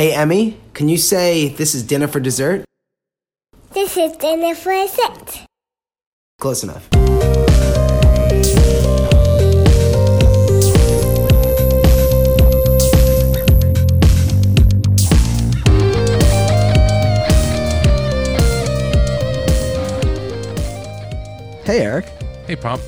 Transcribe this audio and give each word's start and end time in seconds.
Hey, 0.00 0.14
Emmy, 0.14 0.56
can 0.72 0.88
you 0.88 0.96
say 0.96 1.48
this 1.48 1.74
is 1.74 1.82
dinner 1.82 2.08
for 2.08 2.20
dessert? 2.20 2.64
This 3.74 3.98
is 3.98 4.16
dinner 4.16 4.54
for 4.54 4.88
six. 4.88 5.40
Close 6.38 6.64
enough. 6.64 6.88
Hey, 21.66 21.82
Eric. 21.82 22.06
Hey, 22.46 22.56
Pomp. 22.56 22.80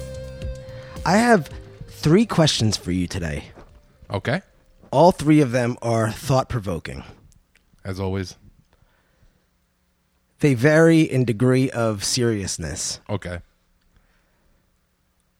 I 1.04 1.18
have 1.18 1.50
three 1.88 2.24
questions 2.24 2.78
for 2.78 2.90
you 2.90 3.06
today. 3.06 3.44
Okay. 4.10 4.40
All 4.92 5.10
three 5.10 5.40
of 5.40 5.50
them 5.52 5.76
are 5.82 6.10
thought 6.12 6.48
provoking. 6.48 7.02
As 7.84 7.98
always. 7.98 8.36
They 10.40 10.54
vary 10.54 11.00
in 11.00 11.24
degree 11.24 11.70
of 11.70 12.04
seriousness. 12.04 13.00
Okay. 13.08 13.38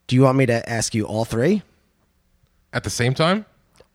Do 0.07 0.17
you 0.17 0.23
want 0.23 0.39
me 0.39 0.47
to 0.47 0.69
ask 0.69 0.95
you 0.95 1.05
all 1.05 1.25
three? 1.25 1.63
At 2.73 2.85
the 2.85 2.91
same 2.91 3.13
time, 3.15 3.45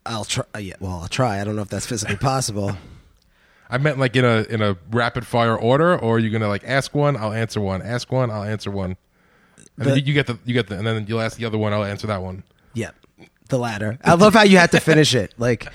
I'll 0.05 0.25
try. 0.25 0.43
uh, 0.55 0.59
Yeah, 0.59 0.75
well, 0.80 0.99
I'll 1.02 1.07
try. 1.07 1.41
I 1.41 1.43
don't 1.43 1.55
know 1.55 1.61
if 1.63 1.69
that's 1.69 1.85
physically 1.85 2.16
possible. 2.17 2.77
I 3.69 3.77
meant 3.80 3.97
like 3.99 4.16
in 4.16 4.23
a 4.23 4.44
in 4.49 4.61
a 4.61 4.77
rapid 4.91 5.25
fire 5.27 5.58
order, 5.58 5.97
or 5.97 6.16
are 6.16 6.19
you 6.19 6.30
gonna 6.30 6.47
like 6.47 6.63
ask 6.66 6.95
one, 6.95 7.17
I'll 7.17 7.33
answer 7.33 7.59
one, 7.59 7.81
ask 7.81 8.09
one, 8.11 8.31
I'll 8.31 8.44
answer 8.44 8.71
one, 8.71 8.95
and 9.77 9.88
then 9.88 9.97
you, 9.97 10.03
you 10.05 10.13
get 10.13 10.27
the 10.27 10.39
you 10.45 10.53
get 10.53 10.67
the, 10.67 10.77
and 10.77 10.88
then 10.88 11.05
you'll 11.08 11.19
ask 11.19 11.38
the 11.38 11.44
other 11.44 11.58
one, 11.58 11.73
I'll 11.73 11.83
answer 11.83 12.08
that 12.08 12.21
one. 12.21 12.44
Yep, 12.75 12.95
the 13.47 13.57
latter. 13.57 13.97
I 14.03 14.13
love 14.15 14.33
how 14.33 14.43
you 14.43 14.57
had 14.57 14.71
to 14.71 14.79
finish 14.79 15.15
it, 15.15 15.33
like, 15.37 15.65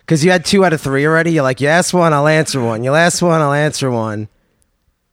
because 0.00 0.24
you 0.24 0.30
had 0.30 0.44
two 0.44 0.64
out 0.64 0.72
of 0.72 0.80
three 0.80 1.06
already. 1.06 1.32
You're 1.32 1.42
like, 1.42 1.60
you 1.60 1.68
ask 1.68 1.94
one, 1.94 2.12
I'll 2.12 2.26
answer 2.28 2.60
one. 2.62 2.84
You 2.84 2.94
ask 2.94 3.22
one, 3.22 3.40
I'll 3.40 3.52
answer 3.52 3.90
one. 3.90 4.28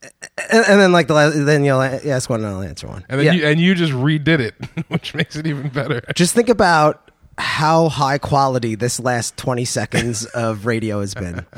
And, 0.04 0.66
and 0.68 0.80
then 0.80 0.92
like 0.92 1.08
the 1.08 1.14
last, 1.16 1.34
then 1.46 1.64
you'll 1.64 1.82
a- 1.82 2.08
ask 2.08 2.30
one, 2.30 2.44
and 2.44 2.48
I'll 2.50 2.62
answer 2.62 2.88
one. 2.88 3.04
And 3.10 3.20
then 3.20 3.26
Yeah. 3.26 3.32
you 3.34 3.46
and 3.48 3.60
you 3.60 3.76
just 3.76 3.94
redid 3.94 4.40
it, 4.40 4.56
which 4.90 5.14
makes 5.16 5.36
it 5.36 5.48
even 5.48 5.70
better. 5.70 6.02
Just 6.16 6.34
think 6.36 6.50
about 6.50 7.12
how 7.38 7.90
high 7.90 8.18
quality 8.18 8.76
this 8.76 9.00
last 9.00 9.38
20 9.38 9.66
seconds 9.66 10.26
of 10.26 10.66
radio 10.66 11.02
has 11.02 11.14
been. 11.14 11.46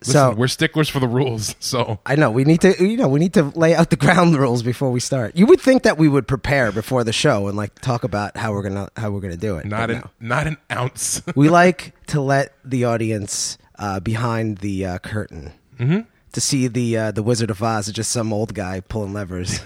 Listen, 0.00 0.12
so 0.12 0.34
we're 0.34 0.46
sticklers 0.48 0.88
for 0.90 1.00
the 1.00 1.08
rules, 1.08 1.56
so 1.60 1.98
I 2.04 2.16
know 2.16 2.30
we 2.30 2.44
need 2.44 2.60
to, 2.60 2.74
you 2.86 2.96
know, 2.98 3.08
we 3.08 3.18
need 3.18 3.32
to 3.34 3.44
lay 3.44 3.74
out 3.74 3.88
the 3.90 3.96
ground 3.96 4.36
rules 4.38 4.62
before 4.62 4.90
we 4.90 5.00
start. 5.00 5.34
You 5.36 5.46
would 5.46 5.60
think 5.60 5.84
that 5.84 5.96
we 5.96 6.06
would 6.06 6.28
prepare 6.28 6.70
before 6.70 7.02
the 7.02 7.12
show 7.14 7.48
and 7.48 7.56
like 7.56 7.74
talk 7.80 8.04
about 8.04 8.36
how 8.36 8.52
we're 8.52 8.62
gonna 8.62 8.88
how 8.96 9.10
we're 9.10 9.20
gonna 9.20 9.36
do 9.38 9.56
it. 9.56 9.64
not 9.66 9.90
an 9.90 9.98
no. 9.98 10.10
not 10.20 10.46
an 10.46 10.58
ounce. 10.70 11.22
we 11.34 11.48
like 11.48 11.94
to 12.08 12.20
let 12.20 12.52
the 12.64 12.84
audience 12.84 13.56
uh, 13.78 13.98
behind 14.00 14.58
the 14.58 14.84
uh, 14.86 14.98
curtain 14.98 15.52
Mm-hmm. 15.78 16.00
to 16.32 16.40
see 16.40 16.68
the 16.68 16.96
uh, 16.96 17.10
the 17.10 17.22
Wizard 17.22 17.50
of 17.50 17.62
Oz, 17.62 17.88
is 17.88 17.94
just 17.94 18.10
some 18.10 18.32
old 18.32 18.54
guy 18.54 18.80
pulling 18.80 19.12
levers. 19.12 19.60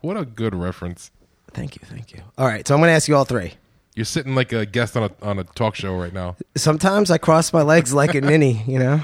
what 0.00 0.16
a 0.16 0.24
good 0.24 0.54
reference. 0.54 1.10
thank 1.52 1.76
you, 1.76 1.82
thank 1.86 2.12
you. 2.12 2.20
All 2.38 2.46
right, 2.46 2.66
so 2.66 2.74
I'm 2.74 2.80
gonna 2.80 2.92
ask 2.92 3.08
you 3.08 3.16
all 3.16 3.24
three. 3.24 3.54
You're 3.94 4.04
sitting 4.04 4.34
like 4.34 4.52
a 4.52 4.66
guest 4.66 4.96
on 4.96 5.04
a 5.04 5.10
on 5.26 5.38
a 5.38 5.44
talk 5.44 5.74
show 5.74 5.94
right 5.96 6.12
now. 6.12 6.36
Sometimes 6.56 7.10
I 7.10 7.16
cross 7.18 7.52
my 7.52 7.62
legs 7.62 7.94
like 7.94 8.14
a 8.14 8.20
ninny. 8.20 8.62
You 8.66 8.78
know, 8.78 9.00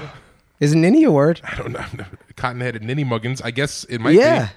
is 0.63 0.73
ninny 0.73 1.03
a 1.03 1.11
word? 1.11 1.41
I 1.43 1.55
don't 1.55 1.71
know, 1.73 1.85
cotton 2.35 2.61
headed 2.61 2.83
ninny 2.83 3.03
muggins. 3.03 3.41
I 3.41 3.51
guess 3.51 3.83
it 3.85 3.99
might 3.99 4.15
yeah. 4.15 4.47
be. 4.47 4.51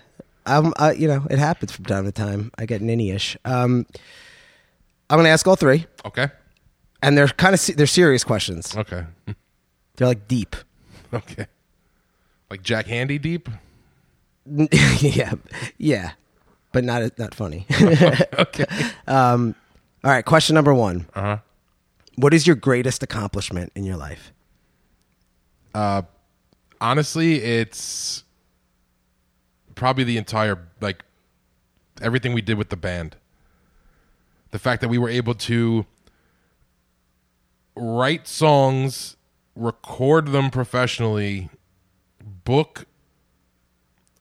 Um, 0.47 0.73
uh, 0.79 0.95
you 0.97 1.09
know, 1.09 1.27
it 1.29 1.39
happens 1.41 1.73
from 1.73 1.85
time 1.87 2.05
to 2.05 2.13
time. 2.13 2.53
I 2.57 2.67
get 2.67 2.81
ninny-ish. 2.81 3.37
Um, 3.45 3.85
I'm 5.11 5.19
gonna 5.19 5.29
ask 5.29 5.47
all 5.47 5.57
three, 5.57 5.87
Okay. 6.05 6.29
and 7.03 7.19
they're 7.19 7.27
kind 7.27 7.53
of 7.55 7.59
se- 7.61 7.73
they're 7.75 7.87
serious 7.89 8.23
questions. 8.23 8.77
Okay. 8.77 9.05
They're 9.97 10.09
like 10.09 10.29
deep. 10.29 10.55
Okay. 11.13 11.47
Like 12.51 12.63
Jack 12.63 12.87
Handey 12.87 13.21
deep. 13.21 13.49
yeah, 15.01 15.35
yeah, 15.79 16.13
but 16.73 16.85
not 16.85 17.17
not 17.19 17.35
funny. 17.35 17.67
Okay. 17.71 18.67
um, 19.07 19.55
all 20.05 20.11
right, 20.11 20.25
question 20.25 20.55
number 20.55 20.75
one. 20.75 21.07
Uh 21.15 21.21
huh. 21.23 21.39
What 22.17 22.35
is 22.35 22.47
your 22.47 22.57
greatest 22.57 23.03
accomplishment 23.03 23.73
in 23.75 23.85
your 23.85 23.97
life? 23.97 24.33
Uh, 25.77 26.01
honestly, 26.81 27.43
it's 27.43 28.25
probably 29.75 30.05
the 30.05 30.17
entire 30.17 30.59
like 30.81 31.05
everything 32.01 32.33
we 32.33 32.41
did 32.41 32.57
with 32.57 32.71
the 32.71 32.79
band. 32.79 33.15
The 34.53 34.59
fact 34.59 34.81
that 34.81 34.89
we 34.89 34.97
were 34.97 35.11
able 35.11 35.35
to 35.35 35.85
write 37.77 38.27
songs, 38.27 39.19
record 39.55 40.29
them 40.29 40.49
professionally, 40.49 41.51
book 42.25 42.87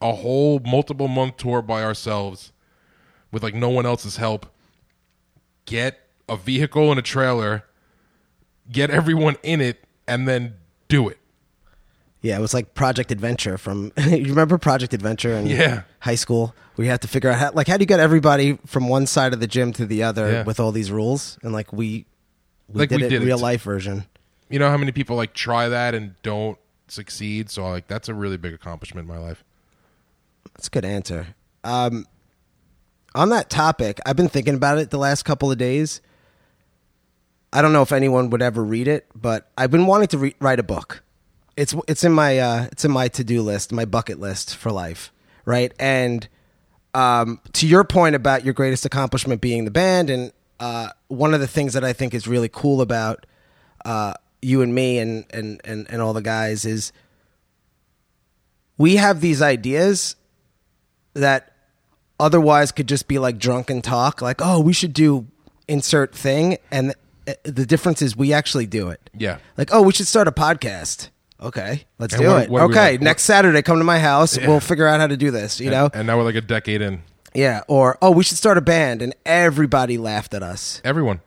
a 0.02 0.12
whole 0.12 0.58
multiple 0.58 1.08
month 1.08 1.38
tour 1.38 1.62
by 1.62 1.82
ourselves 1.82 2.52
with 3.32 3.42
like 3.42 3.54
no 3.54 3.70
one 3.70 3.86
else's 3.86 4.18
help, 4.18 4.44
get 5.64 6.00
a 6.28 6.36
vehicle 6.36 6.90
and 6.90 6.98
a 6.98 7.02
trailer, 7.02 7.64
get 8.70 8.90
everyone 8.90 9.36
in 9.42 9.62
it, 9.62 9.84
and 10.06 10.28
then 10.28 10.56
do 10.88 11.08
it. 11.08 11.16
Yeah, 12.22 12.36
it 12.38 12.40
was 12.40 12.54
like 12.54 12.74
Project 12.74 13.12
Adventure 13.12 13.56
from. 13.58 13.92
you 14.08 14.24
remember 14.26 14.58
Project 14.58 14.92
Adventure 14.94 15.32
in 15.34 15.46
Yeah. 15.46 15.82
high 16.00 16.14
school? 16.16 16.54
We 16.76 16.86
had 16.88 17.00
to 17.02 17.08
figure 17.08 17.30
out 17.30 17.38
how, 17.38 17.52
like, 17.52 17.68
how 17.68 17.76
do 17.76 17.82
you 17.82 17.86
get 17.86 18.00
everybody 18.00 18.58
from 18.66 18.88
one 18.88 19.06
side 19.06 19.32
of 19.32 19.40
the 19.40 19.46
gym 19.46 19.72
to 19.74 19.86
the 19.86 20.02
other 20.02 20.30
Yeah. 20.32 20.42
with 20.44 20.58
all 20.60 20.72
these 20.72 20.90
rules? 20.90 21.38
And 21.42 21.52
like 21.52 21.72
we, 21.72 22.06
we 22.68 22.80
Like 22.80 22.88
did 22.88 23.00
we 23.00 23.06
it 23.06 23.10
did 23.10 23.22
it. 23.22 23.26
real 23.26 23.38
life 23.38 23.62
version. 23.62 24.04
you 24.50 24.58
know 24.58 24.68
how 24.70 24.76
many 24.76 24.92
people 24.92 25.16
like 25.16 25.32
try 25.34 25.68
that 25.68 25.94
and 25.94 26.14
don't 26.22 26.58
succeed 26.88 27.50
so 27.50 27.68
like 27.68 27.88
that's 27.88 28.08
a 28.08 28.14
really 28.14 28.36
big 28.36 28.54
accomplishment 28.54 29.08
in 29.08 29.12
my 29.12 29.18
life 29.18 29.42
That's 30.54 30.68
a 30.68 30.70
good 30.70 30.84
answer. 30.84 31.28
Um, 31.64 32.06
on 33.14 33.28
that 33.30 33.50
topic, 33.50 33.98
I've 34.06 34.14
been 34.16 34.28
thinking 34.28 34.54
about 34.54 34.78
it 34.78 34.90
the 34.90 34.98
last 34.98 35.24
couple 35.24 35.50
of 35.50 35.58
days. 35.58 36.00
I 37.52 37.62
don't 37.62 37.72
know 37.72 37.82
if 37.82 37.90
anyone 37.92 38.30
would 38.30 38.42
ever 38.42 38.62
read 38.62 38.86
it, 38.88 39.06
but 39.14 39.50
I've 39.56 39.70
been 39.70 39.86
wanting 39.86 40.08
to 40.08 40.18
re- 40.18 40.34
write 40.40 40.58
a 40.60 40.62
book. 40.62 41.02
It's 41.56 41.74
it's 41.88 42.04
in 42.04 42.12
my 42.12 42.38
uh, 42.38 42.68
it's 42.72 42.84
in 42.84 42.90
my 42.90 43.08
to 43.08 43.24
do 43.24 43.42
list, 43.42 43.72
my 43.72 43.84
bucket 43.84 44.20
list 44.20 44.56
for 44.56 44.70
life, 44.70 45.12
right? 45.44 45.72
And 45.78 46.28
um, 46.94 47.40
to 47.54 47.66
your 47.66 47.84
point 47.84 48.14
about 48.14 48.44
your 48.44 48.54
greatest 48.54 48.84
accomplishment 48.84 49.40
being 49.40 49.64
the 49.64 49.70
band, 49.70 50.10
and 50.10 50.32
uh, 50.60 50.90
one 51.08 51.34
of 51.34 51.40
the 51.40 51.46
things 51.46 51.72
that 51.72 51.84
I 51.84 51.92
think 51.92 52.14
is 52.14 52.28
really 52.28 52.48
cool 52.48 52.80
about 52.80 53.26
uh, 53.84 54.14
you 54.42 54.62
and 54.62 54.74
me 54.74 54.98
and, 54.98 55.24
and 55.30 55.60
and 55.64 55.86
and 55.90 56.02
all 56.02 56.12
the 56.12 56.22
guys 56.22 56.64
is 56.64 56.92
we 58.78 58.96
have 58.96 59.20
these 59.20 59.40
ideas 59.40 60.16
that 61.14 61.52
otherwise 62.20 62.72
could 62.72 62.88
just 62.88 63.08
be 63.08 63.18
like 63.18 63.38
drunken 63.38 63.82
talk, 63.82 64.20
like, 64.20 64.40
oh, 64.40 64.60
we 64.60 64.72
should 64.72 64.92
do 64.92 65.26
insert 65.68 66.14
thing. 66.14 66.58
And 66.70 66.94
the 67.42 67.66
difference 67.66 68.02
is 68.02 68.16
we 68.16 68.32
actually 68.32 68.66
do 68.66 68.88
it. 68.88 69.10
Yeah. 69.16 69.38
Like, 69.56 69.70
oh, 69.72 69.82
we 69.82 69.92
should 69.92 70.06
start 70.06 70.28
a 70.28 70.32
podcast. 70.32 71.08
Okay, 71.40 71.84
let's 71.98 72.14
And 72.14 72.22
do 72.22 72.28
what- 72.30 72.42
it. 72.44 72.50
what 72.50 72.62
are 72.62 72.68
we 72.68 72.74
okay, 72.74 72.98
next 72.98 73.24
Saturday, 73.24 73.60
come 73.62 73.78
to 73.78 73.84
my 73.84 73.98
house. 73.98 74.38
We'll 74.38 74.60
figure 74.60 74.86
out 74.86 75.00
how 75.00 75.06
to 75.06 75.16
do 75.18 75.30
this, 75.30 75.60
you 75.60 75.70
know? 75.70 75.90
and 75.92 76.06
now 76.06 76.16
we're 76.16 76.24
like 76.24 76.34
a 76.34 76.40
decade 76.40 76.80
in 76.80 77.02
Yeah. 77.34 77.60
Or, 77.68 77.98
oh, 78.00 78.10
we 78.10 78.24
should 78.24 78.38
start 78.38 78.56
a 78.56 78.62
band. 78.62 79.02
And 79.02 79.14
everybody 79.26 79.98
laughed 79.98 80.32
at 80.32 80.42
us. 80.42 80.80
everyone 80.84 81.20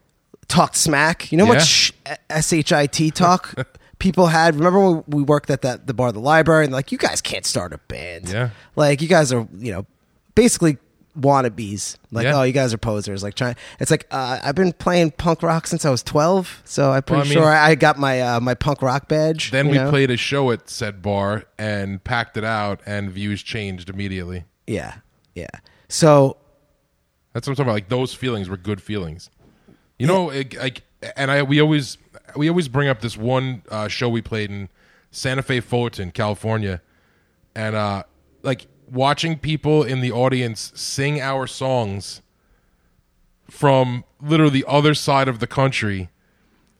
Talked 0.48 0.78
smack. 0.78 1.32
You 1.32 1.38
know 1.38 1.44
Yeah. 1.44 1.50
what 1.50 1.62
sh- 1.62 1.92
S-H-I-T 2.32 3.12
talk 3.12 3.54
people 4.00 4.28
had? 4.28 4.56
Remember 4.56 4.80
when 4.80 5.04
we 5.08 5.22
worked 5.22 5.52
at 5.52 5.62
that 5.62 5.86
the 5.86 5.94
bar 5.94 6.08
of 6.08 6.16
the 6.16 6.20
library 6.20 6.64
and 6.64 6.74
like, 6.74 6.92
you 6.92 6.98
guys 6.98 7.22
can't 7.22 7.46
start 7.46 7.72
a 7.72 7.78
band. 7.88 8.30
Yeah. 8.30 8.50
Like, 8.76 9.04
you 9.04 9.08
guys 9.08 9.32
are, 9.32 9.48
you 9.60 9.72
know, 9.72 9.86
basically 10.34 10.80
wannabes. 11.22 11.98
Like, 12.12 12.26
Yeah. 12.26 12.38
oh, 12.40 12.44
you 12.44 12.54
guys 12.54 12.74
are 12.74 12.78
posers. 12.78 13.24
Like, 13.24 13.36
trying. 13.36 13.56
It's 13.80 13.92
like 13.92 14.08
uh, 14.12 14.40
I've 14.44 14.56
been 14.56 14.74
playing 14.74 15.12
punk 15.12 15.44
rock 15.44 15.68
since 15.68 15.86
I 15.86 15.90
was 15.90 16.02
twelve, 16.04 16.62
so 16.66 16.92
I'm 16.92 17.04
pretty 17.04 17.18
Well, 17.20 17.22
I 17.22 17.24
mean- 17.30 17.34
sure 17.34 17.52
I 17.54 17.76
got 17.76 17.98
my 18.00 18.22
uh, 18.22 18.40
my 18.40 18.54
punk 18.56 18.82
rock 18.82 19.08
badge. 19.08 19.52
then 19.52 19.66
you 19.68 19.72
we 19.72 19.78
know? 19.78 19.90
played 19.90 20.12
a 20.12 20.18
show 20.18 20.52
at 20.52 20.70
said 20.70 21.02
bar 21.02 21.46
and 21.58 22.04
packed 22.04 22.38
it 22.38 22.44
out 22.44 22.82
and 22.86 23.12
views 23.12 23.42
changed 23.44 23.90
immediately 23.90 24.46
Yeah, 24.68 24.96
yeah. 25.36 25.48
So 25.88 26.38
that's 27.34 27.48
what 27.48 27.52
i'm 27.52 27.56
talking 27.58 27.66
about 27.70 27.74
like 27.74 27.90
those 27.90 28.14
feelings 28.14 28.50
were 28.50 28.58
good 28.58 28.82
feelings 28.82 29.30
you 30.00 30.08
know 30.08 30.30
it, 30.32 30.56
like 30.58 30.82
and 31.16 31.30
i 31.30 31.44
we 31.44 31.62
always 31.62 31.98
we 32.36 32.50
always 32.50 32.68
bring 32.68 32.88
up 32.90 33.02
this 33.02 33.16
one 33.16 33.62
uh, 33.70 33.88
show 33.88 34.10
we 34.10 34.20
played 34.22 34.50
in 34.50 34.68
santa 35.12 35.44
fe 35.44 35.60
fullerton 35.60 36.10
california 36.12 36.82
and 37.56 37.76
uh 37.76 38.02
like 38.42 38.66
watching 38.92 39.38
people 39.38 39.84
in 39.84 40.02
the 40.02 40.12
audience 40.12 40.72
sing 40.76 41.20
our 41.20 41.48
songs 41.48 42.22
from 43.50 44.04
literally 44.22 44.62
the 44.62 44.66
other 44.68 44.94
side 44.94 45.28
of 45.28 45.40
the 45.40 45.48
country 45.48 46.10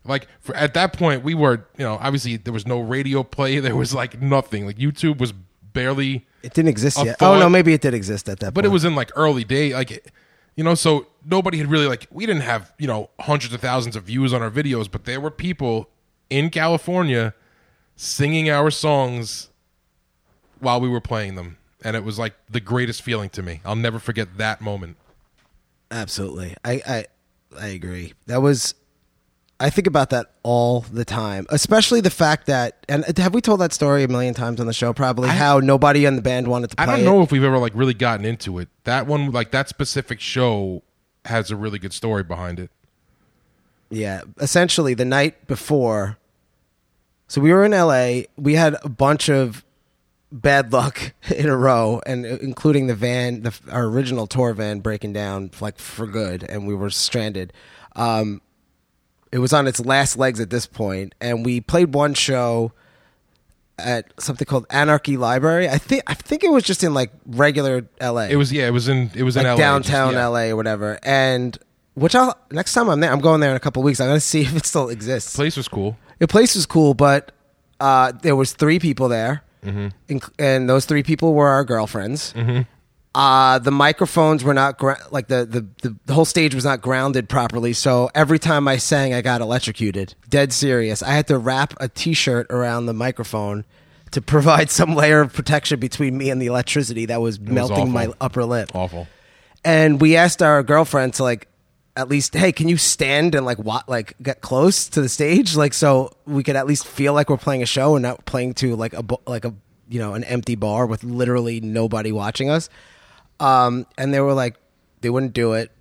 like 0.06 0.28
for, 0.40 0.56
at 0.56 0.74
that 0.74 0.94
point 0.94 1.24
we 1.24 1.34
were 1.34 1.68
you 1.78 1.84
know 1.84 1.98
obviously 2.00 2.38
there 2.38 2.54
was 2.54 2.68
no 2.68 2.80
radio 2.80 3.24
play 3.24 3.60
there 3.60 3.76
was 3.76 3.94
like 3.94 4.22
nothing 4.22 4.66
like 4.66 4.78
youtube 4.78 5.18
was 5.18 5.34
barely 5.74 6.26
it 6.42 6.54
didn't 6.54 6.70
exist 6.70 7.04
yet. 7.04 7.18
Oh 7.22 7.38
no, 7.38 7.50
maybe 7.50 7.74
it 7.74 7.82
did 7.82 7.94
exist 7.94 8.30
at 8.30 8.40
that. 8.40 8.54
but 8.54 8.62
point. 8.62 8.68
it 8.68 8.70
was 8.70 8.86
in 8.86 8.96
like 8.96 9.12
early 9.16 9.44
day 9.44 9.74
like 9.74 10.12
you 10.56 10.64
know 10.64 10.76
so 10.76 11.08
nobody 11.26 11.58
had 11.58 11.68
really 11.68 11.88
like 11.88 12.08
we 12.12 12.26
didn't 12.26 12.44
have 12.44 12.74
you 12.78 12.88
know 12.88 13.10
hundreds 13.20 13.54
of 13.54 13.62
thousands 13.62 13.96
of 13.96 14.04
views 14.04 14.34
on 14.34 14.42
our 14.42 14.52
videos 14.52 14.90
but 14.90 15.06
there 15.06 15.20
were 15.20 15.32
people 15.32 15.90
in 16.30 16.50
California 16.50 17.34
singing 17.96 18.50
our 18.50 18.72
songs 18.72 19.50
while 20.60 20.80
we 20.80 20.90
were 20.90 21.02
playing 21.02 21.36
them. 21.36 21.58
And 21.84 21.96
it 21.96 22.04
was 22.04 22.20
like 22.20 22.34
the 22.50 22.60
greatest 22.60 23.02
feeling 23.02 23.30
to 23.32 23.42
me. 23.42 23.62
I'll 23.64 23.76
never 23.76 24.00
forget 24.00 24.38
that 24.38 24.60
moment. 24.62 24.98
Absolutely. 25.92 26.56
I, 26.64 26.82
I 26.88 27.06
I 27.60 27.68
agree. 27.68 28.14
That 28.28 28.42
was 28.42 28.76
I 29.62 29.70
think 29.70 29.88
about 29.88 30.10
that 30.12 30.32
all 30.44 30.82
the 30.82 31.04
time, 31.04 31.46
especially 31.50 32.00
the 32.02 32.10
fact 32.10 32.46
that 32.48 32.86
and 32.88 33.06
have 33.18 33.34
we 33.34 33.42
told 33.42 33.60
that 33.62 33.74
story 33.74 34.04
a 34.04 34.08
million 34.08 34.34
times 34.34 34.60
on 34.60 34.68
the 34.68 34.74
show 34.74 34.94
probably 34.94 35.30
I- 35.30 35.34
how 35.34 35.60
nobody 35.60 36.06
in 36.06 36.16
the 36.16 36.22
band 36.22 36.48
wanted 36.48 36.70
to 36.72 36.76
play 36.76 36.84
I 36.84 36.86
don't 36.88 37.00
it. 37.00 37.04
know 37.06 37.22
if 37.22 37.32
we've 37.32 37.44
ever 37.44 37.58
like 37.58 37.74
really 37.76 37.94
gotten 37.94 38.26
into 38.26 38.60
it. 38.60 38.70
That 38.84 39.08
one, 39.08 39.32
like 39.32 39.52
that 39.52 39.68
specific 39.70 40.20
show, 40.20 40.84
has 41.26 41.50
a 41.52 41.56
really 41.56 41.80
good 41.80 41.94
story 41.94 42.24
behind 42.24 42.60
it. 42.60 42.72
Yeah, 43.90 44.22
essentially 44.40 44.94
the 44.94 45.06
night 45.06 45.48
before. 45.48 46.18
So 47.28 47.42
we 47.42 47.52
were 47.52 47.66
in 47.66 47.72
LA. 47.72 48.22
We 48.38 48.56
had 48.56 48.78
a 48.84 48.90
bunch 48.90 49.30
of 49.30 49.64
bad 50.32 50.72
luck 50.74 51.14
in 51.36 51.48
a 51.48 51.56
row, 51.58 52.02
and 52.06 52.26
uh, 52.26 52.38
including 52.42 52.88
the 52.88 52.96
van, 52.96 53.42
the, 53.44 53.54
our 53.72 53.86
original 53.86 54.28
tour 54.28 54.54
van 54.54 54.80
breaking 54.80 55.14
down 55.14 55.52
like 55.62 55.78
for 55.78 56.08
good, 56.08 56.44
and 56.44 56.68
we 56.68 56.76
were 56.76 56.90
stranded. 56.90 57.54
Um, 57.96 58.42
it 59.32 59.40
was 59.40 59.54
on 59.54 59.68
its 59.68 59.80
last 59.80 60.18
legs 60.18 60.40
at 60.40 60.50
this 60.50 60.66
point, 60.66 61.14
and 61.22 61.46
we 61.46 61.62
played 61.62 61.94
one 61.94 62.14
show 62.14 62.72
at 63.78 64.12
something 64.20 64.46
called 64.46 64.66
Anarchy 64.70 65.18
Library. 65.18 65.70
I 65.70 65.78
think 65.78 66.04
I 66.08 66.14
think 66.14 66.44
it 66.44 66.52
was 66.52 66.64
just 66.64 66.84
in 66.84 66.94
like 66.94 67.12
regular 67.26 67.88
LA 68.02 68.24
It 68.24 68.36
was 68.36 68.52
yeah, 68.52 68.68
it 68.68 68.72
was 68.72 68.88
in 68.88 69.12
it 69.16 69.24
was 69.24 69.38
in 69.38 69.44
like 69.44 69.52
LA, 69.54 69.58
downtown 69.58 70.14
just- 70.14 70.20
yeah. 70.22 70.28
LA 70.28 70.42
or 70.50 70.56
whatever. 70.56 71.00
And 71.04 71.58
which 71.94 72.16
I'll 72.16 72.38
next 72.52 72.74
time 72.74 72.90
I'm 72.90 73.00
there, 73.00 73.12
I'm 73.12 73.20
going 73.22 73.40
there 73.40 73.52
in 73.52 73.56
a 73.56 73.60
couple 73.60 73.82
of 73.82 73.86
weeks. 73.86 74.00
I'm 74.00 74.08
gonna 74.08 74.20
see 74.20 74.42
if 74.42 74.56
it 74.56 74.66
still 74.66 74.90
exists. 74.90 75.34
The 75.34 75.38
Place 75.38 75.58
was 75.58 75.68
cool. 75.68 75.98
The 76.20 76.28
place 76.28 76.56
was 76.56 76.66
cool, 76.66 76.94
but 76.94 77.32
uh, 77.80 78.12
there 78.22 78.36
was 78.36 78.52
three 78.52 78.80
people 78.80 79.08
there. 79.08 79.44
Inc- 79.64 80.32
and 80.40 80.70
those 80.70 80.86
three 80.86 81.04
people 81.04 81.34
were 81.34 81.48
our 81.50 81.64
girlfriends. 81.64 82.34
Uh, 83.16 83.58
the 83.58 83.72
microphones 83.72 84.44
were 84.44 84.54
not 84.54 84.78
gra- 84.78 85.00
like 85.10 85.28
the, 85.28 85.44
the, 85.82 85.96
the 86.06 86.14
whole 86.14 86.26
stage 86.26 86.54
was 86.54 86.64
not 86.64 86.80
grounded 86.80 87.28
properly. 87.28 87.74
So 87.74 88.10
every 88.14 88.38
time 88.38 88.68
I 88.68 88.78
sang, 88.78 89.16
I 89.16 89.22
got 89.22 89.42
electrocuted. 89.42 90.14
Dead 90.30 90.54
serious. 90.54 91.02
I 91.02 91.12
had 91.14 91.26
to 91.28 91.40
wrap 91.40 91.74
a 91.80 91.88
T-shirt 91.90 92.48
around 92.52 92.86
the 92.86 92.94
microphone 92.94 93.66
to 94.12 94.22
provide 94.22 94.70
some 94.80 94.96
layer 94.96 95.22
of 95.22 95.34
protection 95.34 95.80
between 95.80 96.18
me 96.18 96.30
and 96.30 96.40
the 96.40 96.46
electricity 96.46 97.08
that 97.08 97.20
was 97.20 97.40
melting 97.40 97.92
my 97.92 98.06
awful. 98.06 98.16
upper 98.22 98.46
lip 98.46 98.72
Awful. 98.76 99.08
and 99.66 100.00
we 100.00 100.16
asked 100.16 100.42
our 100.44 100.62
girlfriend 100.64 101.16
to 101.16 101.24
like 101.24 101.48
at 102.00 102.08
least 102.08 102.34
hey 102.34 102.54
can 102.54 102.70
you 102.70 102.78
stand 102.78 103.36
and 103.36 103.46
like 103.46 103.58
what 103.58 103.88
like 103.90 104.16
get 104.24 104.40
close 104.42 104.88
to 104.90 105.02
the 105.02 105.10
stage? 105.10 105.56
Like 105.56 105.74
so 105.74 106.14
we 106.26 106.44
could 106.44 106.56
at 106.56 106.66
least 106.66 106.88
feel 106.88 107.14
like 107.14 107.30
we're 107.30 107.38
playing 107.38 107.62
a 107.62 107.66
show 107.66 107.96
and 107.96 108.04
not 108.04 108.26
playing 108.26 108.54
to 108.56 108.76
like 108.76 108.94
a 108.94 109.04
like 109.28 109.44
a 109.44 109.54
you 109.90 110.00
know 110.00 110.14
an 110.14 110.24
empty 110.24 110.56
bar 110.56 110.86
with 110.86 111.04
literally 111.04 111.60
nobody 111.60 112.12
watching 112.12 112.50
us. 112.50 112.70
Um 113.40 113.86
and 113.98 114.14
they 114.14 114.22
were 114.22 114.34
like 114.34 114.56
they 115.02 115.10
wouldn't 115.10 115.34
do 115.34 115.54
it. 115.54 115.72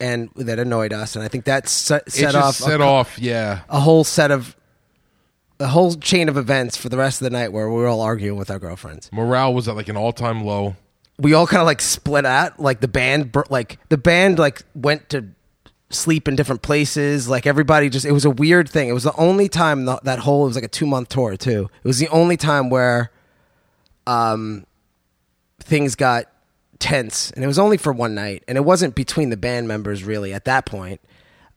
And 0.00 0.30
that 0.36 0.58
annoyed 0.58 0.92
us. 0.92 1.16
And 1.16 1.24
i 1.24 1.28
think 1.28 1.44
that 1.46 1.68
set, 1.68 2.10
set 2.12 2.34
off 2.34 2.56
set 2.56 2.80
a, 2.80 2.84
off. 2.84 3.18
Yeah, 3.18 3.62
a 3.70 3.80
whole 3.80 4.04
set 4.04 4.30
of 4.30 4.54
a 5.60 5.68
whole 5.68 5.94
chain 5.94 6.28
of 6.28 6.36
events 6.36 6.76
for 6.76 6.88
the 6.88 6.98
rest 6.98 7.22
of 7.22 7.24
the 7.24 7.30
night 7.30 7.52
where 7.52 7.70
we 7.70 7.76
were 7.76 7.86
all 7.86 8.00
arguing 8.00 8.36
with 8.36 8.50
our 8.50 8.58
girlfriends. 8.58 9.08
Morale 9.12 9.54
was 9.54 9.68
at 9.68 9.76
like 9.76 9.88
an 9.88 9.96
all 9.96 10.12
time 10.12 10.44
low. 10.44 10.76
We 11.22 11.34
all 11.34 11.46
kind 11.46 11.60
of 11.60 11.66
like 11.66 11.80
split 11.80 12.26
out 12.26 12.58
like 12.58 12.80
the 12.80 12.88
band 12.88 13.36
like 13.48 13.78
the 13.88 13.96
band 13.96 14.38
like 14.38 14.62
went 14.74 15.08
to 15.10 15.28
sleep 15.90 16.26
in 16.26 16.34
different 16.34 16.62
places 16.62 17.28
like 17.28 17.46
everybody 17.46 17.88
just 17.88 18.04
it 18.04 18.12
was 18.12 18.24
a 18.24 18.30
weird 18.30 18.68
thing. 18.68 18.88
It 18.88 18.92
was 18.92 19.04
the 19.04 19.16
only 19.16 19.48
time 19.48 19.84
the, 19.84 20.00
that 20.02 20.18
whole 20.18 20.44
it 20.44 20.48
was 20.48 20.56
like 20.56 20.64
a 20.64 20.68
two 20.68 20.86
month 20.86 21.10
tour 21.10 21.36
too. 21.36 21.70
It 21.82 21.86
was 21.86 21.98
the 21.98 22.08
only 22.08 22.36
time 22.36 22.70
where 22.70 23.12
um 24.06 24.66
things 25.60 25.94
got 25.94 26.26
tense 26.80 27.30
and 27.30 27.44
it 27.44 27.46
was 27.46 27.58
only 27.58 27.76
for 27.76 27.92
one 27.92 28.14
night 28.14 28.42
and 28.48 28.58
it 28.58 28.62
wasn't 28.62 28.96
between 28.96 29.30
the 29.30 29.36
band 29.36 29.68
members 29.68 30.02
really 30.02 30.34
at 30.34 30.44
that 30.46 30.66
point 30.66 31.00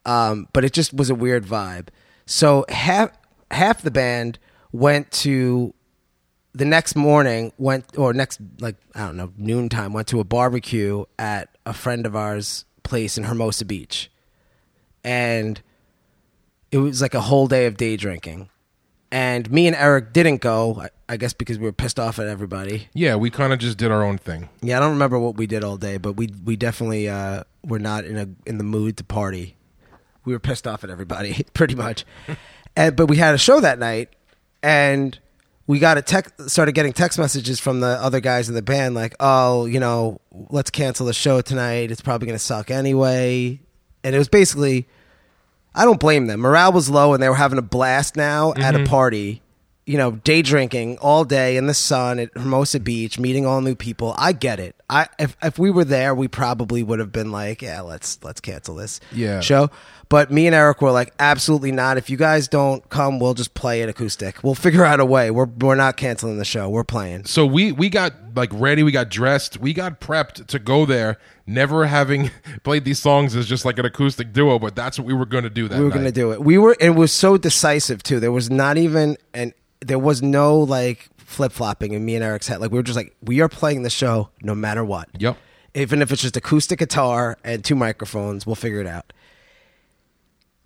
um 0.05 0.47
but 0.53 0.63
it 0.63 0.71
just 0.71 0.93
was 0.93 1.09
a 1.09 1.15
weird 1.15 1.43
vibe. 1.43 1.87
So 2.27 2.65
half 2.69 3.11
half 3.49 3.81
the 3.81 3.91
band 3.91 4.37
went 4.71 5.11
to 5.11 5.73
the 6.55 6.65
next 6.65 6.95
morning 6.95 7.51
went 7.57 7.97
or 7.97 8.13
next 8.13 8.39
like 8.59 8.77
I 8.95 9.01
don't 9.05 9.17
know 9.17 9.31
noontime 9.37 9.93
went 9.93 10.07
to 10.09 10.19
a 10.19 10.23
barbecue 10.23 11.03
at 11.19 11.49
a 11.65 11.73
friend 11.73 12.05
of 12.05 12.15
ours 12.15 12.65
place 12.83 13.17
in 13.17 13.25
Hermosa 13.25 13.65
Beach, 13.65 14.09
and 15.03 15.61
it 16.71 16.77
was 16.77 17.01
like 17.01 17.13
a 17.13 17.21
whole 17.21 17.47
day 17.47 17.65
of 17.65 17.77
day 17.77 17.97
drinking. 17.97 18.49
And 19.11 19.49
me 19.51 19.67
and 19.67 19.75
Eric 19.75 20.11
didn't 20.13 20.41
go, 20.41 20.81
I- 20.81 20.89
I 21.07 21.17
guess 21.17 21.31
because 21.33 21.57
we 21.59 21.65
were 21.65 21.71
pissed 21.71 21.99
off 21.99 22.17
at 22.19 22.27
everybody. 22.27 22.89
Yeah, 22.93 23.15
we 23.15 23.29
kind 23.29 23.53
of 23.53 23.59
just 23.59 23.77
did 23.77 23.91
our 23.91 24.03
own 24.03 24.17
thing. 24.17 24.49
Yeah, 24.61 24.77
I 24.77 24.79
don't 24.79 24.91
remember 24.91 25.19
what 25.19 25.37
we 25.37 25.45
did 25.47 25.63
all 25.63 25.77
day, 25.77 25.97
but 25.97 26.13
we 26.13 26.29
we 26.43 26.55
definitely 26.55 27.07
uh, 27.07 27.43
were 27.63 27.79
not 27.79 28.05
in 28.05 28.17
a 28.17 28.27
in 28.49 28.57
the 28.57 28.63
mood 28.63 28.97
to 28.97 29.03
party. 29.03 29.55
We 30.25 30.33
were 30.33 30.39
pissed 30.39 30.67
off 30.67 30.83
at 30.83 30.89
everybody, 30.89 31.45
pretty 31.53 31.75
much. 31.75 32.05
and, 32.75 32.95
but 32.95 33.05
we 33.05 33.17
had 33.17 33.35
a 33.35 33.37
show 33.37 33.59
that 33.59 33.77
night, 33.77 34.09
and 34.63 35.17
we 35.67 35.79
got 35.79 35.97
a 35.97 36.01
text 36.01 36.49
started 36.49 36.73
getting 36.73 36.93
text 36.93 37.17
messages 37.17 37.59
from 37.59 37.79
the 37.79 37.87
other 37.87 38.19
guys 38.19 38.49
in 38.49 38.55
the 38.55 38.61
band, 38.61 38.95
like, 38.95 39.15
"Oh, 39.19 39.65
you 39.65 39.79
know, 39.79 40.19
let's 40.49 40.69
cancel 40.69 41.05
the 41.05 41.13
show 41.13 41.41
tonight. 41.41 41.91
It's 41.91 42.01
probably 42.01 42.27
going 42.27 42.37
to 42.37 42.43
suck 42.43 42.69
anyway." 42.71 43.59
And 44.03 44.13
it 44.13 44.17
was 44.19 44.29
basically, 44.29 44.87
I 45.73 45.83
don't 45.85 45.99
blame 45.99 46.27
them. 46.27 46.41
Morale 46.41 46.71
was 46.71 46.89
low, 46.89 47.13
and 47.13 47.23
they 47.23 47.29
were 47.29 47.35
having 47.35 47.57
a 47.57 47.63
blast 47.63 48.15
now 48.15 48.51
at 48.51 48.75
Mm-hmm. 48.75 48.83
a 48.83 48.87
party. 48.87 49.41
You 49.87 49.97
know, 49.99 50.11
day 50.11 50.41
drinking 50.41 50.97
all 50.97 51.25
day 51.25 51.57
in 51.57 51.67
the 51.67 51.73
sun 51.75 52.17
at 52.19 52.29
Hermosa 52.35 52.79
Beach, 52.79 53.19
meeting 53.19 53.45
all 53.45 53.61
new 53.61 53.75
people. 53.75 54.15
I 54.17 54.31
get 54.31 54.59
it. 54.59 54.75
I 54.89 55.07
if 55.17 55.35
if 55.41 55.57
we 55.57 55.71
were 55.71 55.83
there, 55.85 56.13
we 56.13 56.27
probably 56.27 56.83
would 56.83 56.99
have 56.99 57.11
been 57.11 57.31
like, 57.31 57.61
yeah, 57.61 57.81
let's 57.81 58.19
let's 58.23 58.39
cancel 58.39 58.75
this 58.75 58.99
Yeah. 59.11 59.39
show. 59.39 59.69
But 60.07 60.29
me 60.31 60.45
and 60.45 60.55
Eric 60.55 60.83
were 60.83 60.91
like, 60.91 61.11
absolutely 61.19 61.71
not. 61.71 61.97
If 61.97 62.11
you 62.11 62.17
guys 62.17 62.47
don't 62.47 62.87
come, 62.89 63.17
we'll 63.19 63.33
just 63.33 63.55
play 63.55 63.81
it 63.81 63.89
acoustic. 63.89 64.43
We'll 64.43 64.53
figure 64.53 64.85
out 64.85 64.99
a 64.99 65.05
way. 65.05 65.31
We're 65.31 65.45
we're 65.47 65.73
not 65.75 65.97
canceling 65.97 66.37
the 66.37 66.45
show. 66.45 66.69
We're 66.69 66.83
playing. 66.83 67.25
So 67.25 67.45
we 67.47 67.71
we 67.71 67.89
got 67.89 68.13
like 68.35 68.51
ready, 68.53 68.83
we 68.83 68.91
got 68.91 69.09
dressed, 69.09 69.57
we 69.59 69.73
got 69.73 69.99
prepped 69.99 70.45
to 70.47 70.59
go 70.59 70.85
there, 70.85 71.17
never 71.47 71.87
having 71.87 72.29
played 72.63 72.85
these 72.85 72.99
songs 72.99 73.35
as 73.35 73.47
just 73.47 73.65
like 73.65 73.79
an 73.79 73.85
acoustic 73.85 74.33
duo, 74.33 74.59
but 74.59 74.75
that's 74.75 74.99
what 74.99 75.07
we 75.07 75.13
were 75.13 75.25
going 75.25 75.45
to 75.45 75.49
do 75.49 75.67
that 75.67 75.79
we 75.79 75.85
were 75.85 75.89
going 75.89 76.05
to 76.05 76.11
do 76.11 76.31
it. 76.31 76.41
We 76.43 76.59
were. 76.59 76.75
It 76.79 76.91
was 76.91 77.11
so 77.11 77.37
decisive 77.37 78.03
too. 78.03 78.19
There 78.19 78.31
was 78.31 78.51
not 78.51 78.77
even 78.77 79.17
and 79.33 79.51
there 79.79 79.99
was 79.99 80.21
no 80.21 80.59
like 80.59 81.09
flip 81.25 81.51
flopping 81.51 81.93
in 81.93 82.05
me 82.05 82.15
and 82.15 82.23
Eric's 82.23 82.47
head. 82.47 82.61
Like 82.61 82.71
we 82.71 82.77
were 82.79 82.83
just 82.83 82.95
like, 82.95 83.15
we 83.21 83.41
are 83.41 83.49
playing 83.49 83.83
the 83.83 83.89
show 83.89 84.29
no 84.41 84.55
matter 84.55 84.85
what. 84.85 85.09
Yep. 85.17 85.37
Even 85.73 86.01
if 86.01 86.11
it's 86.11 86.21
just 86.21 86.37
acoustic 86.37 86.79
guitar 86.79 87.37
and 87.43 87.63
two 87.65 87.75
microphones, 87.75 88.45
we'll 88.45 88.55
figure 88.55 88.79
it 88.79 88.87
out. 88.87 89.11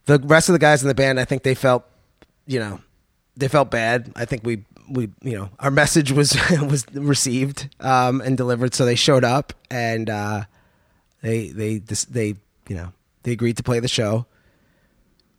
The 0.06 0.20
rest 0.20 0.50
of 0.50 0.54
the 0.54 0.60
guys 0.60 0.82
in 0.82 0.88
the 0.88 0.96
band, 0.96 1.20
I 1.20 1.26
think 1.26 1.44
they 1.44 1.56
felt, 1.56 1.86
you 2.46 2.60
know, 2.60 2.82
they 3.38 3.48
felt 3.48 3.72
bad. 3.72 4.12
I 4.16 4.26
think 4.26 4.44
we 4.44 4.66
we 4.90 5.10
you 5.22 5.38
know 5.38 5.50
our 5.60 5.70
message 5.72 6.12
was 6.12 6.36
was 6.68 6.86
received 6.94 7.70
um, 7.80 8.22
and 8.22 8.36
delivered, 8.38 8.74
so 8.74 8.86
they 8.86 8.96
showed 8.96 9.24
up 9.24 9.54
and 9.72 10.10
uh, 10.10 10.44
they 11.22 11.50
they 11.50 11.78
they 11.78 12.28
you 12.68 12.76
know 12.76 12.92
they 13.24 13.32
agreed 13.32 13.58
to 13.58 13.64
play 13.64 13.80
the 13.80 13.88
show. 13.88 14.26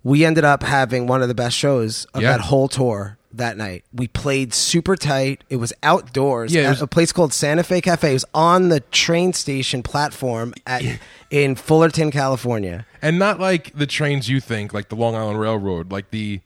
We 0.03 0.25
ended 0.25 0.45
up 0.45 0.62
having 0.62 1.07
one 1.07 1.21
of 1.21 1.29
the 1.29 1.35
best 1.35 1.57
shows 1.57 2.07
of 2.15 2.23
Yeah. 2.23 2.33
that 2.33 2.41
whole 2.41 2.69
tour 2.69 3.19
that 3.33 3.57
night. 3.57 3.85
We 3.93 4.09
played 4.09 4.53
super 4.55 4.97
tight. 4.97 5.45
It 5.49 5.57
was 5.57 5.73
outdoors 5.83 6.55
Yeah, 6.55 6.63
at 6.63 6.71
was- 6.71 6.83
a 6.83 6.87
place 6.87 7.13
called 7.13 7.33
Santa 7.33 7.63
Fe 7.63 7.81
Cafe. 7.81 8.11
It 8.11 8.13
was 8.13 8.25
on 8.35 8.69
the 8.71 8.81
train 8.81 9.33
station 9.33 9.83
platform 9.83 10.53
at 10.67 10.83
in 11.31 11.55
Fullerton, 11.55 12.11
California. 12.11 12.87
and 13.01 13.19
not 13.19 13.39
like 13.39 13.73
the 13.77 13.87
trains 13.87 14.29
you 14.29 14.41
think, 14.41 14.75
like 14.75 14.89
the 14.89 14.97
Long 14.97 15.15
Island 15.15 15.39
Railroad, 15.41 15.93
like 15.93 16.11
the 16.11 16.41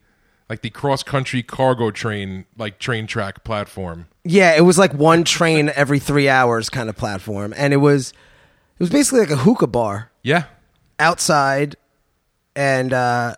like 0.50 0.60
the 0.60 0.68
cross 0.68 1.02
country 1.02 1.42
cargo 1.42 1.90
train, 1.90 2.44
like 2.58 2.78
train 2.78 3.06
track 3.06 3.44
platform. 3.44 4.06
Yeah, 4.24 4.54
it 4.54 4.60
was 4.60 4.76
like 4.78 4.92
one 4.92 5.24
train 5.24 5.70
every 5.74 5.98
three 5.98 6.28
hours 6.28 6.68
kind 6.68 6.90
of 6.90 6.96
platform, 6.96 7.54
and 7.56 7.72
it 7.72 7.78
was 7.78 8.10
it 8.10 8.80
was 8.80 8.90
basically 8.90 9.20
like 9.20 9.30
a 9.30 9.36
hookah 9.36 9.68
bar 9.68 10.10
Yeah, 10.22 10.44
outside, 10.98 11.76
and 12.54 12.92
uh, 12.92 13.36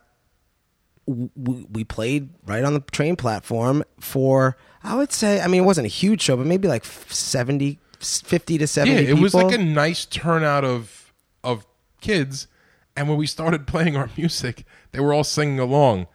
we, 1.06 1.66
we 1.70 1.84
played 1.84 2.30
right 2.46 2.64
on 2.64 2.74
the 2.74 2.80
train 2.80 3.16
platform 3.16 3.84
for 4.00 4.56
I 4.82 4.96
would 4.96 5.12
say 5.12 5.40
I 5.40 5.46
mean 5.46 5.62
it 5.62 5.64
wasn't 5.64 5.86
a 5.86 5.88
huge 5.88 6.22
show, 6.22 6.36
but 6.36 6.46
maybe 6.46 6.68
like 6.68 6.84
70, 6.84 7.78
50 8.00 8.58
to 8.58 8.62
yeah. 8.62 8.66
seventy. 8.66 9.06
It 9.06 9.18
was 9.18 9.34
like 9.34 9.54
a 9.54 9.58
nice 9.58 10.04
turnout 10.04 10.64
of 10.64 11.12
of 11.44 11.66
kids, 12.00 12.48
and 12.96 13.08
when 13.08 13.18
we 13.18 13.26
started 13.26 13.66
playing 13.68 13.96
our 13.96 14.10
music, 14.16 14.64
they 14.92 15.00
were 15.00 15.12
all 15.12 15.24
singing 15.24 15.60
along, 15.60 16.08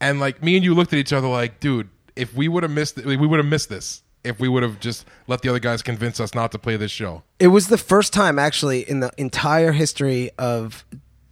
and 0.00 0.20
like 0.20 0.42
me 0.42 0.56
and 0.56 0.64
you 0.64 0.74
looked 0.74 0.92
at 0.92 0.98
each 0.98 1.12
other 1.12 1.28
like, 1.28 1.60
dude, 1.60 1.88
if 2.16 2.34
we 2.34 2.48
would 2.48 2.62
have 2.62 2.72
missed 2.72 2.98
it, 2.98 3.06
we 3.06 3.16
would 3.16 3.38
have 3.38 3.46
missed 3.46 3.68
this. 3.68 4.02
If 4.24 4.40
we 4.40 4.48
would 4.48 4.64
have 4.64 4.80
just 4.80 5.06
let 5.28 5.42
the 5.42 5.48
other 5.48 5.60
guys 5.60 5.80
convince 5.80 6.18
us 6.18 6.34
not 6.34 6.50
to 6.52 6.58
play 6.58 6.76
this 6.76 6.90
show. 6.90 7.22
It 7.38 7.46
was 7.46 7.68
the 7.68 7.78
first 7.78 8.12
time, 8.12 8.36
actually, 8.38 8.80
in 8.80 8.98
the 8.98 9.12
entire 9.16 9.70
history 9.70 10.32
of 10.36 10.84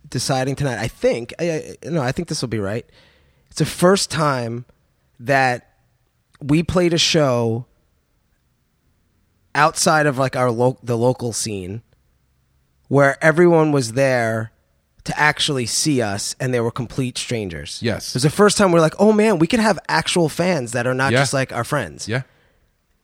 deciding 0.08 0.56
tonight. 0.56 0.78
I 0.78 0.88
think, 0.88 1.34
I, 1.38 1.76
I, 1.84 1.88
no, 1.88 2.00
I 2.02 2.12
think 2.12 2.28
this 2.28 2.40
will 2.42 2.48
be 2.48 2.58
right. 2.58 2.86
It's 3.48 3.58
the 3.58 3.64
first 3.66 4.10
time 4.10 4.64
that 5.20 5.70
we 6.42 6.62
played 6.62 6.92
a 6.92 6.98
show 6.98 7.66
outside 9.54 10.06
of 10.06 10.18
like 10.18 10.36
our 10.36 10.50
lo- 10.50 10.78
the 10.82 10.96
local 10.96 11.32
scene 11.32 11.82
where 12.88 13.22
everyone 13.24 13.72
was 13.72 13.92
there 13.94 14.52
to 15.04 15.18
actually 15.18 15.66
see 15.66 16.02
us 16.02 16.34
and 16.40 16.52
they 16.52 16.60
were 16.60 16.70
complete 16.70 17.16
strangers. 17.16 17.80
Yes. 17.82 18.10
It 18.10 18.14
was 18.16 18.22
the 18.24 18.30
first 18.30 18.58
time 18.58 18.72
we 18.72 18.78
are 18.78 18.82
like, 18.82 18.94
"Oh 18.98 19.12
man, 19.12 19.38
we 19.38 19.46
could 19.46 19.60
have 19.60 19.78
actual 19.88 20.28
fans 20.28 20.72
that 20.72 20.86
are 20.86 20.94
not 20.94 21.12
Yeah. 21.12 21.20
just 21.20 21.32
like 21.32 21.52
our 21.52 21.64
friends." 21.64 22.08
Yeah. 22.08 22.22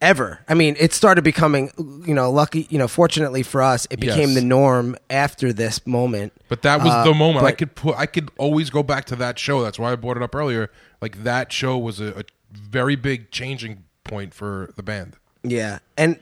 Ever. 0.02 0.40
I 0.48 0.54
mean, 0.54 0.76
it 0.78 0.92
started 0.92 1.22
becoming, 1.22 1.70
you 2.06 2.12
know, 2.12 2.30
lucky, 2.30 2.66
you 2.68 2.76
know, 2.76 2.88
fortunately 2.88 3.42
for 3.42 3.62
us, 3.62 3.86
it 3.90 4.00
became 4.00 4.30
Yes. 4.30 4.34
the 4.34 4.42
norm 4.44 4.96
after 5.08 5.52
this 5.52 5.86
moment. 5.86 6.34
But 6.50 6.60
that 6.62 6.80
was 6.82 6.92
Uh, 6.92 7.04
the 7.04 7.14
moment 7.14 7.46
I 7.46 7.50
but- 7.52 7.58
could 7.58 7.74
put. 7.74 7.96
I 7.96 8.04
could 8.06 8.30
always 8.36 8.68
go 8.68 8.82
back 8.82 9.06
to 9.06 9.16
that 9.16 9.38
show. 9.38 9.62
That's 9.62 9.78
why 9.78 9.92
I 9.92 9.96
brought 9.96 10.18
it 10.18 10.22
up 10.22 10.34
earlier. 10.34 10.70
Like 11.00 11.24
that 11.24 11.52
show 11.52 11.78
was 11.78 12.00
a, 12.00 12.08
a 12.18 12.24
very 12.52 12.96
big 12.96 13.30
changing 13.30 13.84
point 14.04 14.34
for 14.34 14.70
the 14.76 14.82
band. 14.82 15.16
Yeah, 15.44 15.78
and 15.96 16.18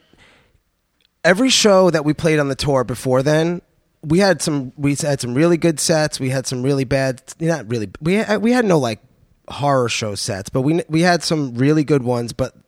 every 1.23 1.49
show 1.49 1.89
that 1.89 2.05
we 2.05 2.13
played 2.13 2.39
on 2.39 2.47
the 2.49 2.55
tour 2.55 2.83
before 2.83 3.21
then, 3.23 3.61
we 4.03 4.19
had 4.19 4.41
some 4.41 4.73
we 4.77 4.95
had 4.95 5.19
some 5.21 5.33
really 5.33 5.57
good 5.57 5.79
sets. 5.79 6.19
We 6.19 6.29
had 6.29 6.47
some 6.47 6.63
really 6.63 6.83
bad, 6.85 7.21
not 7.39 7.69
really. 7.69 7.89
We 8.01 8.15
had, 8.15 8.41
we 8.41 8.51
had 8.51 8.65
no 8.65 8.79
like 8.79 8.99
horror 9.47 9.89
show 9.89 10.15
sets, 10.15 10.49
but 10.49 10.61
we 10.61 10.81
we 10.87 11.01
had 11.01 11.23
some 11.23 11.53
really 11.55 11.83
good 11.83 12.03
ones. 12.03 12.33
But 12.33 12.53
but 12.53 12.60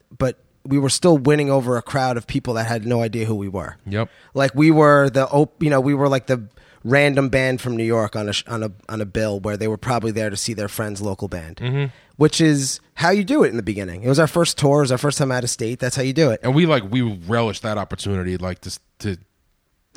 we 0.65 0.79
were 0.79 0.89
still 0.89 1.17
winning 1.17 1.49
over 1.49 1.77
a 1.77 1.81
crowd 1.81 2.17
of 2.17 2.25
people 2.27 2.53
that 2.55 2.65
had 2.65 2.85
no 2.85 3.01
idea 3.01 3.25
who 3.25 3.35
we 3.35 3.47
were. 3.49 3.77
Yep. 3.85 4.09
Like 4.33 4.55
we 4.55 4.71
were 4.71 5.09
the 5.09 5.27
op- 5.27 5.61
you 5.61 5.69
know 5.69 5.81
we 5.81 5.93
were 5.93 6.07
like 6.07 6.27
the 6.27 6.47
random 6.85 7.29
band 7.29 7.61
from 7.61 7.77
New 7.77 7.83
York 7.83 8.15
on 8.15 8.27
a 8.29 8.33
sh- 8.33 8.43
on 8.47 8.63
a 8.63 8.71
on 8.89 9.01
a 9.01 9.05
bill 9.05 9.39
where 9.39 9.57
they 9.57 9.67
were 9.67 9.77
probably 9.77 10.11
there 10.11 10.29
to 10.29 10.37
see 10.37 10.53
their 10.53 10.67
friend's 10.67 11.01
local 11.01 11.27
band, 11.27 11.57
mm-hmm. 11.57 11.85
which 12.17 12.39
is 12.41 12.79
how 12.95 13.09
you 13.09 13.23
do 13.23 13.43
it 13.43 13.49
in 13.49 13.57
the 13.57 13.63
beginning. 13.63 14.03
It 14.03 14.09
was 14.09 14.19
our 14.19 14.27
first 14.27 14.57
tour, 14.57 14.79
it 14.79 14.81
was 14.83 14.91
our 14.91 14.97
first 14.97 15.17
time 15.17 15.31
out 15.31 15.43
of 15.43 15.49
state. 15.49 15.79
That's 15.79 15.95
how 15.95 16.01
you 16.03 16.13
do 16.13 16.29
it. 16.31 16.39
and 16.43 16.53
we 16.55 16.65
like 16.65 16.83
we 16.89 17.01
relished 17.01 17.61
that 17.63 17.77
opportunity 17.77 18.37
like 18.37 18.59
to 18.61 18.79
to 18.99 19.17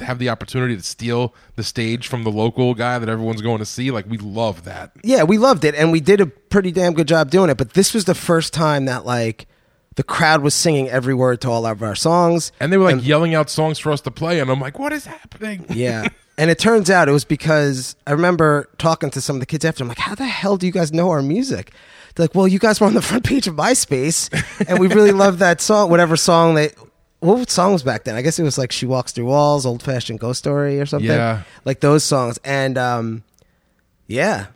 have 0.04 0.18
the 0.18 0.28
opportunity 0.28 0.76
to 0.76 0.82
steal 0.82 1.34
the 1.54 1.62
stage 1.64 2.06
from 2.06 2.22
the 2.22 2.30
local 2.30 2.74
guy 2.74 2.98
that 2.98 3.08
everyone's 3.08 3.40
going 3.40 3.58
to 3.58 3.64
see 3.64 3.90
like 3.90 4.04
we 4.08 4.18
love 4.18 4.64
that 4.64 4.92
Yeah, 5.02 5.22
we 5.22 5.38
loved 5.38 5.64
it, 5.64 5.74
and 5.74 5.90
we 5.90 6.00
did 6.00 6.20
a 6.20 6.26
pretty 6.26 6.70
damn 6.70 6.92
good 6.92 7.08
job 7.08 7.30
doing 7.30 7.50
it. 7.50 7.56
But 7.56 7.72
this 7.74 7.94
was 7.94 8.04
the 8.04 8.14
first 8.14 8.52
time 8.52 8.84
that 8.86 9.06
like 9.06 9.46
the 9.96 10.02
crowd 10.02 10.42
was 10.42 10.54
singing 10.54 10.88
every 10.88 11.14
word 11.14 11.40
to 11.42 11.50
all 11.50 11.66
of 11.66 11.82
our 11.82 11.94
songs, 11.94 12.52
and 12.60 12.72
they 12.72 12.76
were 12.76 12.92
like 12.92 13.04
yelling 13.04 13.34
out 13.34 13.50
songs 13.50 13.78
for 13.78 13.90
us 13.92 14.00
to 14.02 14.10
play 14.10 14.40
and 14.40 14.50
i'm 14.50 14.60
like 14.60 14.78
what 14.78 14.92
is 14.92 15.04
happening 15.06 15.64
Yeah. 15.70 16.08
And 16.38 16.50
it 16.50 16.58
turns 16.58 16.90
out 16.90 17.08
it 17.08 17.12
was 17.12 17.24
because 17.24 17.96
I 18.06 18.10
remember 18.12 18.68
talking 18.76 19.08
to 19.12 19.22
some 19.22 19.36
of 19.36 19.40
the 19.40 19.46
kids 19.46 19.64
after. 19.64 19.82
I'm 19.82 19.88
like, 19.88 19.96
how 19.96 20.14
the 20.14 20.26
hell 20.26 20.58
do 20.58 20.66
you 20.66 20.72
guys 20.72 20.92
know 20.92 21.08
our 21.08 21.22
music? 21.22 21.72
They're 22.14 22.24
like, 22.24 22.34
well, 22.34 22.46
you 22.46 22.58
guys 22.58 22.78
were 22.78 22.86
on 22.86 22.92
the 22.92 23.00
front 23.00 23.24
page 23.24 23.46
of 23.48 23.54
MySpace, 23.54 24.28
and 24.68 24.78
we 24.78 24.86
really 24.88 25.12
loved 25.12 25.38
that 25.38 25.62
song, 25.62 25.88
whatever 25.88 26.14
song 26.14 26.54
they. 26.54 26.72
What 27.20 27.48
songs 27.48 27.82
back 27.82 28.04
then? 28.04 28.16
I 28.16 28.20
guess 28.20 28.38
it 28.38 28.42
was 28.42 28.58
like 28.58 28.70
"She 28.70 28.84
Walks 28.84 29.12
Through 29.12 29.24
Walls," 29.24 29.64
"Old 29.64 29.82
Fashioned 29.82 30.20
Ghost 30.20 30.40
Story" 30.40 30.78
or 30.78 30.84
something. 30.84 31.08
Yeah. 31.08 31.44
like 31.64 31.80
those 31.80 32.04
songs. 32.04 32.38
And 32.44 32.76
um, 32.76 33.24
yeah, 34.06 34.48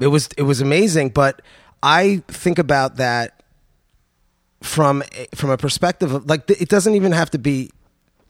it 0.00 0.08
was 0.08 0.28
it 0.36 0.42
was 0.42 0.60
amazing. 0.60 1.10
But 1.10 1.42
I 1.80 2.24
think 2.26 2.58
about 2.58 2.96
that 2.96 3.37
from 4.60 5.02
a- 5.16 5.36
from 5.36 5.50
a 5.50 5.56
perspective 5.56 6.12
of 6.12 6.26
like 6.28 6.48
it 6.50 6.68
doesn't 6.68 6.94
even 6.94 7.12
have 7.12 7.30
to 7.30 7.38
be 7.38 7.70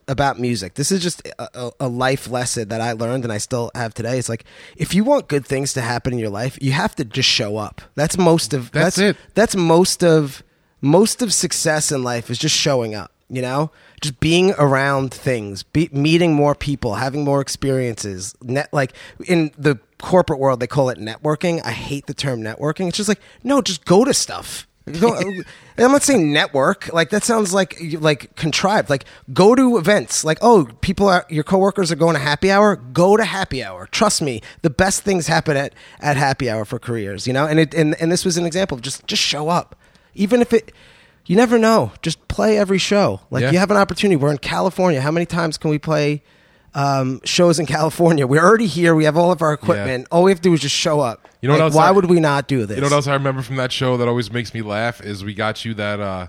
about 0.07 0.39
music. 0.39 0.73
This 0.73 0.91
is 0.91 1.01
just 1.01 1.25
a, 1.27 1.67
a, 1.67 1.71
a 1.81 1.87
life 1.87 2.29
lesson 2.29 2.69
that 2.69 2.81
I 2.81 2.93
learned 2.93 3.23
and 3.23 3.31
I 3.31 3.37
still 3.37 3.71
have 3.75 3.93
today. 3.93 4.17
It's 4.17 4.27
like 4.29 4.43
if 4.75 4.93
you 4.93 5.03
want 5.03 5.27
good 5.27 5.45
things 5.45 5.73
to 5.73 5.81
happen 5.81 6.13
in 6.13 6.19
your 6.19 6.31
life, 6.31 6.57
you 6.61 6.71
have 6.71 6.95
to 6.95 7.05
just 7.05 7.29
show 7.29 7.57
up. 7.57 7.81
That's 7.95 8.17
most 8.17 8.53
of 8.53 8.71
That's 8.71 8.95
that's, 8.95 9.17
it. 9.17 9.17
That's 9.35 9.55
most 9.55 10.03
of 10.03 10.43
most 10.81 11.21
of 11.21 11.33
success 11.33 11.91
in 11.91 12.03
life 12.03 12.29
is 12.29 12.37
just 12.37 12.55
showing 12.55 12.95
up. 12.95 13.11
You 13.31 13.43
know, 13.43 13.71
just 14.01 14.19
being 14.19 14.53
around 14.57 15.13
things, 15.13 15.61
be, 15.61 15.87
meeting 15.91 16.33
more 16.33 16.55
people, 16.55 16.95
having 16.95 17.23
more 17.23 17.41
experiences. 17.41 18.33
Net 18.41 18.69
like 18.73 18.93
in 19.27 19.51
the 19.55 19.79
corporate 20.01 20.39
world, 20.39 20.59
they 20.59 20.65
call 20.67 20.89
it 20.89 20.97
networking. 20.97 21.61
I 21.63 21.71
hate 21.71 22.07
the 22.07 22.15
term 22.15 22.41
networking. 22.41 22.87
It's 22.87 22.97
just 22.97 23.09
like 23.09 23.21
no, 23.43 23.61
just 23.61 23.85
go 23.85 24.03
to 24.03 24.15
stuff. 24.15 24.65
I'm 24.95 25.91
not 25.91 26.03
saying 26.03 26.33
network. 26.33 26.91
Like 26.93 27.09
that 27.11 27.23
sounds 27.23 27.53
like 27.53 27.77
like 27.99 28.35
contrived. 28.35 28.89
Like 28.89 29.05
go 29.33 29.55
to 29.55 29.77
events. 29.77 30.23
Like 30.23 30.37
oh, 30.41 30.67
people 30.81 31.07
are 31.07 31.25
your 31.29 31.43
coworkers 31.43 31.91
are 31.91 31.95
going 31.95 32.15
to 32.15 32.19
happy 32.21 32.51
hour. 32.51 32.75
Go 32.75 33.15
to 33.17 33.23
happy 33.25 33.63
hour. 33.63 33.87
Trust 33.87 34.21
me, 34.21 34.41
the 34.61 34.69
best 34.69 35.03
things 35.03 35.27
happen 35.27 35.55
at 35.57 35.73
at 35.99 36.17
happy 36.17 36.49
hour 36.49 36.65
for 36.65 36.79
careers. 36.79 37.27
You 37.27 37.33
know, 37.33 37.45
and 37.45 37.59
it 37.59 37.73
and, 37.73 37.95
and 38.01 38.11
this 38.11 38.25
was 38.25 38.37
an 38.37 38.45
example 38.45 38.77
just 38.77 39.05
just 39.07 39.21
show 39.21 39.49
up, 39.49 39.75
even 40.13 40.41
if 40.41 40.53
it. 40.53 40.71
You 41.25 41.35
never 41.35 41.59
know. 41.59 41.91
Just 42.01 42.27
play 42.27 42.57
every 42.57 42.79
show. 42.79 43.21
Like 43.29 43.43
Yeah. 43.43 43.51
you 43.51 43.59
have 43.59 43.69
an 43.69 43.77
opportunity. 43.77 44.15
We're 44.15 44.31
in 44.31 44.39
California. 44.39 44.99
How 44.99 45.11
many 45.11 45.27
times 45.27 45.59
can 45.59 45.69
we 45.69 45.77
play 45.77 46.23
um, 46.73 47.21
shows 47.25 47.59
in 47.59 47.65
California? 47.65 48.25
We're 48.27 48.43
already 48.43 48.67
here. 48.67 48.95
We 48.95 49.05
have 49.05 49.17
all 49.17 49.31
of 49.31 49.41
our 49.41 49.53
equipment. 49.53 50.07
All 50.11 50.23
we 50.23 50.31
have 50.31 50.39
to 50.39 50.49
do 50.49 50.53
is 50.53 50.61
just 50.61 50.75
show 50.75 50.99
up. 50.99 51.27
You 51.41 51.47
know 51.47 51.55
what 51.55 51.61
else 51.61 51.73
Why 51.75 51.87
I- 51.87 51.91
would 51.91 52.05
we 52.05 52.19
not 52.19 52.47
do 52.47 52.65
this? 52.65 52.75
You 52.75 52.81
know 52.81 52.87
what 52.87 52.93
else 52.93 53.07
I 53.07 53.13
remember 53.13 53.41
from 53.41 53.55
that 53.57 53.71
show 53.71 53.97
that 53.97 54.07
always 54.07 54.31
makes 54.31 54.53
me 54.53 54.61
laugh 54.61 55.01
is 55.01 55.23
we 55.23 55.33
got 55.33 55.63
you 55.65 55.73
that 55.75 55.99
uh 55.99 56.27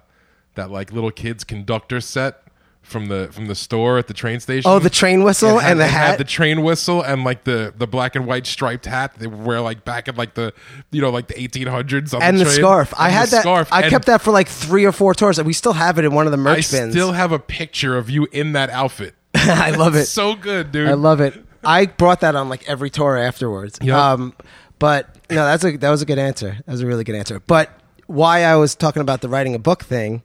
that 0.54 0.70
like 0.70 0.92
little 0.92 1.10
kids 1.10 1.44
conductor 1.44 2.00
set 2.00 2.42
from 2.82 3.06
the 3.06 3.28
from 3.30 3.46
the 3.46 3.54
store 3.54 3.98
at 3.98 4.06
the 4.06 4.14
train 4.14 4.40
station. 4.40 4.70
Oh, 4.70 4.78
the 4.78 4.88
train 4.88 5.22
whistle 5.22 5.58
It 5.58 5.62
had- 5.62 5.70
and 5.72 5.80
the 5.80 5.86
hat? 5.86 6.16
the 6.18 6.24
train 6.24 6.62
whistle 6.62 7.02
and 7.02 7.24
like 7.24 7.44
the 7.44 7.74
the 7.76 7.86
black 7.86 8.16
and 8.16 8.24
white 8.26 8.46
striped 8.46 8.86
hat 8.86 9.14
they 9.18 9.26
wear 9.26 9.60
like 9.60 9.84
back 9.84 10.08
in 10.08 10.14
like 10.16 10.34
the 10.34 10.52
you 10.90 11.00
know 11.02 11.10
like 11.10 11.26
the 11.28 11.34
1800s 11.34 12.14
on 12.14 12.22
and 12.22 12.38
the 12.38 12.44
train. 12.44 12.56
scarf. 12.56 12.94
I 12.96 13.10
had 13.10 13.26
the 13.28 13.32
that. 13.36 13.40
Scarf. 13.42 13.68
I 13.72 13.82
And 13.82 13.90
kept 13.90 14.06
that 14.06 14.22
for 14.22 14.30
like 14.30 14.48
three 14.48 14.84
or 14.86 14.92
four 14.92 15.12
tours. 15.14 15.38
and 15.38 15.46
We 15.46 15.52
still 15.52 15.74
have 15.74 15.98
it 15.98 16.04
in 16.04 16.14
one 16.14 16.26
of 16.26 16.32
the 16.32 16.38
I 16.38 16.42
merch 16.42 16.70
bins. 16.70 16.92
still 16.94 17.12
have 17.12 17.32
a 17.32 17.38
picture 17.38 17.98
of 17.98 18.08
you 18.08 18.26
in 18.32 18.52
that 18.52 18.70
outfit. 18.70 19.14
I 19.34 19.70
love 19.70 19.94
it. 19.94 20.06
so 20.06 20.34
good, 20.34 20.72
dude. 20.72 20.88
I 20.88 20.94
love 20.94 21.20
it. 21.20 21.34
I 21.64 21.86
brought 21.86 22.20
that 22.20 22.34
on 22.34 22.48
like 22.48 22.68
every 22.68 22.90
tour 22.90 23.16
afterwards. 23.16 23.78
Yep. 23.82 23.94
Um, 23.94 24.34
but 24.78 25.14
no, 25.30 25.44
that's 25.44 25.64
a 25.64 25.76
that 25.76 25.90
was 25.90 26.02
a 26.02 26.06
good 26.06 26.18
answer. 26.18 26.56
That 26.64 26.72
was 26.72 26.80
a 26.80 26.86
really 26.86 27.04
good 27.04 27.14
answer. 27.14 27.40
But 27.40 27.70
why 28.06 28.42
I 28.44 28.56
was 28.56 28.74
talking 28.74 29.02
about 29.02 29.20
the 29.20 29.28
writing 29.28 29.54
a 29.54 29.58
book 29.58 29.84
thing, 29.84 30.22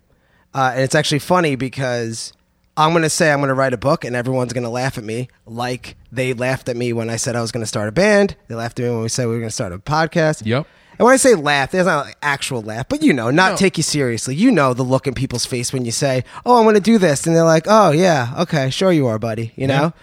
uh, 0.53 0.71
and 0.73 0.81
it's 0.81 0.95
actually 0.95 1.19
funny 1.19 1.55
because 1.55 2.33
I'm 2.77 2.91
going 2.91 3.03
to 3.03 3.09
say 3.09 3.31
I'm 3.31 3.39
going 3.39 3.49
to 3.49 3.53
write 3.53 3.73
a 3.73 3.77
book, 3.77 4.03
and 4.05 4.15
everyone's 4.15 4.53
going 4.53 4.63
to 4.63 4.69
laugh 4.69 4.97
at 4.97 5.03
me 5.03 5.27
like 5.45 5.95
they 6.11 6.33
laughed 6.33 6.69
at 6.69 6.75
me 6.77 6.93
when 6.93 7.09
I 7.09 7.17
said 7.17 7.35
I 7.35 7.41
was 7.41 7.51
going 7.51 7.63
to 7.63 7.67
start 7.67 7.89
a 7.89 7.91
band. 7.91 8.35
They 8.47 8.55
laughed 8.55 8.79
at 8.79 8.83
me 8.83 8.89
when 8.91 9.01
we 9.01 9.09
said 9.09 9.27
we 9.27 9.33
were 9.33 9.39
going 9.39 9.49
to 9.49 9.53
start 9.53 9.73
a 9.73 9.77
podcast. 9.77 10.45
Yep. 10.45 10.67
And 10.97 11.05
when 11.05 11.13
I 11.13 11.17
say 11.17 11.35
laugh, 11.35 11.71
there's 11.71 11.85
not 11.85 12.05
like 12.05 12.17
actual 12.21 12.61
laugh, 12.61 12.87
but 12.89 13.01
you 13.03 13.13
know, 13.13 13.29
not 13.31 13.51
No. 13.53 13.57
take 13.57 13.77
you 13.77 13.83
seriously. 13.83 14.35
You 14.35 14.51
know 14.51 14.73
the 14.73 14.83
look 14.83 15.07
in 15.07 15.13
people's 15.13 15.45
face 15.45 15.71
when 15.73 15.85
you 15.85 15.91
say, 15.91 16.23
"Oh, 16.45 16.57
I'm 16.57 16.63
going 16.63 16.75
to 16.75 16.81
do 16.81 16.97
this," 16.97 17.25
and 17.27 17.35
they're 17.35 17.43
like, 17.43 17.65
"Oh, 17.67 17.91
yeah, 17.91 18.33
okay, 18.39 18.69
sure 18.69 18.91
you 18.91 19.07
are, 19.07 19.19
buddy." 19.19 19.51
You 19.55 19.67
know. 19.67 19.93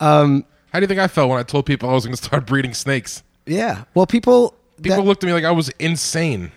Um, 0.00 0.44
How 0.72 0.80
do 0.80 0.84
you 0.84 0.88
think 0.88 1.00
I 1.00 1.08
felt 1.08 1.30
when 1.30 1.38
I 1.38 1.44
told 1.44 1.66
people 1.66 1.88
I 1.88 1.92
was 1.92 2.04
going 2.04 2.16
to 2.16 2.22
start 2.22 2.46
breeding 2.46 2.74
snakes? 2.74 3.22
Yeah. 3.46 3.84
Well, 3.94 4.06
people. 4.06 4.54
People 4.82 4.98
that- 4.98 5.02
looked 5.04 5.22
at 5.22 5.26
me 5.28 5.32
like 5.32 5.44
I 5.44 5.50
was 5.52 5.68
insane. 5.78 6.50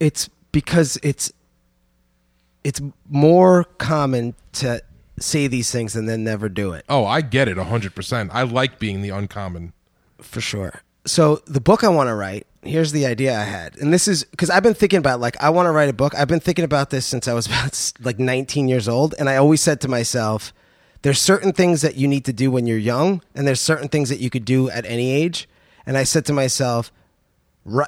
it's 0.00 0.28
because 0.52 0.96
it's 1.02 1.32
it's 2.64 2.80
more 3.08 3.64
common 3.78 4.34
to 4.52 4.80
say 5.18 5.46
these 5.48 5.70
things 5.70 5.96
and 5.96 6.08
then 6.08 6.22
never 6.24 6.48
do 6.48 6.72
it 6.72 6.84
Oh, 6.88 7.04
I 7.04 7.20
get 7.20 7.48
it 7.48 7.56
100%. 7.56 8.30
I 8.32 8.42
like 8.44 8.78
being 8.78 9.02
the 9.02 9.10
uncommon. 9.10 9.72
for 10.20 10.40
sure. 10.40 10.82
So 11.06 11.42
the 11.46 11.60
book 11.60 11.82
I 11.84 11.88
want 11.88 12.08
to 12.08 12.14
write. 12.14 12.46
Here's 12.62 12.92
the 12.92 13.06
idea 13.06 13.38
I 13.38 13.44
had, 13.44 13.76
and 13.78 13.92
this 13.92 14.08
is 14.08 14.24
because 14.24 14.50
I've 14.50 14.64
been 14.64 14.74
thinking 14.74 14.98
about 14.98 15.20
like 15.20 15.40
I 15.42 15.50
want 15.50 15.66
to 15.66 15.70
write 15.70 15.88
a 15.88 15.92
book. 15.92 16.14
I've 16.16 16.28
been 16.28 16.40
thinking 16.40 16.64
about 16.64 16.90
this 16.90 17.06
since 17.06 17.28
I 17.28 17.32
was 17.32 17.46
about 17.48 17.92
like 18.00 18.18
19 18.18 18.68
years 18.68 18.88
old, 18.88 19.14
and 19.18 19.28
I 19.28 19.36
always 19.36 19.60
said 19.60 19.80
to 19.82 19.88
myself, 19.88 20.52
"There's 21.02 21.20
certain 21.20 21.52
things 21.52 21.82
that 21.82 21.96
you 21.96 22.08
need 22.08 22.24
to 22.24 22.32
do 22.32 22.50
when 22.50 22.66
you're 22.66 22.78
young, 22.78 23.22
and 23.34 23.46
there's 23.46 23.60
certain 23.60 23.88
things 23.88 24.08
that 24.08 24.18
you 24.18 24.28
could 24.28 24.44
do 24.44 24.70
at 24.70 24.84
any 24.84 25.10
age." 25.10 25.48
And 25.86 25.96
I 25.96 26.02
said 26.02 26.26
to 26.26 26.34
myself, 26.34 26.92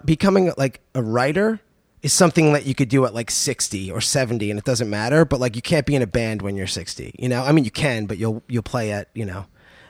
becoming 0.04 0.52
like 0.56 0.80
a 0.94 1.02
writer 1.02 1.60
is 2.02 2.12
something 2.12 2.52
that 2.52 2.66
you 2.66 2.74
could 2.74 2.88
do 2.88 3.04
at 3.04 3.14
like 3.14 3.30
60 3.30 3.90
or 3.90 4.00
70 4.00 4.50
and 4.50 4.58
it 4.58 4.64
doesn't 4.64 4.88
matter 4.88 5.24
but 5.24 5.40
like 5.40 5.56
you 5.56 5.62
can't 5.62 5.86
be 5.86 5.94
in 5.94 6.02
a 6.02 6.06
band 6.06 6.42
when 6.42 6.56
you're 6.56 6.66
60 6.66 7.14
you 7.18 7.28
know 7.28 7.42
i 7.42 7.52
mean 7.52 7.64
you 7.64 7.70
can 7.70 8.06
but 8.06 8.18
you'll 8.18 8.42
you'll 8.48 8.62
play 8.62 8.92
at 8.92 9.08
you 9.14 9.24
know 9.24 9.46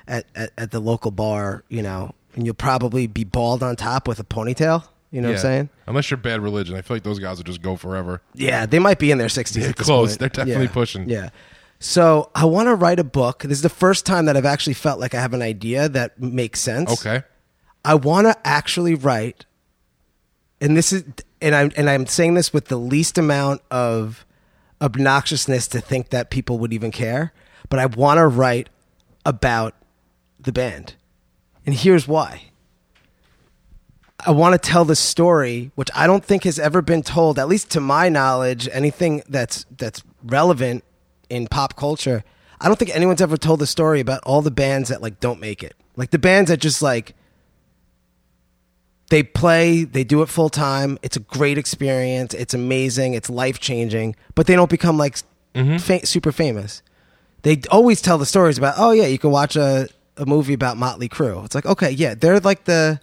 at 0.07 0.27
at, 0.35 0.51
at 0.59 0.71
the 0.71 0.81
local 0.81 1.11
bar 1.11 1.65
you 1.69 1.83
know 1.83 2.15
and 2.35 2.45
you'll 2.47 2.55
probably 2.55 3.07
be 3.07 3.25
bald 3.25 3.63
on 3.63 3.77
top 3.77 4.07
with 4.09 4.19
a 4.21 4.25
ponytail 4.25 4.85
you 5.11 5.21
know 5.21 5.29
what 5.29 5.35
i'm 5.37 5.41
saying 5.41 5.69
Unless 5.87 6.11
you're 6.11 6.19
bad 6.19 6.41
religion. 6.41 6.77
I 6.77 6.83
feel 6.83 6.97
like 6.97 7.03
those 7.03 7.19
guys 7.19 7.37
will 7.39 7.45
just 7.45 7.63
go 7.63 7.75
forever. 7.77 8.23
yeah 8.35 8.65
they 8.67 8.79
might 8.79 8.99
be 8.99 9.11
in 9.11 9.19
their 9.19 9.27
60s 9.29 9.53
They're 9.55 9.71
at 9.71 9.77
this 9.77 9.87
close. 9.87 10.11
point. 10.11 10.21
They're 10.21 10.29
definitely 10.29 10.65
Yeah. 10.67 10.71
pushing. 10.73 11.09
yeah 11.09 11.31
so 11.79 12.31
i 12.35 12.45
want 12.45 12.67
to 12.69 12.75
write 12.75 12.99
a 13.01 13.05
book 13.05 13.43
this 13.43 13.53
is 13.59 13.63
the 13.63 13.69
first 13.69 14.05
time 14.07 14.27
that 14.27 14.37
i've 14.37 14.45
actually 14.45 14.75
felt 14.75 15.01
like 15.01 15.15
i 15.15 15.21
have 15.21 15.33
an 15.35 15.43
idea 15.43 15.89
that 15.89 16.21
makes 16.21 16.61
sense 16.61 16.93
Okay. 16.93 17.23
I 17.83 17.95
want 17.95 18.27
to 18.27 18.37
actually 18.47 18.95
write, 18.95 19.47
and 20.61 20.77
this 20.77 20.93
is, 20.93 21.03
and 21.41 21.55
I'm 21.55 21.73
and 21.79 21.89
I'm 21.89 22.05
saying 22.05 22.35
this 22.35 22.53
with 22.53 22.67
the 22.67 22.77
least 22.77 23.17
amount 23.17 23.63
of 23.71 24.27
obnoxiousness 24.83 25.67
to 25.71 25.81
think 25.81 26.11
that 26.11 26.29
people 26.29 26.59
would 26.59 26.75
even 26.75 26.91
care, 26.91 27.33
but 27.71 27.79
I 27.79 27.87
want 27.87 28.19
to 28.19 28.27
write 28.27 28.69
about 29.25 29.75
the 30.39 30.53
band, 30.53 30.95
and 31.71 31.79
here's 31.79 32.09
why. 32.09 32.51
I 34.27 34.33
want 34.33 34.61
to 34.61 34.69
tell 34.69 34.85
the 34.85 34.97
story, 34.97 35.71
which 35.77 35.89
I 35.95 36.09
don't 36.09 36.25
think 36.25 36.43
has 36.43 36.59
ever 36.59 36.83
been 36.83 37.05
told, 37.05 37.39
at 37.39 37.47
least 37.47 37.71
to 37.71 37.81
my 37.81 38.09
knowledge, 38.09 38.69
anything 38.73 39.23
that's 39.29 39.67
that's 39.79 40.03
relevant 40.25 40.83
in 41.29 41.47
pop 41.47 41.77
culture. 41.77 42.25
I 42.61 42.67
don't 42.67 42.77
think 42.77 42.93
anyone's 42.93 43.23
ever 43.23 43.37
told 43.37 43.61
the 43.61 43.69
story 43.69 44.01
about 44.01 44.21
all 44.27 44.43
the 44.43 44.51
bands 44.51 44.89
that 44.89 45.01
like 45.01 45.21
don't 45.21 45.39
make 45.39 45.63
it. 45.63 45.77
Like 45.95 46.11
the 46.11 46.19
bands 46.19 46.51
that 46.51 46.57
just 46.57 46.83
like 46.83 47.15
they 49.11 49.23
play, 49.23 49.85
they 49.85 50.03
do 50.03 50.23
it 50.23 50.29
full 50.29 50.51
time. 50.51 50.99
It's 51.03 51.17
a 51.17 51.21
great 51.21 51.57
experience. 51.57 52.35
It's 52.35 52.53
amazing. 52.53 53.15
It's 53.15 53.31
life 53.31 53.61
changing, 53.61 54.17
but 54.35 54.49
they 54.49 54.57
don't 54.57 54.71
become 54.71 54.99
like 54.99 55.19
mm-hmm. 55.55 55.77
fa- 55.77 56.05
super 56.05 56.33
famous. 56.33 56.83
They 57.43 57.63
always 57.71 58.03
tell 58.03 58.19
the 58.19 58.27
stories 58.27 58.59
about, 58.59 58.75
oh 58.77 58.91
yeah, 58.91 59.07
you 59.07 59.21
can 59.21 59.31
watch 59.31 59.55
a, 59.55 59.89
a 60.21 60.27
movie 60.27 60.53
about 60.53 60.77
Motley 60.77 61.09
Crue. 61.09 61.45
It's 61.45 61.55
like, 61.55 61.67
okay, 61.67 61.91
yeah, 61.91 62.15
they're 62.15 62.41
like 62.41 62.65
the 62.65 63.01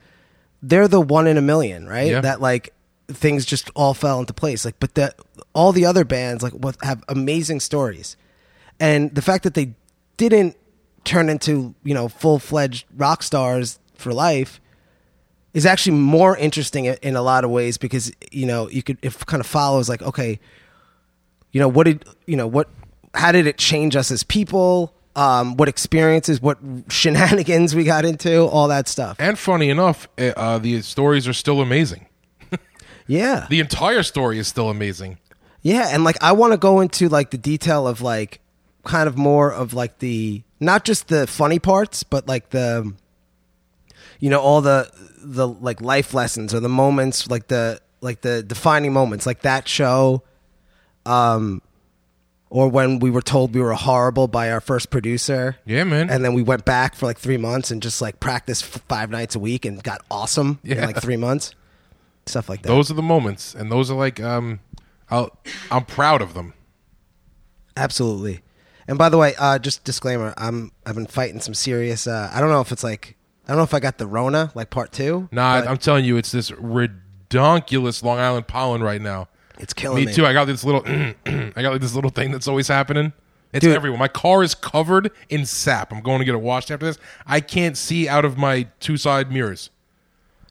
they're 0.62 0.88
the 0.88 1.02
one 1.02 1.28
in 1.28 1.38
a 1.38 1.42
million, 1.42 1.88
right? 1.88 2.12
Yeah. 2.12 2.22
That 2.22 2.40
like 2.42 2.74
things 3.08 3.46
just 3.46 3.70
all 3.76 3.94
fell 3.94 4.20
into 4.20 4.34
place. 4.34 4.64
Like, 4.66 4.80
but 4.80 4.96
the 4.96 5.14
all 5.54 5.72
the 5.72 5.86
other 5.86 6.06
bands 6.06 6.44
like 6.44 6.54
what 6.54 6.78
have 6.84 7.04
amazing 7.10 7.60
stories, 7.60 8.16
and 8.80 9.14
the 9.14 9.22
fact 9.22 9.44
that 9.44 9.54
they 9.56 9.74
didn't 10.18 10.56
turn 11.04 11.30
into 11.30 11.74
you 11.84 11.94
know 11.94 12.08
full 12.08 12.38
fledged 12.40 12.86
rock 12.96 13.24
stars 13.24 13.80
for 13.96 14.14
life 14.14 14.60
is 15.54 15.66
actually 15.66 15.98
more 15.98 16.38
interesting 16.38 16.86
in- 16.86 16.98
in 17.02 17.16
a 17.16 17.22
lot 17.22 17.44
of 17.44 17.50
ways 17.50 17.78
because 17.78 18.12
you 18.32 18.46
know 18.46 18.70
you 18.70 18.84
could 18.84 18.98
it 19.02 19.26
kind 19.26 19.40
of 19.42 19.48
follows 19.48 19.88
like 19.90 20.02
okay 20.02 20.38
you 21.54 21.62
know 21.62 21.68
what 21.70 21.86
did 21.86 22.04
you 22.26 22.36
know 22.36 22.46
what 22.46 22.68
how 23.14 23.32
did 23.32 23.48
it 23.48 23.58
change 23.58 23.96
us 23.96 24.12
as 24.12 24.22
people 24.24 24.94
um 25.18 25.58
what 25.58 25.68
experiences 25.68 26.40
what 26.42 26.58
shenanigans 26.90 27.74
we 27.76 27.84
got 27.84 28.06
into 28.06 28.46
all 28.46 28.68
that 28.70 28.88
stuff 28.88 29.18
And 29.20 29.38
funny 29.38 29.70
enough, 29.70 30.08
uh, 30.18 30.32
uh, 30.38 30.58
the 30.60 30.82
stories 30.84 31.28
are 31.28 31.34
still 31.34 31.60
amazing. 31.60 32.06
yeah 33.08 33.48
The 33.50 33.60
entire 33.60 34.04
story 34.04 34.38
is 34.40 34.48
still 34.48 34.70
amazing. 34.70 35.18
yeah 35.64 35.90
and 35.94 36.04
like 36.04 36.18
i 36.22 36.32
want 36.32 36.54
to 36.54 36.58
go 36.58 36.82
into 36.82 37.10
like 37.10 37.32
the 37.32 37.38
detail 37.38 37.88
of 37.88 38.02
like 38.02 38.40
kind 38.84 39.08
of 39.10 39.18
more 39.18 39.52
of 39.52 39.74
like 39.74 40.00
the 40.00 40.44
not 40.60 40.86
just 40.86 41.08
the 41.10 41.26
funny 41.28 41.60
parts 41.60 42.04
but 42.04 42.28
like 42.28 42.52
the 42.52 42.94
you 44.20 44.30
know 44.30 44.40
all 44.40 44.62
the 44.62 44.90
the 45.20 45.48
like 45.48 45.82
life 45.82 46.14
lessons 46.14 46.54
or 46.54 46.60
the 46.62 46.70
moments 46.70 47.28
like 47.30 47.48
the 47.48 47.80
like 48.02 48.22
the 48.22 48.44
defining 48.44 48.94
moments 48.94 49.26
like 49.26 49.42
that 49.42 49.68
show 49.68 50.22
um 51.06 51.62
or 52.50 52.70
when 52.70 53.00
we 53.00 53.10
were 53.10 53.22
told 53.22 53.54
we 53.54 53.62
were 53.62 53.74
horrible 53.74 54.28
by 54.28 54.50
our 54.52 54.62
first 54.62 54.90
producer 54.90 55.58
Yeah, 55.66 55.84
man. 55.84 56.10
and 56.10 56.24
then 56.24 56.34
we 56.34 56.42
went 56.44 56.64
back 56.66 56.96
for 56.96 57.06
like 57.06 57.18
three 57.20 57.38
months 57.38 57.72
and 57.72 57.82
just 57.82 58.02
like 58.02 58.20
practiced 58.20 58.64
five 58.66 59.10
nights 59.10 59.36
a 59.36 59.40
week 59.40 59.66
and 59.66 59.84
got 59.84 60.02
awesome 60.10 60.60
in 60.64 60.80
like 60.80 61.02
three 61.02 61.18
months 61.18 61.54
stuff 62.26 62.50
like 62.50 62.62
that 62.62 62.68
those 62.68 62.92
are 62.92 62.94
the 62.94 63.02
moments, 63.02 63.56
and 63.56 63.72
those 63.72 63.90
are 63.90 63.98
like 63.98 64.20
um, 64.22 64.60
I'll, 65.10 65.38
I'm 65.72 65.86
proud 65.86 66.22
of 66.22 66.34
them. 66.34 66.54
Absolutely. 67.76 68.42
And 68.88 68.98
by 68.98 69.10
the 69.10 69.18
way, 69.18 69.34
uh, 69.38 69.60
just 69.60 69.84
disclaimer: 69.84 70.34
I'm 70.38 70.72
I've 70.86 70.96
been 70.96 71.06
fighting 71.08 71.40
some 71.42 71.54
serious. 71.54 72.08
Uh, 72.08 72.30
I 72.34 72.40
don't 72.40 72.50
know 72.50 72.62
if 72.62 72.72
it's 72.72 72.84
like 72.84 73.16
I 73.46 73.50
don't 73.50 73.58
know 73.58 73.64
if 73.64 73.74
I 73.74 73.80
got 73.80 73.98
the 73.98 74.08
Rona 74.08 74.52
like 74.56 74.70
part 74.70 74.92
two. 74.92 75.30
Nah, 75.32 75.64
I'm 75.68 75.78
telling 75.78 76.06
you, 76.06 76.18
it's 76.18 76.32
this 76.32 76.52
redonkulous 76.52 78.04
Long 78.04 78.20
Island 78.20 78.48
pollen 78.48 78.82
right 78.82 79.02
now. 79.02 79.28
It's 79.60 79.74
killing 79.74 79.98
Me 80.00 80.06
me. 80.08 80.14
too. 80.14 80.26
I 80.26 80.34
got 80.34 80.46
this 80.46 80.64
little, 80.64 80.84
I 81.26 81.62
got 81.62 81.72
like 81.72 81.82
this 81.82 81.94
little 81.96 82.10
thing 82.12 82.32
that's 82.32 82.48
always 82.48 82.68
happening. 82.68 83.14
It's 83.54 83.64
Dude. 83.64 83.76
everywhere. 83.76 83.98
My 83.98 84.10
car 84.10 84.44
is 84.44 84.54
covered 84.54 85.10
in 85.30 85.46
sap. 85.46 85.92
I'm 85.94 86.02
going 86.02 86.20
to 86.20 86.26
get 86.26 86.36
it 86.36 86.42
washed 86.42 86.70
after 86.70 86.86
this. 86.86 86.98
I 87.26 87.40
can't 87.40 87.78
see 87.78 88.08
out 88.08 88.26
of 88.26 88.38
my 88.38 88.68
two 88.80 88.98
side 88.98 89.32
mirrors. 89.32 89.70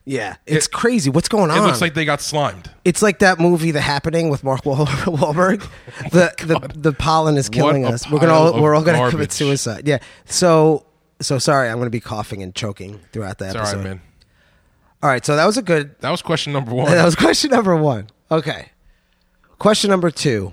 Yeah, 0.08 0.36
it's 0.46 0.68
crazy. 0.68 1.10
What's 1.10 1.28
going 1.28 1.50
on? 1.50 1.58
It 1.58 1.62
looks 1.62 1.80
like 1.80 1.94
they 1.94 2.04
got 2.04 2.20
slimed. 2.20 2.70
it's 2.84 3.02
like 3.02 3.18
that 3.18 3.40
movie, 3.40 3.72
The 3.72 3.80
Happening, 3.80 4.28
with 4.28 4.44
Mark 4.44 4.64
Wahl- 4.64 4.86
Wahlberg. 4.86 5.62
Oh, 5.68 6.08
the, 6.10 6.32
the 6.46 6.78
the 6.78 6.92
pollen 6.92 7.36
is 7.36 7.48
killing 7.48 7.82
What 7.82 7.94
us. 7.94 8.08
We're 8.08 8.20
gonna 8.20 8.32
all, 8.32 8.62
we're 8.62 8.72
all 8.76 8.84
gonna 8.84 9.10
commit 9.10 9.32
suicide. 9.32 9.88
Yeah. 9.88 9.98
So 10.24 10.86
so 11.20 11.38
sorry. 11.40 11.68
I'm 11.68 11.78
gonna 11.78 11.90
be 11.90 11.98
coughing 11.98 12.40
and 12.40 12.54
choking 12.54 13.00
throughout 13.12 13.38
the 13.38 13.46
It's 13.46 13.56
episode. 13.56 13.70
all 13.78 13.82
right, 13.82 13.88
man. 13.88 14.00
All 15.02 15.10
right. 15.10 15.26
So 15.26 15.34
that 15.34 15.44
was 15.44 15.56
a 15.58 15.62
good 15.62 15.96
That 16.00 16.10
was 16.12 16.22
question 16.22 16.52
number 16.52 16.72
one. 16.74 16.86
That 16.92 17.04
was 17.04 17.16
question 17.16 17.50
number 17.50 17.74
one. 17.74 18.06
Okay. 18.30 18.70
Question 19.58 19.90
number 19.90 20.10
two. 20.10 20.52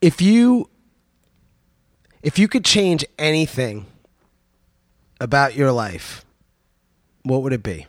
If 0.00 0.20
you 0.20 0.68
if 2.22 2.38
you 2.38 2.48
could 2.48 2.64
change 2.64 3.04
anything 3.18 3.86
about 5.20 5.54
your 5.54 5.72
life, 5.72 6.24
what 7.22 7.42
would 7.42 7.52
it 7.52 7.62
be? 7.62 7.86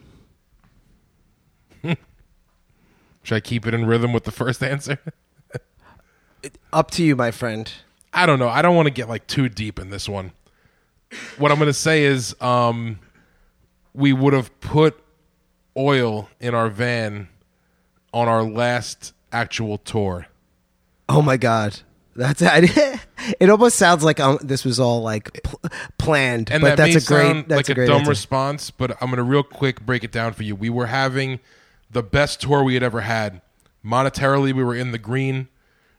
Should 3.24 3.36
I 3.36 3.40
keep 3.42 3.68
it 3.68 3.74
in 3.74 3.86
rhythm 3.86 4.14
with 4.14 4.24
the 4.24 4.32
first 4.32 4.64
answer? 4.64 5.00
Up 6.74 6.92
to 6.92 7.04
you, 7.04 7.16
my 7.16 7.32
friend. 7.32 7.72
I 8.14 8.26
don't 8.26 8.40
know. 8.40 8.50
I 8.50 8.62
don't 8.62 8.76
want 8.76 8.88
to 8.88 8.94
get 8.94 9.10
like 9.10 9.28
too 9.28 9.50
deep 9.50 9.80
in 9.80 9.90
this 9.90 10.08
one. 10.08 10.32
What 11.38 11.52
I'm 11.52 11.58
going 11.58 11.68
to 11.68 11.74
say 11.74 12.04
is, 12.04 12.36
um, 12.42 13.00
we 13.94 14.14
would 14.14 14.32
have 14.34 14.58
put 14.62 14.98
oil 15.76 16.30
in 16.40 16.56
our 16.56 16.70
van 16.70 17.28
on 18.14 18.28
our 18.28 18.44
last 18.44 19.14
actual 19.32 19.78
tour. 19.78 20.28
Oh 21.10 21.22
my 21.22 21.38
god. 21.38 21.80
That's 22.16 22.42
it. 22.46 23.50
Almost 23.50 23.78
sounds 23.78 24.04
like 24.04 24.20
um, 24.20 24.38
this 24.42 24.66
was 24.66 24.80
all 24.80 25.02
like 25.02 25.42
pl- 25.44 25.62
planned, 25.98 26.52
And 26.52 26.62
but 26.62 26.76
that 26.76 26.78
that's 26.92 27.10
may 27.10 27.16
a 27.16 27.34
great 27.34 27.48
that's 27.48 27.58
like 27.58 27.70
a 27.70 27.74
great 27.76 27.88
dumb 27.88 28.00
answer. 28.00 28.10
response, 28.10 28.70
but 28.70 28.92
I'm 29.02 29.08
going 29.08 29.18
to 29.18 29.24
real 29.24 29.44
quick 29.44 29.86
break 29.86 30.04
it 30.04 30.12
down 30.12 30.34
for 30.34 30.44
you. 30.44 30.56
We 30.56 30.70
were 30.70 30.88
having 30.88 31.40
the 31.90 32.04
best 32.04 32.42
tour 32.42 32.64
we 32.64 32.74
had 32.74 32.84
ever 32.84 33.02
had. 33.02 33.42
Monetarily, 33.84 34.54
we 34.54 34.64
were 34.64 34.76
in 34.76 34.92
the 34.92 34.98
green. 34.98 35.48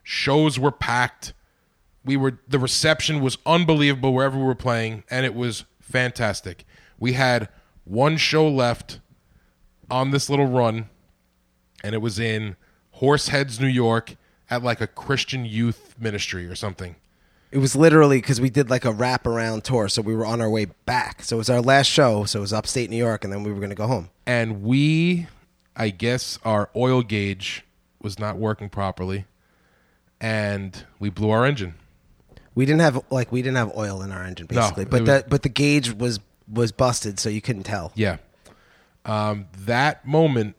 Shows 0.02 0.58
were 0.58 0.70
packed. 0.70 1.32
We 2.04 2.16
were 2.16 2.38
the 2.46 2.58
reception 2.58 3.20
was 3.20 3.38
unbelievable 3.46 4.12
wherever 4.12 4.36
we 4.36 4.44
were 4.44 4.54
playing, 4.54 5.04
and 5.10 5.24
it 5.24 5.34
was 5.34 5.64
fantastic. 5.80 6.64
We 6.98 7.14
had 7.14 7.48
one 7.84 8.16
show 8.18 8.46
left 8.48 9.00
on 9.90 10.10
this 10.10 10.28
little 10.28 10.46
run, 10.46 10.88
and 11.82 11.94
it 11.94 11.98
was 11.98 12.18
in 12.18 12.56
Horseheads, 13.00 13.60
New 13.60 13.66
York, 13.66 14.16
at 14.50 14.62
like 14.62 14.80
a 14.80 14.86
Christian 14.86 15.44
youth 15.44 15.94
ministry 15.98 16.46
or 16.46 16.54
something. 16.54 16.96
It 17.50 17.58
was 17.58 17.76
literally 17.76 18.18
because 18.18 18.40
we 18.40 18.48
did 18.48 18.70
like 18.70 18.84
a 18.84 18.92
wraparound 18.92 19.62
tour, 19.64 19.88
so 19.88 20.00
we 20.00 20.14
were 20.16 20.24
on 20.24 20.40
our 20.40 20.48
way 20.48 20.66
back. 20.86 21.22
So 21.22 21.36
it 21.36 21.38
was 21.38 21.50
our 21.50 21.60
last 21.60 21.86
show, 21.86 22.24
so 22.24 22.38
it 22.38 22.42
was 22.42 22.52
upstate 22.52 22.88
New 22.88 22.96
York, 22.96 23.24
and 23.24 23.32
then 23.32 23.42
we 23.42 23.50
were 23.52 23.58
going 23.58 23.70
to 23.70 23.76
go 23.76 23.86
home. 23.86 24.08
and 24.26 24.62
we 24.62 25.26
i 25.74 25.88
guess 25.88 26.38
our 26.44 26.68
oil 26.76 27.00
gauge 27.02 27.64
was 28.02 28.18
not 28.18 28.36
working 28.36 28.68
properly 28.68 29.24
and 30.20 30.84
we 30.98 31.08
blew 31.08 31.30
our 31.30 31.46
engine 31.46 31.72
We 32.54 32.66
didn't 32.66 32.82
have 32.82 33.02
like 33.10 33.32
we 33.32 33.40
didn't 33.40 33.56
have 33.56 33.72
oil 33.74 34.02
in 34.02 34.12
our 34.12 34.22
engine 34.22 34.46
basically, 34.46 34.84
but 34.84 35.00
was- 35.00 35.08
the 35.08 35.24
but 35.28 35.42
the 35.42 35.48
gauge 35.48 35.92
was 35.92 36.20
was 36.46 36.72
busted, 36.72 37.18
so 37.18 37.30
you 37.30 37.40
couldn't 37.40 37.62
tell. 37.62 37.92
yeah 37.94 38.18
um, 39.06 39.46
that 39.64 40.06
moment 40.06 40.54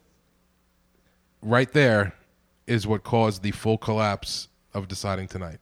right 1.44 1.72
there 1.72 2.14
is 2.66 2.86
what 2.86 3.04
caused 3.04 3.42
the 3.42 3.50
full 3.50 3.78
collapse 3.78 4.48
of 4.72 4.88
deciding 4.88 5.28
tonight 5.28 5.58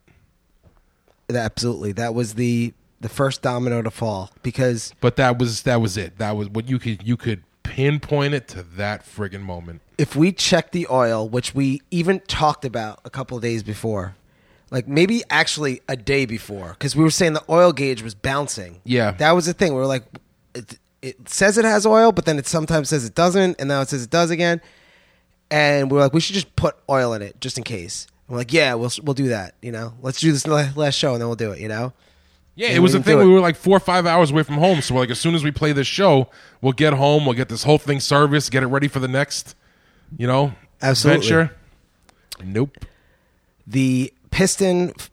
Absolutely, 1.32 1.92
that 1.92 2.14
was 2.14 2.34
the 2.34 2.74
the 3.00 3.08
first 3.08 3.42
domino 3.42 3.82
to 3.82 3.90
fall 3.90 4.30
because 4.42 4.94
but 5.00 5.16
that 5.16 5.38
was 5.38 5.62
that 5.62 5.80
was 5.80 5.96
it 5.96 6.18
that 6.18 6.36
was 6.36 6.48
what 6.48 6.68
you 6.68 6.78
could 6.78 7.06
you 7.06 7.16
could 7.16 7.42
pinpoint 7.62 8.34
it 8.34 8.46
to 8.48 8.62
that 8.62 9.04
friggin 9.04 9.40
moment 9.40 9.80
if 10.02 10.16
we 10.16 10.32
checked 10.32 10.72
the 10.72 10.88
oil, 10.90 11.28
which 11.28 11.54
we 11.54 11.80
even 11.92 12.18
talked 12.26 12.64
about 12.64 12.98
a 13.04 13.10
couple 13.10 13.36
of 13.36 13.42
days 13.42 13.62
before, 13.62 14.16
like 14.72 14.88
maybe 14.88 15.22
actually 15.30 15.80
a 15.88 15.96
day 15.96 16.26
before, 16.26 16.70
because 16.70 16.96
we 16.96 17.04
were 17.04 17.10
saying 17.10 17.34
the 17.34 17.44
oil 17.48 17.72
gauge 17.72 18.02
was 18.02 18.14
bouncing. 18.14 18.80
Yeah. 18.84 19.12
that 19.12 19.30
was 19.32 19.46
the 19.46 19.52
thing. 19.52 19.74
We 19.74 19.78
were 19.78 19.86
like, 19.86 20.04
it, 20.54 20.78
it 21.02 21.28
says 21.28 21.56
it 21.56 21.64
has 21.64 21.86
oil, 21.86 22.10
but 22.10 22.24
then 22.24 22.36
it 22.36 22.48
sometimes 22.48 22.88
says 22.88 23.04
it 23.04 23.14
doesn't, 23.14 23.60
and 23.60 23.68
now 23.68 23.80
it 23.80 23.90
says 23.90 24.02
it 24.02 24.10
does 24.10 24.30
again. 24.30 24.60
And 25.52 25.90
we 25.90 25.96
were 25.96 26.02
like, 26.02 26.14
we 26.14 26.20
should 26.20 26.34
just 26.34 26.56
put 26.56 26.76
oil 26.88 27.12
in 27.12 27.20
it 27.20 27.38
just 27.38 27.58
in 27.58 27.64
case. 27.64 28.06
And 28.26 28.32
we're 28.32 28.38
like, 28.38 28.54
yeah, 28.54 28.72
we'll 28.72 28.90
we'll 29.02 29.12
do 29.12 29.28
that. 29.28 29.54
You 29.60 29.70
know, 29.70 29.92
let's 30.00 30.18
do 30.18 30.32
this 30.32 30.46
last 30.46 30.94
show, 30.94 31.12
and 31.12 31.20
then 31.20 31.28
we'll 31.28 31.36
do 31.36 31.52
it. 31.52 31.60
You 31.60 31.68
know. 31.68 31.92
Yeah, 32.54 32.68
And 32.68 32.76
it 32.76 32.80
was 32.80 32.92
the 32.94 33.02
thing. 33.02 33.18
We 33.18 33.26
were 33.26 33.40
like 33.40 33.56
four 33.56 33.76
or 33.76 33.80
five 33.80 34.06
hours 34.06 34.30
away 34.30 34.42
from 34.44 34.56
home, 34.56 34.80
so 34.82 34.94
we're 34.94 35.00
like, 35.02 35.10
as 35.10 35.20
soon 35.20 35.34
as 35.34 35.42
we 35.44 35.50
play 35.50 35.72
this 35.72 35.86
show, 35.86 36.28
we'll 36.60 36.72
get 36.72 36.92
home, 36.94 37.24
we'll 37.24 37.34
get 37.34 37.48
this 37.48 37.64
whole 37.64 37.78
thing 37.78 37.98
serviced, 38.00 38.50
get 38.50 38.62
it 38.62 38.66
ready 38.66 38.88
for 38.88 38.98
the 38.98 39.08
next, 39.08 39.54
you 40.18 40.26
know, 40.26 40.52
Absolutely. 40.82 41.26
adventure. 41.28 41.56
Nope. 42.44 42.76
the 43.66 44.12
piston 44.30 44.92
f- 44.98 45.10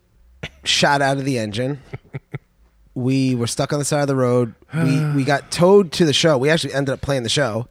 shot 0.64 1.00
out 1.02 1.16
of 1.16 1.24
the 1.24 1.38
engine. 1.38 1.80
we 2.94 3.34
were 3.34 3.46
stuck 3.46 3.72
on 3.72 3.78
the 3.78 3.84
side 3.86 4.02
of 4.02 4.08
the 4.08 4.16
road. 4.16 4.54
We 4.74 5.14
we 5.14 5.24
got 5.34 5.50
towed 5.50 5.92
to 5.92 6.04
the 6.04 6.12
show. 6.12 6.36
We 6.36 6.50
actually 6.50 6.74
ended 6.74 6.92
up 6.92 7.00
playing 7.00 7.22
the 7.22 7.28
show, 7.30 7.68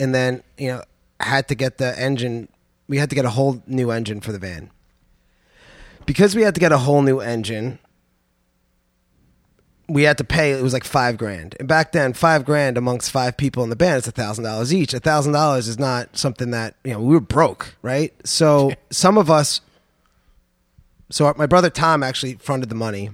and 0.00 0.12
then 0.14 0.42
you 0.56 0.68
know 0.68 0.82
had 1.20 1.48
to 1.48 1.54
get 1.54 1.78
the 1.78 1.98
engine. 1.98 2.48
We 2.88 2.98
had 2.98 3.10
to 3.10 3.16
get 3.16 3.24
a 3.24 3.30
whole 3.30 3.62
new 3.66 3.90
engine 3.90 4.20
for 4.20 4.32
the 4.32 4.38
van. 4.38 4.70
Because 6.06 6.34
we 6.34 6.42
had 6.42 6.54
to 6.54 6.60
get 6.60 6.72
a 6.72 6.78
whole 6.78 7.02
new 7.02 7.20
engine, 7.20 7.78
we 9.88 10.02
had 10.02 10.18
to 10.18 10.24
pay. 10.24 10.52
It 10.52 10.62
was 10.62 10.72
like 10.72 10.84
five 10.84 11.16
grand, 11.16 11.56
and 11.58 11.66
back 11.66 11.92
then, 11.92 12.12
five 12.12 12.44
grand 12.44 12.76
amongst 12.76 13.10
five 13.10 13.36
people 13.36 13.62
in 13.62 13.70
the 13.70 13.76
band 13.76 13.98
is 13.98 14.06
a 14.06 14.12
thousand 14.12 14.44
dollars 14.44 14.72
each. 14.72 14.94
A 14.94 15.00
thousand 15.00 15.32
dollars 15.32 15.66
is 15.66 15.78
not 15.78 16.16
something 16.16 16.50
that 16.50 16.76
you 16.84 16.92
know 16.92 17.00
we 17.00 17.14
were 17.14 17.20
broke, 17.20 17.74
right? 17.82 18.12
So 18.24 18.72
some 18.90 19.18
of 19.18 19.30
us. 19.30 19.60
So 21.10 21.32
my 21.38 21.46
brother 21.46 21.70
Tom 21.70 22.02
actually 22.02 22.34
fronted 22.34 22.68
the 22.68 22.74
money 22.74 23.10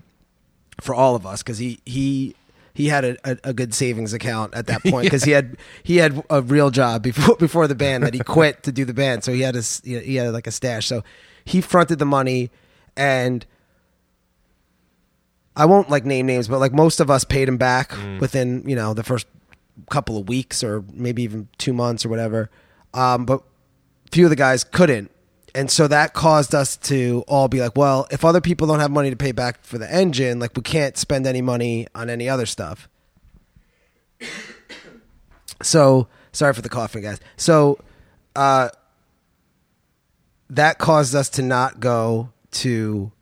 for 0.80 0.94
all 0.94 1.14
of 1.14 1.24
us 1.24 1.42
because 1.42 1.58
he 1.58 1.80
he 1.86 2.34
he 2.74 2.88
had 2.88 3.04
a, 3.04 3.16
a, 3.24 3.38
a 3.44 3.52
good 3.52 3.72
savings 3.72 4.12
account 4.12 4.54
at 4.54 4.66
that 4.66 4.82
point 4.86 5.04
because 5.04 5.24
he 5.24 5.30
had 5.30 5.56
he 5.82 5.96
had 5.96 6.22
a 6.28 6.42
real 6.42 6.70
job 6.70 7.02
before 7.02 7.36
before 7.38 7.66
the 7.68 7.74
band 7.74 8.02
that 8.02 8.14
he 8.14 8.20
quit 8.24 8.62
to 8.64 8.72
do 8.72 8.84
the 8.84 8.94
band. 8.94 9.24
So 9.24 9.32
he 9.32 9.40
had 9.40 9.56
a 9.56 9.62
he 9.84 10.16
had 10.16 10.32
like 10.32 10.46
a 10.46 10.50
stash. 10.50 10.86
So 10.86 11.02
he 11.44 11.60
fronted 11.60 11.98
the 11.98 12.06
money 12.06 12.50
and 12.96 13.46
I 15.56 15.66
won't 15.66 15.88
like 15.88 16.04
name 16.04 16.26
names 16.26 16.48
but 16.48 16.58
like 16.58 16.72
most 16.72 17.00
of 17.00 17.10
us 17.10 17.22
paid 17.24 17.48
him 17.48 17.56
back 17.56 17.92
within 18.20 18.68
you 18.68 18.74
know 18.74 18.92
the 18.92 19.04
first 19.04 19.26
couple 19.90 20.18
of 20.18 20.28
weeks 20.28 20.64
or 20.64 20.84
maybe 20.92 21.22
even 21.22 21.48
two 21.58 21.72
months 21.72 22.04
or 22.04 22.08
whatever. 22.08 22.50
Um, 22.92 23.24
but 23.24 23.42
few 24.10 24.24
of 24.24 24.30
the 24.30 24.36
guys 24.36 24.64
couldn't. 24.64 25.10
And 25.54 25.70
so 25.70 25.86
that 25.86 26.14
caused 26.14 26.54
us 26.54 26.76
to 26.78 27.24
all 27.28 27.46
be 27.46 27.60
like, 27.60 27.76
well, 27.76 28.08
if 28.10 28.24
other 28.24 28.40
people 28.40 28.66
don't 28.66 28.80
have 28.80 28.90
money 28.90 29.10
to 29.10 29.16
pay 29.16 29.30
back 29.32 29.62
for 29.64 29.78
the 29.78 29.92
engine, 29.92 30.40
like 30.40 30.56
we 30.56 30.62
can't 30.62 30.96
spend 30.96 31.26
any 31.26 31.42
money 31.42 31.86
on 31.94 32.10
any 32.10 32.28
other 32.28 32.46
stuff. 32.46 32.88
So 35.62 36.08
sorry 36.32 36.52
for 36.54 36.62
the 36.62 36.68
coughing, 36.68 37.02
guys. 37.02 37.20
So 37.36 37.78
uh, 38.34 38.70
that 40.50 40.78
caused 40.78 41.14
us 41.14 41.28
to 41.30 41.42
not 41.42 41.78
go 41.78 42.30
to 42.52 43.12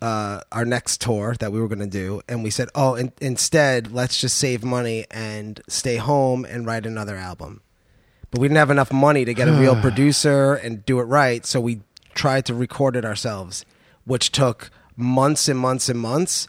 uh, 0.00 0.40
our 0.52 0.64
next 0.64 1.00
tour 1.00 1.34
that 1.40 1.52
we 1.52 1.60
were 1.60 1.68
going 1.68 1.78
to 1.78 1.86
do, 1.86 2.20
and 2.28 2.42
we 2.42 2.50
said, 2.50 2.68
"Oh, 2.74 2.94
in- 2.94 3.12
instead, 3.22 3.92
let's 3.92 4.20
just 4.20 4.36
save 4.36 4.62
money 4.62 5.06
and 5.10 5.60
stay 5.66 5.96
home 5.96 6.44
and 6.44 6.66
write 6.66 6.84
another 6.84 7.16
album." 7.16 7.62
But 8.34 8.40
we 8.40 8.48
didn't 8.48 8.58
have 8.58 8.70
enough 8.72 8.92
money 8.92 9.24
to 9.24 9.32
get 9.32 9.46
a 9.46 9.52
real 9.52 9.76
producer 9.80 10.54
and 10.54 10.84
do 10.84 10.98
it 10.98 11.04
right, 11.04 11.46
so 11.46 11.60
we 11.60 11.82
tried 12.16 12.44
to 12.46 12.54
record 12.54 12.96
it 12.96 13.04
ourselves, 13.04 13.64
which 14.04 14.32
took 14.32 14.70
months 14.96 15.46
and 15.48 15.56
months 15.56 15.88
and 15.88 16.00
months. 16.00 16.48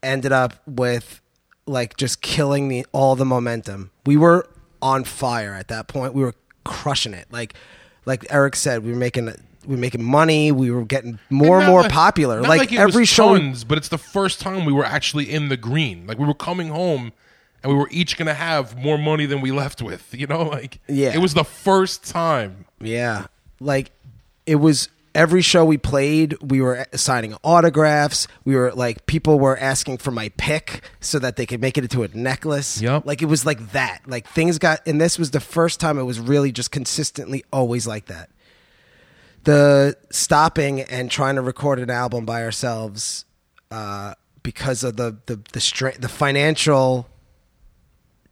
Ended 0.00 0.30
up 0.30 0.62
with 0.64 1.20
like 1.66 1.96
just 1.96 2.20
killing 2.22 2.68
the 2.68 2.86
all 2.92 3.16
the 3.16 3.24
momentum. 3.24 3.90
We 4.06 4.16
were 4.16 4.48
on 4.80 5.02
fire 5.02 5.54
at 5.54 5.66
that 5.68 5.88
point. 5.88 6.14
We 6.14 6.22
were 6.22 6.34
crushing 6.62 7.14
it. 7.14 7.26
Like 7.32 7.54
like 8.06 8.24
Eric 8.30 8.54
said, 8.54 8.84
we 8.84 8.92
were 8.92 8.96
making 8.98 9.24
we 9.66 9.74
were 9.74 9.80
making 9.80 10.04
money. 10.04 10.52
We 10.52 10.70
were 10.70 10.84
getting 10.84 11.18
more 11.30 11.56
and 11.58 11.66
Not 11.66 11.70
more 11.72 11.82
like- 11.82 11.90
popular. 11.90 12.42
Like, 12.42 12.70
it 12.70 12.78
every 12.78 13.06
show. 13.06 13.36
tons, 13.36 13.64
but 13.64 13.76
it's 13.76 13.88
the 13.88 13.98
first 13.98 14.40
time 14.40 14.64
we 14.66 14.72
were 14.72 14.84
actually 14.84 15.32
in 15.32 15.48
the 15.48 15.56
green. 15.56 16.06
Like 16.06 16.18
we 16.20 16.26
were 16.26 16.34
coming 16.34 16.68
home, 16.68 17.12
and 17.64 17.72
we 17.72 17.76
were 17.78 17.88
each 17.90 18.16
gonna 18.16 18.34
have 18.34 18.76
more 18.78 18.96
money 18.98 19.26
than 19.26 19.40
we 19.40 19.50
left 19.50 19.82
with. 19.82 20.14
You 20.14 20.28
know, 20.28 20.42
like 20.58 20.78
Yeah. 20.86 21.12
it 21.12 21.18
was 21.18 21.34
the 21.34 21.42
first 21.44 22.04
time. 22.04 22.66
Yeah. 22.80 23.26
Like 23.58 23.90
it 24.46 24.56
was 24.56 24.88
every 25.14 25.40
show 25.42 25.64
we 25.64 25.78
played, 25.78 26.36
we 26.42 26.60
were 26.60 26.86
signing 26.94 27.34
autographs. 27.44 28.26
We 28.44 28.54
were 28.56 28.72
like 28.72 29.06
people 29.06 29.38
were 29.40 29.56
asking 29.56 29.98
for 29.98 30.10
my 30.10 30.28
pick 30.36 30.82
so 31.00 31.18
that 31.20 31.36
they 31.36 31.46
could 31.46 31.60
make 31.60 31.78
it 31.78 31.84
into 31.84 32.02
a 32.02 32.08
necklace. 32.08 32.80
Yep. 32.82 33.06
Like 33.06 33.22
it 33.22 33.26
was 33.26 33.46
like 33.46 33.72
that. 33.72 34.00
Like 34.06 34.26
things 34.28 34.58
got 34.58 34.86
and 34.86 35.00
this 35.00 35.18
was 35.18 35.30
the 35.30 35.40
first 35.40 35.80
time 35.80 35.98
it 35.98 36.02
was 36.02 36.20
really 36.20 36.52
just 36.52 36.70
consistently 36.70 37.44
always 37.52 37.86
like 37.86 38.06
that. 38.06 38.28
The 39.44 39.96
stopping 40.10 40.80
and 40.80 41.10
trying 41.10 41.34
to 41.34 41.42
record 41.42 41.78
an 41.78 41.90
album 41.90 42.24
by 42.24 42.42
ourselves 42.42 43.26
uh, 43.70 44.14
because 44.42 44.82
of 44.84 44.96
the 44.96 45.16
the 45.26 45.38
the 45.52 45.60
stra- 45.60 45.98
the 45.98 46.08
financial 46.08 47.06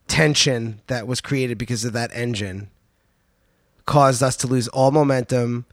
tension 0.08 0.80
that 0.88 1.06
was 1.06 1.20
created 1.20 1.58
because 1.58 1.84
of 1.84 1.92
that 1.92 2.10
engine 2.14 2.68
caused 3.86 4.22
us 4.22 4.36
to 4.36 4.46
lose 4.46 4.68
all 4.68 4.90
momentum, 4.90 5.64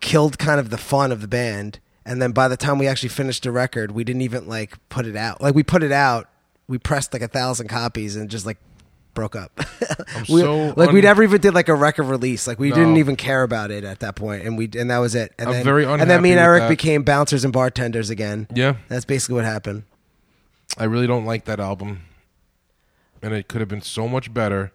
killed 0.00 0.38
kind 0.38 0.60
of 0.60 0.70
the 0.70 0.78
fun 0.78 1.10
of 1.12 1.20
the 1.20 1.28
band, 1.28 1.80
and 2.04 2.20
then 2.20 2.32
by 2.32 2.48
the 2.48 2.56
time 2.56 2.78
we 2.78 2.86
actually 2.86 3.08
finished 3.08 3.42
the 3.44 3.50
record, 3.52 3.90
we 3.92 4.04
didn't 4.04 4.22
even 4.22 4.46
like 4.48 4.76
put 4.88 5.06
it 5.06 5.16
out. 5.16 5.40
Like 5.40 5.54
we 5.54 5.62
put 5.62 5.82
it 5.82 5.92
out, 5.92 6.28
we 6.68 6.78
pressed 6.78 7.12
like 7.12 7.22
a 7.22 7.28
thousand 7.28 7.68
copies 7.68 8.14
and 8.16 8.28
just 8.30 8.44
like 8.46 8.58
broke 9.14 9.34
up. 9.36 9.58
we, 10.28 10.40
so 10.40 10.74
like 10.76 10.90
we 10.92 11.00
never 11.00 11.22
even 11.22 11.40
did 11.40 11.54
like 11.54 11.68
a 11.68 11.74
record 11.74 12.04
release. 12.04 12.46
Like 12.46 12.58
we 12.58 12.68
No. 12.70 12.74
didn't 12.76 12.96
even 12.98 13.16
care 13.16 13.42
about 13.42 13.70
it 13.70 13.84
at 13.84 14.00
that 14.00 14.16
point, 14.16 14.44
and 14.44 14.58
we 14.58 14.68
and 14.76 14.90
that 14.90 14.98
was 14.98 15.14
it. 15.14 15.32
And 15.38 15.48
I'm 15.48 15.54
then, 15.54 15.64
very 15.64 15.84
and 15.86 16.08
then 16.10 16.20
me 16.22 16.32
and 16.32 16.40
Eric 16.40 16.62
that. 16.62 16.68
became 16.68 17.02
bouncers 17.02 17.42
and 17.44 17.52
bartenders 17.52 18.10
again. 18.10 18.46
Yeah, 18.54 18.76
That's 18.88 19.04
basically 19.04 19.36
what 19.36 19.44
happened. 19.44 19.84
I 20.76 20.84
really 20.84 21.06
don't 21.06 21.24
like 21.24 21.44
that 21.46 21.58
album, 21.60 22.02
and 23.24 23.34
it 23.34 23.48
could 23.48 23.60
have 23.60 23.68
been 23.68 23.80
so 23.82 24.06
much 24.06 24.32
better 24.32 24.72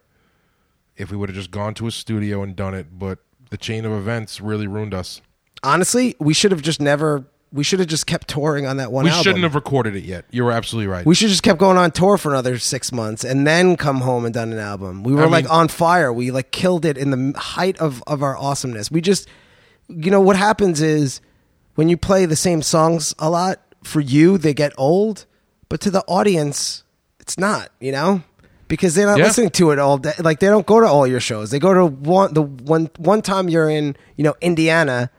if 0.97 1.11
we 1.11 1.17
would 1.17 1.29
have 1.29 1.35
just 1.35 1.51
gone 1.51 1.73
to 1.75 1.87
a 1.87 1.91
studio 1.91 2.41
and 2.43 2.55
done 2.55 2.73
it. 2.73 2.87
But 2.97 3.19
the 3.49 3.57
chain 3.57 3.85
of 3.85 3.91
events 3.91 4.41
really 4.41 4.67
ruined 4.67 4.93
us. 4.93 5.21
Honestly, 5.63 6.15
we 6.19 6.33
should 6.33 6.51
have 6.51 6.61
just 6.61 6.81
never. 6.81 7.25
We 7.51 7.63
should 7.63 7.79
have 7.79 7.87
just 7.87 8.05
kept 8.05 8.27
touring 8.27 8.67
on 8.67 8.77
that 8.77 8.91
one 8.91 9.05
We 9.05 9.09
album. 9.09 9.23
shouldn't 9.23 9.43
have 9.43 9.55
recorded 9.55 9.95
it 9.95 10.03
yet. 10.03 10.25
You 10.29 10.43
were 10.43 10.51
absolutely 10.51 10.85
right. 10.87 11.03
We 11.03 11.15
should 11.15 11.25
have 11.25 11.31
just 11.31 11.41
kept 11.41 11.57
going 11.59 11.77
on 11.77 11.89
tour 11.91 12.15
for 12.19 12.29
another 12.31 12.59
six 12.59 12.91
months 12.91 13.23
and 13.23 13.47
then 13.47 13.75
come 13.75 14.01
home 14.01 14.23
and 14.25 14.31
done 14.33 14.53
an 14.53 14.59
album. 14.59 15.03
We 15.03 15.15
were 15.15 15.23
I 15.23 15.27
like 15.27 15.45
mean- 15.45 15.51
on 15.51 15.67
fire. 15.67 16.13
We 16.13 16.29
like 16.29 16.51
killed 16.51 16.85
it 16.85 16.95
in 16.97 17.09
the 17.09 17.39
height 17.39 17.77
of 17.79 18.03
of 18.05 18.21
our 18.21 18.37
awesomeness. 18.37 18.91
We 18.91 19.01
just, 19.01 19.27
you 19.87 20.11
know, 20.11 20.21
what 20.21 20.35
happens 20.35 20.79
is 20.79 21.21
when 21.73 21.89
you 21.89 21.97
play 21.97 22.27
the 22.27 22.35
same 22.35 22.61
songs 22.61 23.15
a 23.17 23.29
lot 23.31 23.59
for 23.83 23.99
you, 23.99 24.37
they 24.37 24.53
get 24.53 24.71
old, 24.77 25.25
but 25.69 25.81
to 25.81 25.89
the 25.89 26.03
audience, 26.07 26.83
it's 27.19 27.39
not. 27.39 27.69
You 27.79 27.91
know. 27.93 28.21
Because 28.69 28.95
they're 28.95 29.07
not 29.07 29.17
Yeah. 29.17 29.25
listening 29.25 29.49
to 29.51 29.71
it 29.71 29.79
all 29.79 29.97
day. 29.97 30.13
Like 30.19 30.39
they 30.39 30.47
don't 30.47 30.65
go 30.65 30.79
to 30.79 30.87
all 30.87 31.05
your 31.05 31.19
shows. 31.19 31.51
They 31.51 31.59
go 31.59 31.73
to 31.73 31.85
one 31.85 32.33
the 32.33 32.43
one 32.43 32.89
one 32.97 33.21
time 33.21 33.49
you're 33.49 33.69
in, 33.69 33.97
you 34.15 34.23
know, 34.23 34.35
Indiana, 34.41 35.09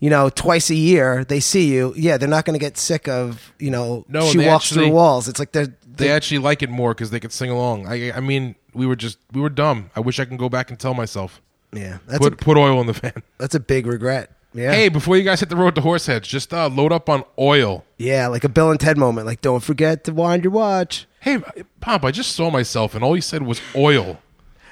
you 0.00 0.10
know, 0.10 0.28
twice 0.30 0.68
a 0.70 0.74
year. 0.74 1.22
They 1.24 1.38
see 1.38 1.72
you. 1.72 1.92
Yeah, 1.96 2.16
they're 2.16 2.28
not 2.28 2.44
going 2.44 2.58
to 2.58 2.64
get 2.64 2.76
sick 2.76 3.06
of, 3.06 3.52
you 3.60 3.70
know, 3.70 4.04
No, 4.08 4.22
she 4.26 4.38
they 4.38 4.46
walks 4.48 4.66
actually- 4.72 4.86
through 4.86 4.94
walls. 4.94 5.28
It's 5.28 5.38
like 5.38 5.52
they're 5.52 5.72
they 5.96 6.10
actually 6.10 6.38
like 6.38 6.62
it 6.62 6.68
more 6.70 6.92
because 6.92 7.10
they 7.10 7.20
could 7.20 7.32
sing 7.32 7.50
along. 7.50 7.86
I, 7.86 8.12
I 8.12 8.20
mean, 8.20 8.54
we 8.74 8.86
were 8.86 8.96
just 8.96 9.18
we 9.32 9.40
were 9.40 9.48
dumb. 9.50 9.90
I 9.94 10.00
wish 10.00 10.18
I 10.18 10.24
can 10.24 10.36
go 10.36 10.48
back 10.48 10.70
and 10.70 10.78
tell 10.80 10.92
myself 10.94 11.40
Yeah, 11.72 11.98
that's 12.06 12.18
put 12.18 12.32
a, 12.32 12.36
put 12.36 12.56
oil 12.58 12.80
in 12.80 12.86
the 12.86 12.94
fan. 13.02 13.22
that's 13.38 13.54
a 13.54 13.60
big 13.60 13.86
regret. 13.86 14.30
Yeah, 14.56 14.72
Hey, 14.72 14.88
before 14.88 15.16
you 15.16 15.22
guys 15.22 15.40
hit 15.40 15.48
the 15.50 15.56
road 15.56 15.74
to 15.74 15.80
Horseheads, 15.82 16.22
just 16.22 16.52
uh, 16.54 16.68
load 16.68 16.90
up 16.92 17.08
on 17.08 17.24
oil. 17.38 17.84
yeah, 17.98 18.26
like 18.28 18.42
a 18.44 18.48
Bill 18.48 18.70
and 18.70 18.80
Ted 18.80 18.96
moment. 18.96 19.26
Like, 19.26 19.40
don't 19.42 19.62
forget 19.62 20.04
to 20.04 20.12
wind 20.12 20.44
your 20.44 20.52
watch. 20.52 21.06
Hey, 21.20 21.38
Pomp, 21.80 22.04
I 22.04 22.10
just 22.10 22.32
saw 22.34 22.50
myself, 22.50 22.94
and 22.94 23.04
all 23.04 23.14
he 23.14 23.20
said 23.20 23.42
was 23.42 23.60
oil. 23.74 24.18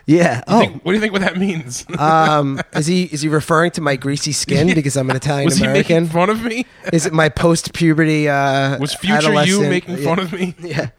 Yeah. 0.07 0.43
I 0.47 0.57
Oh, 0.57 0.61
think- 0.61 0.85
what 0.85 0.93
do 0.93 0.97
you 0.97 1.01
think 1.01 1.13
what 1.13 1.23
that 1.23 1.37
means? 1.39 1.87
um, 1.99 2.61
is 2.75 2.87
he 2.87 3.05
is 3.05 3.23
he 3.23 3.29
referring 3.29 3.71
to 3.73 3.81
my 3.81 3.97
greasy 3.97 4.33
skin 4.33 4.75
because 4.75 4.97
I'm 4.99 5.09
an 5.11 5.17
Italian 5.25 5.47
was 5.47 5.57
he 5.57 5.67
making 5.67 6.07
fun 6.09 6.29
of 6.31 6.43
me? 6.45 6.67
Is 6.93 7.07
it 7.07 7.13
my 7.15 7.29
post 7.31 7.73
puberty? 7.73 8.29
Uh, 8.29 8.79
Was 8.79 8.95
future 8.95 9.33
you 9.45 9.63
making 9.63 9.97
yeah. 9.99 10.05
fun 10.05 10.19
of 10.19 10.33
me? 10.33 10.55
Yeah. 10.61 10.91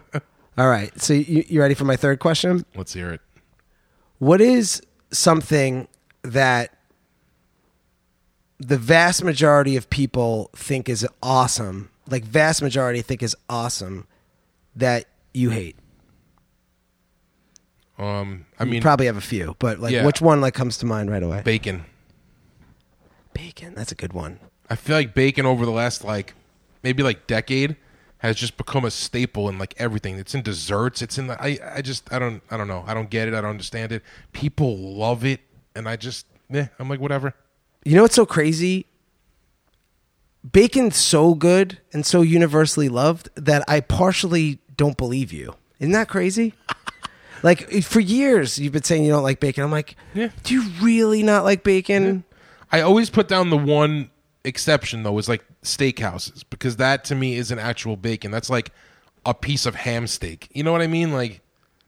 All 0.58 0.68
right. 0.68 0.92
So 1.00 1.14
you, 1.14 1.44
you 1.48 1.60
ready 1.60 1.72
for 1.74 1.84
my 1.84 1.96
third 1.96 2.18
question? 2.20 2.64
Let's 2.76 2.92
hear 2.92 3.10
it. 3.12 3.20
What 4.18 4.42
is 4.42 4.82
something 5.10 5.88
that 6.22 6.74
the 8.60 8.76
vast 8.78 9.24
majority 9.24 9.74
of 9.76 9.88
people 9.90 10.50
think 10.54 10.88
is 10.88 11.06
awesome, 11.22 11.90
like 12.08 12.24
vast 12.24 12.60
majority 12.62 13.00
think 13.02 13.22
is 13.22 13.34
awesome, 13.48 14.06
that 14.76 15.06
you 15.34 15.50
hate? 15.50 15.76
Um, 17.98 18.46
I 18.58 18.64
You 18.64 18.70
mean, 18.70 18.82
probably 18.82 19.06
have 19.06 19.16
a 19.16 19.20
few, 19.22 19.56
but 19.58 19.78
like, 19.78 19.92
Yeah. 19.92 20.04
which 20.06 20.20
one 20.20 20.40
like 20.40 20.54
comes 20.54 20.76
to 20.78 20.86
mind 20.86 21.10
right 21.10 21.22
away? 21.22 21.42
bacon. 21.44 21.84
Bacon. 23.34 23.74
That's 23.74 23.92
a 23.92 23.94
good 23.94 24.12
one. 24.12 24.38
I 24.68 24.76
feel 24.76 24.96
like 24.96 25.14
bacon 25.14 25.46
over 25.46 25.64
the 25.64 25.72
last 25.72 26.04
like 26.04 26.34
maybe 26.82 27.02
like 27.02 27.26
decade 27.26 27.76
has 28.18 28.36
just 28.36 28.56
become 28.56 28.84
a 28.84 28.90
staple 28.90 29.48
in 29.48 29.58
like 29.58 29.74
everything. 29.78 30.18
It's 30.18 30.34
in 30.34 30.42
desserts. 30.42 31.00
It's 31.02 31.18
in 31.18 31.26
the. 31.28 31.42
I 31.42 31.58
I 31.76 31.82
just 31.82 32.12
I 32.12 32.18
don't 32.18 32.42
I 32.50 32.56
don't 32.56 32.68
know. 32.68 32.84
I 32.86 32.94
don't 32.94 33.08
get 33.10 33.28
it. 33.28 33.34
I 33.34 33.40
don't 33.40 33.50
understand 33.50 33.92
it. 33.92 34.02
People 34.32 34.76
love 34.78 35.24
it, 35.24 35.40
and 35.74 35.88
I 35.88 35.96
just 35.96 36.26
yeah. 36.50 36.68
I'm 36.78 36.88
like 36.88 37.00
whatever. 37.00 37.34
You 37.84 37.96
know 37.96 38.02
what's 38.02 38.14
so 38.14 38.26
crazy? 38.26 38.86
Bacon's 40.50 40.96
so 40.96 41.34
good 41.34 41.78
and 41.92 42.04
so 42.04 42.22
universally 42.22 42.88
loved 42.88 43.28
that 43.36 43.62
I 43.68 43.80
partially 43.80 44.58
don't 44.76 44.96
believe 44.96 45.32
you. 45.32 45.54
Isn't 45.78 45.92
that 45.92 46.08
crazy? 46.08 46.54
like 47.42 47.70
for 47.82 48.00
years 48.00 48.58
you've 48.58 48.72
been 48.72 48.82
saying 48.82 49.04
you 49.04 49.10
don't 49.10 49.22
like 49.22 49.40
bacon. 49.40 49.64
I'm 49.64 49.70
like, 49.70 49.96
Yeah. 50.14 50.30
do 50.42 50.54
you 50.54 50.68
really 50.82 51.22
not 51.22 51.44
like 51.44 51.62
bacon? 51.62 52.24
I 52.72 52.80
always 52.80 53.10
put 53.10 53.28
down 53.28 53.50
the 53.50 53.56
one 53.56 54.10
exception 54.44 55.02
though 55.02 55.18
is 55.18 55.28
like 55.28 55.44
steakhouses 55.62 56.44
because 56.48 56.76
that 56.76 57.04
to 57.04 57.14
me 57.14 57.36
is 57.36 57.50
an 57.50 57.58
actual 57.58 57.96
bacon. 57.96 58.30
That's 58.30 58.48
like 58.48 58.72
a 59.26 59.34
piece 59.34 59.66
of 59.66 59.74
ham 59.74 60.06
steak. 60.06 60.48
You 60.54 60.62
know 60.64 60.72
what 60.72 60.80
I 60.80 60.86
mean? 60.86 61.12
Like 61.12 61.42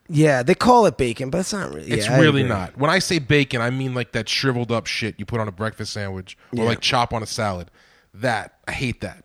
Yeah, 0.08 0.42
they 0.42 0.54
call 0.54 0.84
it 0.86 0.98
bacon, 0.98 1.30
but 1.30 1.38
it's 1.38 1.52
not 1.52 1.72
really. 1.72 1.90
it's 1.90 2.06
yeah, 2.06 2.16
I 2.16 2.20
really 2.20 2.42
agree. 2.42 2.48
not. 2.54 2.76
When 2.76 2.90
I 2.90 2.98
say 2.98 3.18
bacon, 3.18 3.60
I 3.60 3.70
mean 3.70 3.94
like 3.94 4.12
that 4.12 4.28
shriveled 4.28 4.70
up 4.72 4.86
shit 4.86 5.14
you 5.18 5.24
put 5.24 5.40
on 5.40 5.48
a 5.48 5.52
breakfast 5.52 5.92
sandwich 5.92 6.36
or 6.52 6.58
Yeah. 6.58 6.64
like 6.64 6.80
chop 6.80 7.12
on 7.14 7.22
a 7.22 7.26
salad. 7.26 7.70
That 8.14 8.58
I 8.68 8.72
hate 8.72 9.00
that. 9.00 9.24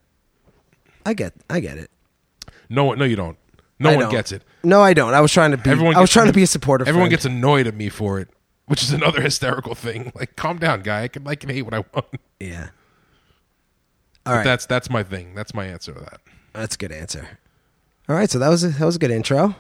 I 1.05 1.13
get 1.13 1.33
I 1.49 1.59
get 1.59 1.77
it. 1.77 1.89
No 2.69 2.85
one, 2.85 2.99
no, 2.99 3.05
you 3.05 3.15
don't. 3.15 3.37
No 3.79 3.89
I 3.89 3.95
one 3.95 4.03
don't. 4.05 4.11
gets 4.11 4.31
it. 4.31 4.43
No, 4.63 4.81
I 4.81 4.93
don't. 4.93 5.13
I 5.13 5.19
was 5.21 5.31
trying 5.31 5.51
to 5.51 5.57
be. 5.57 5.69
Everyone 5.69 5.95
I 5.95 5.99
was 5.99 6.07
gets- 6.09 6.13
trying 6.13 6.27
to 6.27 6.33
be 6.33 6.43
a 6.43 6.47
supporter. 6.47 6.87
Everyone 6.87 7.09
gets 7.09 7.25
annoyed 7.25 7.67
at 7.67 7.75
me 7.75 7.89
for 7.89 8.19
it, 8.19 8.29
which 8.65 8.81
is 8.83 8.91
another 8.93 9.21
hysterical 9.21 9.75
thing. 9.75 10.11
Like, 10.15 10.35
calm 10.35 10.57
down, 10.57 10.81
guy. 10.81 11.03
I 11.03 11.07
can 11.09 11.23
like 11.23 11.43
and 11.43 11.51
hate 11.51 11.63
what 11.63 11.73
I 11.73 11.79
want. 11.93 12.05
yeah. 12.39 12.69
All 14.25 14.35
But 14.35 14.43
that's 14.43 14.65
that's 14.65 14.89
my 14.89 15.03
thing. 15.03 15.35
That's 15.35 15.53
my 15.53 15.65
answer 15.65 15.93
to 15.93 15.99
that. 15.99 16.21
that's 16.53 16.75
a 16.75 16.77
good 16.77 16.91
answer. 16.91 17.39
All 18.09 18.15
right, 18.15 18.29
so 18.29 18.39
that 18.39 18.49
was 18.49 18.63
a, 18.63 18.69
that 18.69 18.85
was 18.85 18.95
a 18.95 18.99
good 18.99 19.11
intro. 19.11 19.55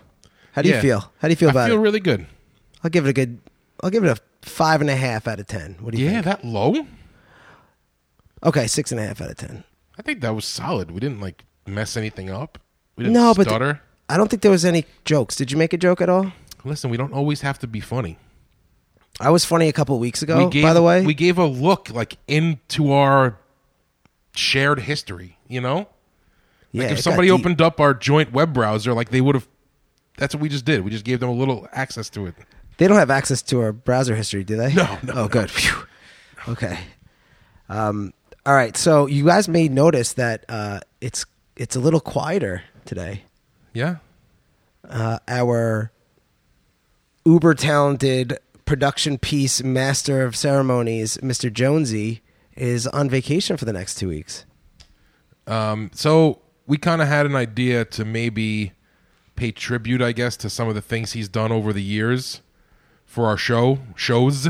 How 0.57 0.63
do 0.63 0.69
you 0.69 0.81
feel? 0.81 1.11
How 1.19 1.27
do 1.27 1.31
you 1.31 1.35
feel 1.35 1.49
I 1.49 1.51
about 1.51 1.65
feel 1.67 1.75
it? 1.75 1.77
I 1.77 1.77
feel 1.77 1.83
really 1.83 1.99
good. 1.99 2.25
I'll 2.83 2.89
give 2.89 3.05
it 3.05 3.09
a 3.09 3.13
good. 3.13 3.37
I'll 3.83 3.91
give 3.91 4.03
it 4.03 4.09
a 4.09 4.47
five 4.47 4.81
and 4.81 4.89
a 4.89 4.95
half 4.95 5.27
out 5.27 5.39
of 5.39 5.45
ten. 5.45 5.75
What 5.81 5.93
do 5.93 5.99
you 6.01 6.07
think? 6.09 6.25
Yeah, 6.25 6.33
think? 6.33 6.41
that 6.41 6.47
low. 6.47 6.87
Okay, 8.43 8.65
six 8.65 8.91
and 8.91 8.99
a 8.99 9.05
half 9.05 9.21
out 9.21 9.29
of 9.29 9.37
ten. 9.37 9.63
I 9.99 10.01
think 10.01 10.21
that 10.21 10.33
was 10.33 10.45
solid. 10.45 10.89
We 10.89 10.99
didn't 10.99 11.19
like 11.19 11.45
mess 11.67 11.95
anything 11.95 12.31
up. 12.31 12.57
We 12.95 13.03
didn't 13.03 13.13
No, 13.13 13.35
but 13.35 13.47
stutter. 13.47 13.81
I 14.09 14.17
don't 14.17 14.29
think 14.29 14.41
there 14.41 14.49
was 14.49 14.65
any 14.65 14.85
jokes. 15.05 15.35
Did 15.35 15.51
you 15.51 15.57
make 15.59 15.73
a 15.73 15.77
joke 15.77 16.01
at 16.01 16.09
all? 16.09 16.31
Listen, 16.63 16.89
we 16.89 16.97
don't 16.97 17.13
always 17.13 17.41
have 17.41 17.59
to 17.59 17.67
be 17.67 17.79
funny. 17.79 18.17
I 19.19 19.29
was 19.29 19.45
funny 19.45 19.67
a 19.67 19.73
couple 19.73 19.99
weeks 19.99 20.23
ago. 20.23 20.45
we 20.45 20.49
gave, 20.49 20.63
by 20.63 20.73
the 20.73 20.81
way, 20.81 21.05
we 21.05 21.13
gave 21.13 21.37
a 21.37 21.45
look 21.45 21.91
like 21.91 22.17
into 22.27 22.91
our 22.91 23.37
shared 24.33 24.79
history. 24.79 25.37
You 25.47 25.61
know, 25.61 25.87
like 26.73 26.87
it 26.87 26.93
if 26.93 27.01
somebody 27.01 27.29
opened 27.29 27.61
up 27.61 27.79
our 27.79 27.93
joint 27.93 28.33
web 28.33 28.53
browser, 28.53 28.93
like 28.95 29.09
they 29.09 29.21
would 29.21 29.35
have. 29.35 29.47
That's 30.17 30.35
what 30.35 30.41
we 30.41 30.49
just 30.49 30.65
did. 30.65 30.83
We 30.83 30.91
just 30.91 31.05
gave 31.05 31.19
them 31.19 31.29
a 31.29 31.33
little 31.33 31.67
access 31.71 32.09
to 32.11 32.25
it. 32.25 32.35
They 32.77 32.87
don't 32.87 32.97
have 32.97 33.09
access 33.09 33.41
to 33.43 33.61
our 33.61 33.71
browser 33.71 34.15
history, 34.15 34.43
do 34.43 34.55
they? 34.57 34.73
No, 34.73 34.97
no, 35.03 35.13
Oh, 35.15 35.27
good. 35.27 35.49
Phew. 35.49 35.85
Okay. 36.49 36.77
Um, 37.69 38.13
all 38.45 38.53
right. 38.53 38.75
So 38.77 39.05
you 39.07 39.25
guys 39.25 39.47
may 39.47 39.67
notice 39.67 40.13
that 40.13 40.45
uh, 40.49 40.79
it's 41.01 41.25
it's 41.55 41.75
a 41.75 41.79
little 41.79 41.99
quieter 41.99 42.63
today. 42.85 43.23
Yeah. 43.73 43.97
Uh, 44.87 45.19
our 45.27 45.91
uber 47.25 47.53
talented 47.53 48.37
production 48.65 49.17
piece 49.17 49.61
master 49.63 50.23
of 50.23 50.35
ceremonies, 50.35 51.17
Mr. 51.17 51.51
Jonesy, 51.51 52.21
is 52.55 52.87
on 52.87 53.09
vacation 53.09 53.57
for 53.57 53.65
the 53.65 53.73
next 53.73 53.95
two 53.95 54.07
weeks. 54.09 54.45
Um, 55.45 55.89
so 55.93 56.41
we 56.67 56.77
kind 56.77 57.01
of 57.01 57.07
had 57.07 57.25
an 57.25 57.35
idea 57.35 57.85
to 57.85 58.05
maybe 58.05 58.73
pay 59.37 59.51
tribute, 59.51 60.01
I 60.01 60.11
guess, 60.11 60.35
to 60.37 60.49
some 60.49 60.67
of 60.67 60.75
the 60.75 60.81
things 60.81 61.13
he's 61.13 61.29
done 61.29 61.51
over 61.53 61.71
the 61.71 61.81
years 61.83 62.41
for 63.05 63.27
our 63.27 63.37
show 63.37 63.79
shows. 63.95 64.49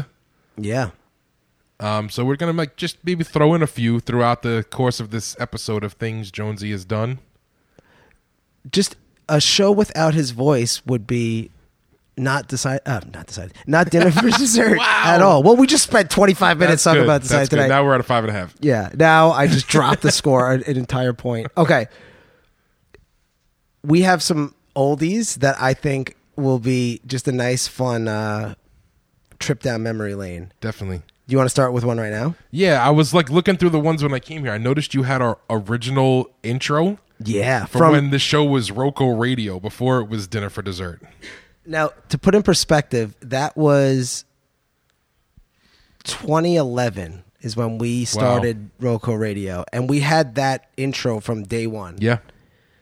Yeah. 0.57 0.89
Um, 1.79 2.09
so 2.09 2.25
we're 2.25 2.37
gonna 2.37 2.53
like 2.53 2.75
just 2.75 2.97
maybe 3.03 3.23
throw 3.23 3.53
in 3.53 3.61
a 3.61 3.67
few 3.67 3.99
throughout 3.99 4.41
the 4.41 4.65
course 4.71 4.99
of 4.99 5.11
this 5.11 5.35
episode 5.39 5.83
of 5.83 5.93
things 5.93 6.31
Jonesy 6.31 6.71
has 6.71 6.83
done. 6.85 7.19
Just 8.71 8.95
a 9.29 9.39
show 9.39 9.71
without 9.71 10.15
his 10.15 10.31
voice 10.31 10.83
would 10.87 11.05
be 11.05 11.51
not 12.19 12.47
decide 12.47 12.79
uh, 12.87 13.01
not 13.13 13.27
decided 13.27 13.53
not 13.67 13.91
dinner 13.91 14.09
for 14.09 14.27
dessert 14.39 14.79
Wow. 14.79 15.03
at 15.05 15.21
all. 15.21 15.43
Well, 15.43 15.55
we 15.55 15.67
just 15.67 15.83
spent 15.83 16.09
25 16.09 16.57
minutes 16.57 16.71
That's 16.71 16.83
talking 16.85 17.01
good. 17.01 17.05
about 17.05 17.21
decide 17.21 17.49
tonight. 17.51 17.67
Now 17.67 17.85
we're 17.85 17.93
at 17.93 17.99
a 17.99 18.03
five 18.03 18.23
and 18.23 18.31
a 18.31 18.33
half. 18.33 18.55
Yeah. 18.59 18.89
Now 18.95 19.29
I 19.31 19.45
just 19.45 19.67
dropped 19.67 20.01
the 20.01 20.11
score 20.11 20.51
an, 20.51 20.63
an 20.63 20.77
entire 20.77 21.13
point. 21.13 21.45
Okay. 21.57 21.85
We 23.83 24.01
have 24.01 24.23
some 24.23 24.53
oldies 24.77 25.35
that 25.39 25.59
I 25.59 25.73
think 25.73 26.15
will 26.35 26.59
be 26.59 27.01
just 27.05 27.27
a 27.27 27.31
nice, 27.31 27.67
fun 27.67 28.07
uh, 28.07 28.53
trip 29.39 29.61
down 29.63 29.81
memory 29.83 30.13
lane. 30.15 30.51
Definitely. 30.61 30.99
Do 30.99 31.33
you 31.33 31.37
want 31.37 31.47
to 31.47 31.51
start 31.51 31.73
with 31.73 31.83
one 31.83 31.97
right 31.97 32.11
now? 32.11 32.35
Yeah, 32.51 32.85
I 32.85 32.91
was 32.91 33.13
like 33.13 33.29
looking 33.29 33.57
through 33.57 33.71
the 33.71 33.79
ones 33.79 34.01
when 34.03 34.13
I 34.13 34.19
came 34.19 34.43
here. 34.43 34.53
I 34.53 34.57
noticed 34.59 34.93
you 34.93 35.03
had 35.03 35.21
our 35.21 35.39
original 35.49 36.29
intro 36.43 36.99
Yeah. 37.21 37.65
from, 37.65 37.91
when 37.91 38.11
the 38.11 38.19
show 38.19 38.45
was 38.45 38.69
Roco 38.71 39.19
Radio 39.19 39.59
before 39.59 39.99
it 39.99 40.07
was 40.07 40.27
Dinner 40.27 40.49
for 40.49 40.61
Dessert. 40.61 41.01
now, 41.65 41.89
to 42.09 42.17
put 42.17 42.33
in 42.35 42.43
perspective, 42.43 43.15
that 43.21 43.57
was 43.57 44.23
2011 46.05 47.23
is 47.41 47.55
when 47.57 47.77
we 47.77 48.05
started 48.05 48.69
Roco 48.79 49.19
Radio, 49.19 49.63
and 49.73 49.89
we 49.89 49.99
had 49.99 50.35
that 50.35 50.69
intro 50.77 51.19
from 51.19 51.43
day 51.43 51.67
one. 51.67 51.97
Yeah. 51.99 52.19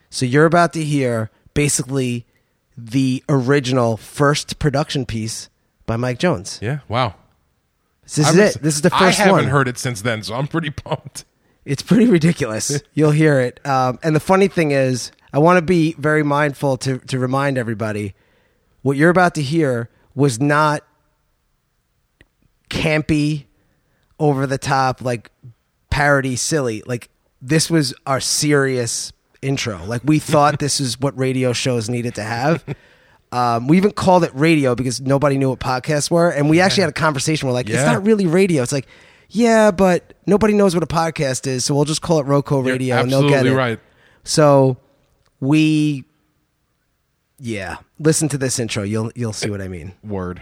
So 0.09 0.25
you're 0.25 0.45
about 0.45 0.73
to 0.73 0.83
hear 0.83 1.29
basically 1.55 2.27
the 2.77 3.23
original 3.27 3.97
first 3.97 4.59
production 4.59 5.07
piece 5.07 5.49
by 5.87 5.97
Mike 5.97 6.19
Jones. 6.19 6.59
Yeah. 6.61 6.79
Wow. 6.87 7.15
This 8.03 8.19
is 8.19 8.27
I'm- 8.27 8.39
it. 8.39 8.61
This 8.61 8.75
is 8.75 8.81
the 8.81 8.91
first 8.91 9.01
one. 9.01 9.09
I 9.09 9.11
haven't 9.31 9.33
one. 9.33 9.45
heard 9.45 9.67
it 9.67 9.79
since 9.79 10.03
then, 10.03 10.21
so 10.21 10.35
I'm 10.35 10.47
pretty 10.47 10.69
pumped. 10.69 11.25
It's 11.65 11.81
pretty 11.81 12.05
ridiculous. 12.05 12.79
You'll 12.93 13.09
hear 13.09 13.39
it. 13.39 13.65
Um, 13.65 13.97
and 14.03 14.15
the 14.15 14.19
funny 14.19 14.47
thing 14.47 14.69
is, 14.69 15.11
I 15.33 15.39
want 15.39 15.57
to 15.57 15.63
be 15.63 15.93
very 15.97 16.21
mindful 16.21 16.77
to 16.77 16.99
to 16.99 17.17
remind 17.17 17.57
everybody 17.57 18.13
what 18.83 18.97
you're 18.97 19.09
about 19.09 19.33
to 19.35 19.41
hear 19.41 19.89
was 20.13 20.39
not 20.39 20.83
campy, 22.69 23.45
over 24.19 24.47
the 24.47 24.57
top, 24.57 25.01
like 25.01 25.31
parody, 25.89 26.35
silly. 26.35 26.83
Like 26.85 27.09
this 27.41 27.69
was 27.69 27.93
our 28.05 28.19
serious 28.19 29.11
intro. 29.45 29.83
Like 29.85 30.01
we 30.03 30.19
thought 30.19 30.59
this 30.59 30.79
is 30.79 30.99
what 30.99 31.17
radio 31.17 31.53
shows 31.53 31.89
needed 31.89 32.15
to 32.15 32.23
have. 32.23 32.63
Um, 33.31 33.67
we 33.67 33.77
even 33.77 33.91
called 33.91 34.23
it 34.23 34.31
radio 34.33 34.75
because 34.75 35.01
nobody 35.01 35.37
knew 35.37 35.49
what 35.49 35.59
podcasts 35.59 36.09
were, 36.09 36.29
and 36.29 36.49
we 36.49 36.61
actually 36.61 36.81
had 36.81 36.89
a 36.89 36.93
conversation. 36.93 37.47
We're 37.47 37.53
like, 37.53 37.67
it's 37.67 37.75
Yeah. 37.77 37.91
not 37.93 38.05
really 38.05 38.25
radio. 38.27 38.63
It's 38.63 38.71
like, 38.71 38.87
yeah, 39.29 39.71
but 39.71 40.13
nobody 40.25 40.53
knows 40.53 40.73
what 40.75 40.83
a 40.83 40.87
podcast 40.87 41.45
is, 41.47 41.65
so 41.65 41.75
we'll 41.75 41.83
just 41.85 42.01
call 42.01 42.19
it 42.19 42.25
Roco 42.27 42.63
You're 42.63 42.73
Radio, 42.73 42.95
and 42.97 43.11
they'll 43.11 43.23
get 43.23 43.33
absolutely 43.39 43.51
it. 43.51 43.55
right. 43.55 43.79
So 44.23 44.77
we, 45.41 46.05
yeah, 47.39 47.77
listen 47.99 48.29
to 48.29 48.37
this 48.37 48.57
intro. 48.59 48.83
You'll 48.83 49.11
you'll 49.15 49.33
see 49.33 49.49
what 49.49 49.61
I 49.61 49.67
mean. 49.67 49.93
Word. 50.03 50.41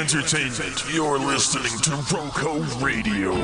Entertainment. 0.00 0.82
You're 0.94 1.18
listening 1.18 1.78
to 1.80 1.90
Roco 1.90 2.62
Radio. 2.82 3.34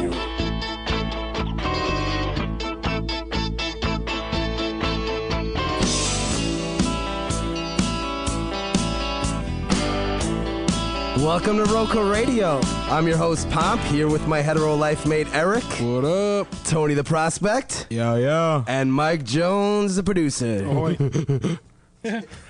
Welcome 11.23 11.59
to 11.59 11.64
Roco 11.64 12.11
Radio. 12.11 12.59
I'm 12.88 13.07
your 13.07 13.19
host 13.19 13.51
Pomp 13.51 13.83
here 13.83 14.09
with 14.09 14.27
my 14.27 14.40
hetero 14.40 14.75
life 14.75 15.05
mate 15.05 15.29
Eric. 15.35 15.62
What 15.83 16.07
up? 16.07 16.49
Tony 16.64 16.95
the 16.95 17.05
prospect. 17.05 17.87
Yeah, 17.90 18.16
yeah. 18.16 18.64
And 18.66 18.90
Mike 18.90 19.25
Jones 19.25 19.97
the 19.97 20.03
producer. 20.03 21.59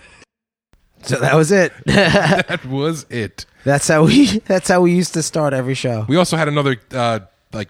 so 1.07 1.17
that 1.17 1.35
was 1.35 1.51
it. 1.53 1.73
That 1.87 2.65
was 2.67 3.07
it. 3.11 3.47
that's 3.65 3.89
how 3.89 4.05
we 4.05 4.39
that's 4.47 4.69
how 4.69 4.81
we 4.83 4.93
used 4.93 5.15
to 5.15 5.23
start 5.23 5.55
every 5.55 5.75
show. 5.75 6.05
We 6.09 6.17
also 6.17 6.37
had 6.37 6.49
another 6.49 6.77
uh, 6.93 7.21
like 7.53 7.69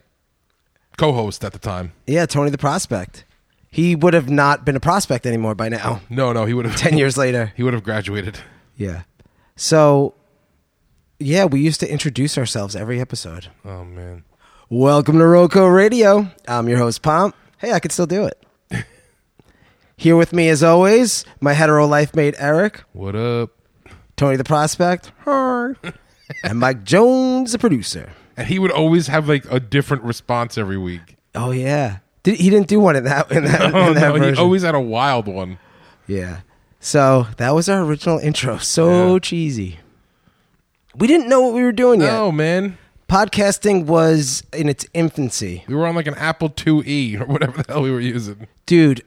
co-host 0.97 1.45
at 1.45 1.53
the 1.53 1.59
time. 1.59 1.93
Yeah, 2.07 2.27
Tony 2.27 2.51
the 2.51 2.59
prospect. 2.59 3.25
He 3.71 3.95
would 3.95 4.15
have 4.15 4.31
not 4.31 4.65
been 4.65 4.77
a 4.77 4.81
prospect 4.81 5.27
anymore 5.27 5.55
by 5.55 5.69
now. 5.69 6.01
No, 6.09 6.33
no, 6.33 6.47
he 6.47 6.55
would 6.55 6.65
have 6.65 6.77
10 6.89 6.97
years 6.97 7.19
later. 7.19 7.53
He 7.57 7.63
would 7.63 7.75
have 7.75 7.85
graduated. 7.85 8.39
Yeah. 8.77 9.03
So 9.55 10.15
yeah, 11.19 11.45
we 11.45 11.61
used 11.61 11.81
to 11.81 11.91
introduce 11.91 12.37
ourselves 12.39 12.75
every 12.77 13.01
episode. 13.01 13.49
Oh 13.65 13.85
man. 13.85 14.25
Welcome 14.69 15.19
to 15.19 15.25
Roco 15.25 15.73
Radio. 15.73 16.29
I'm 16.49 16.69
your 16.69 16.79
host, 16.79 17.03
Pomp. 17.03 17.37
Hey, 17.59 17.73
I 17.73 17.79
can 17.81 17.91
still 17.91 18.07
do 18.07 18.25
it. 18.25 18.43
Here 19.99 20.15
with 20.15 20.35
me, 20.35 20.51
as 20.51 20.63
always, 20.63 21.25
my 21.41 21.55
hetero 21.55 21.87
life 21.87 22.15
mate, 22.15 22.35
Eric, 22.39 22.83
What 22.93 23.17
up? 23.17 23.51
Tony 24.17 24.37
the 24.37 24.45
Prospect, 24.45 25.11
and 25.27 25.75
Mike 26.55 26.85
Jones, 26.85 27.53
the 27.53 27.59
producer. 27.59 28.11
And 28.37 28.47
he 28.47 28.59
would 28.59 28.71
always 28.71 29.07
have 29.07 29.27
like 29.27 29.47
a 29.51 29.59
different 29.59 30.03
response 30.03 30.59
every 30.59 30.77
week. 30.77 31.17
Oh, 31.35 31.51
yeah. 31.51 31.99
Did, 32.23 32.37
he 32.37 32.51
didn't 32.51 32.69
do 32.69 32.79
one 32.79 32.95
in 32.97 33.05
that, 33.05 33.31
in 33.33 33.45
that, 33.45 33.61
Oh 33.75 33.89
in 33.89 33.95
that 33.95 34.09
no, 34.09 34.15
he 34.15 34.21
version. 34.21 34.39
always 34.45 34.63
had 34.63 34.75
a 34.75 34.81
wild 34.81 35.27
one. 35.29 35.59
yeah. 36.07 36.41
So 36.79 37.27
that 37.39 37.51
was 37.55 37.69
our 37.71 37.83
original 37.83 38.19
intro. 38.19 38.59
So 38.59 39.15
Yeah. 39.15 39.19
cheesy. 39.21 39.79
We 40.95 41.07
didn't 41.07 41.29
know 41.29 41.41
what 41.41 41.55
we 41.55 41.63
were 41.63 41.73
doing 41.73 42.01
yet. 42.03 42.13
No, 42.13 42.31
man. 42.31 42.77
Podcasting 43.09 43.87
was 43.87 44.43
in 44.53 44.69
its 44.69 44.87
infancy. 44.95 45.65
We 45.69 45.75
were 45.75 45.87
on 45.87 45.95
like 45.95 46.07
an 46.07 46.15
Apple 46.15 46.51
IIe 46.51 47.19
or 47.21 47.25
whatever 47.25 47.63
the 47.63 47.73
hell 47.73 47.83
we 47.83 47.91
were 47.91 48.01
using. 48.01 48.47
dude 48.67 49.03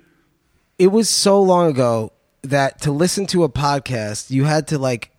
it 0.80 0.88
was 0.88 1.10
so 1.10 1.40
long 1.42 1.70
ago 1.70 2.12
that 2.42 2.82
to 2.82 2.92
listen 2.92 3.28
to 3.28 3.44
a 3.44 3.50
podcast 3.50 4.32
you 4.32 4.46
had 4.46 4.66
to 4.68 4.80
like 4.80 5.12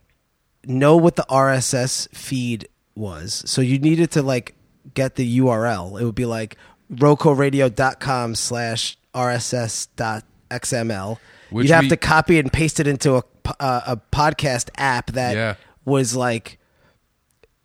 know 0.65 0.97
what 0.97 1.17
the 1.17 1.25
rss 1.31 2.09
feed 2.15 2.67
was 2.97 3.43
so 3.47 3.61
you 3.61 3.79
needed 3.79 4.11
to 4.11 4.23
like 4.23 4.55
get 4.95 5.15
the 5.17 5.39
url 5.39 6.01
it 6.01 6.05
would 6.05 6.15
be 6.15 6.25
like 6.27 6.57
rocoradio.com 6.93 8.35
slash 8.35 8.97
rss 9.15 9.89
dot 9.97 10.25
xml 10.51 11.19
Which 11.51 11.67
you'd 11.69 11.75
have 11.75 11.85
we- 11.85 11.89
to 11.91 11.97
copy 11.97 12.39
and 12.39 12.53
paste 12.53 12.81
it 12.81 12.87
into 12.87 13.17
a, 13.17 13.23
uh, 13.61 13.81
a 13.87 13.97
podcast 13.97 14.71
app 14.77 15.13
that 15.13 15.35
Yeah. 15.37 15.55
was 15.85 16.17
like 16.17 16.59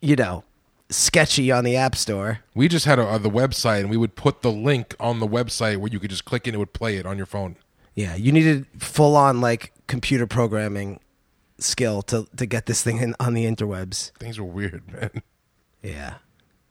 you 0.00 0.16
know 0.16 0.44
sketchy 0.88 1.50
on 1.50 1.64
the 1.64 1.74
App 1.74 1.96
Store. 1.96 2.38
We 2.54 2.68
just 2.68 2.86
had 2.86 3.00
a, 3.00 3.02
uh, 3.02 3.18
the 3.18 3.28
website, 3.28 3.80
and 3.80 3.90
we 3.90 3.96
would 3.96 4.14
put 4.14 4.42
the 4.42 4.52
link 4.52 4.94
on 5.00 5.18
the 5.18 5.26
website 5.26 5.78
where 5.78 5.90
you 5.90 5.98
could 5.98 6.10
just 6.10 6.24
click 6.24 6.46
and 6.46 6.54
it 6.54 6.58
would 6.58 6.72
play 6.72 6.96
it 6.96 7.04
on 7.04 7.16
your 7.16 7.26
phone. 7.26 7.56
Yeah, 7.96 8.14
you 8.14 8.30
needed 8.30 8.66
full 8.78 9.16
on 9.16 9.40
like 9.40 9.72
computer 9.88 10.26
programming 10.26 11.00
skill 11.58 12.02
to 12.02 12.28
to 12.36 12.46
get 12.46 12.66
this 12.66 12.82
thing 12.82 12.98
in, 12.98 13.16
on 13.18 13.34
the 13.34 13.44
interwebs. 13.44 14.12
Things 14.18 14.38
were 14.38 14.46
weird, 14.46 14.82
man. 14.92 15.22
Yeah. 15.82 16.14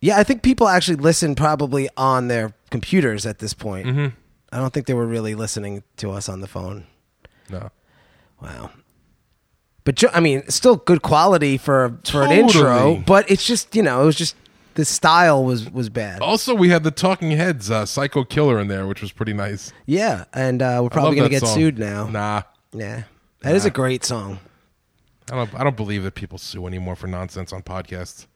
Yeah, 0.01 0.17
I 0.17 0.23
think 0.23 0.43
people 0.43 0.67
actually 0.67 0.97
listen 0.97 1.33
probably 1.33 1.89
on 1.97 2.27
their 2.27 2.53
computers 2.69 3.25
at 3.25 3.39
this 3.39 3.53
point. 3.55 3.87
Mm-hmm. 3.87 4.07
I 4.51 4.57
don't 4.59 4.71
think 4.71 4.85
they 4.85 4.93
were 4.93 5.07
really 5.07 5.33
listening 5.33 5.83
to 5.97 6.11
us 6.11 6.29
on 6.29 6.41
the 6.41 6.47
phone. 6.47 6.85
No. 7.49 7.71
Wow. 8.41 8.69
But 9.83 10.03
I 10.15 10.19
mean, 10.19 10.47
still 10.49 10.75
good 10.75 11.01
quality 11.01 11.57
for 11.57 11.97
for 12.05 12.21
an 12.23 12.31
intro, 12.31 12.97
but 13.05 13.29
it's 13.29 13.45
just, 13.45 13.75
you 13.75 13.81
know, 13.81 14.01
it 14.01 14.05
was 14.05 14.15
just 14.15 14.35
the 14.75 14.85
style 14.85 15.43
was 15.43 15.69
was 15.69 15.89
bad. 15.89 16.21
Also, 16.21 16.53
we 16.53 16.69
had 16.69 16.83
the 16.83 16.91
Talking 16.91 17.31
Heads 17.31 17.71
uh, 17.71 17.85
Psycho 17.85 18.23
Killer 18.23 18.59
in 18.59 18.67
there, 18.67 18.85
which 18.87 19.01
was 19.01 19.11
pretty 19.11 19.33
nice. 19.33 19.73
Yeah, 19.85 20.25
and 20.33 20.61
uh, 20.61 20.79
we're 20.83 20.89
probably 20.89 21.15
going 21.15 21.29
to 21.29 21.33
get 21.33 21.41
song. 21.41 21.55
sued 21.55 21.79
now. 21.79 22.07
Nah. 22.07 22.43
Yeah. 22.73 23.03
that 23.41 23.55
is 23.55 23.65
a 23.65 23.69
great 23.71 24.03
song. 24.05 24.39
I 25.31 25.35
don't. 25.35 25.55
I 25.55 25.63
don't 25.63 25.75
believe 25.77 26.03
that 26.03 26.13
people 26.15 26.37
sue 26.37 26.67
anymore 26.67 26.95
for 26.95 27.07
nonsense 27.07 27.51
on 27.51 27.63
podcasts. 27.63 28.27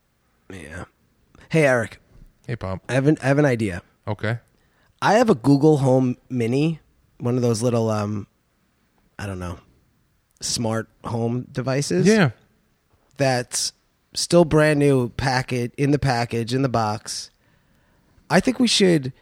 Yeah. 0.52 0.84
Hey 1.48 1.64
Eric, 1.66 2.00
Hey, 2.46 2.56
Pomp. 2.56 2.82
I 2.88 2.94
have 2.94 3.06
an, 3.06 3.16
I 3.22 3.26
have 3.26 3.38
an 3.38 3.44
idea. 3.44 3.82
Okay. 4.08 4.38
I 5.02 5.14
have 5.14 5.30
a 5.30 5.34
Google 5.34 5.78
Home 5.78 6.16
Mini, 6.28 6.80
one 7.18 7.36
of 7.36 7.42
those 7.42 7.62
little 7.62 7.90
um 7.90 8.26
I 9.18 9.26
don't 9.26 9.38
know, 9.38 9.58
smart 10.40 10.88
home 11.04 11.46
devices. 11.52 12.06
Yeah. 12.06 12.30
That's 13.18 13.72
still 14.14 14.44
brand 14.44 14.78
new 14.78 15.10
packet 15.10 15.72
in 15.76 15.90
the 15.90 15.98
package 15.98 16.52
in 16.54 16.62
the 16.62 16.68
box. 16.68 17.30
I 18.28 18.40
think 18.40 18.58
we 18.58 18.66
should 18.68 19.12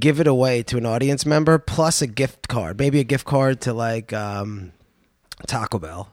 give 0.00 0.18
it 0.20 0.26
away 0.26 0.62
to 0.64 0.76
an 0.76 0.86
audience 0.86 1.24
member 1.24 1.58
plus 1.58 2.02
a 2.02 2.06
gift 2.06 2.48
card. 2.48 2.78
Maybe 2.78 2.98
a 3.00 3.04
gift 3.04 3.24
card 3.26 3.60
to 3.62 3.72
like 3.72 4.12
um 4.12 4.72
Taco 5.46 5.78
Bell. 5.78 6.12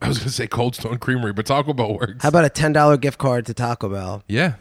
I 0.00 0.08
was 0.08 0.18
gonna 0.18 0.30
say 0.30 0.46
Cold 0.48 0.74
Stone 0.74 0.98
Creamery, 0.98 1.32
but 1.32 1.46
Taco 1.46 1.72
Bell 1.72 1.94
works. 1.94 2.22
How 2.22 2.28
about 2.30 2.44
a 2.44 2.48
$10 2.50 3.00
gift 3.00 3.18
card 3.18 3.46
to 3.46 3.54
Taco 3.54 3.88
Bell? 3.88 4.24
yeah. 4.28 4.54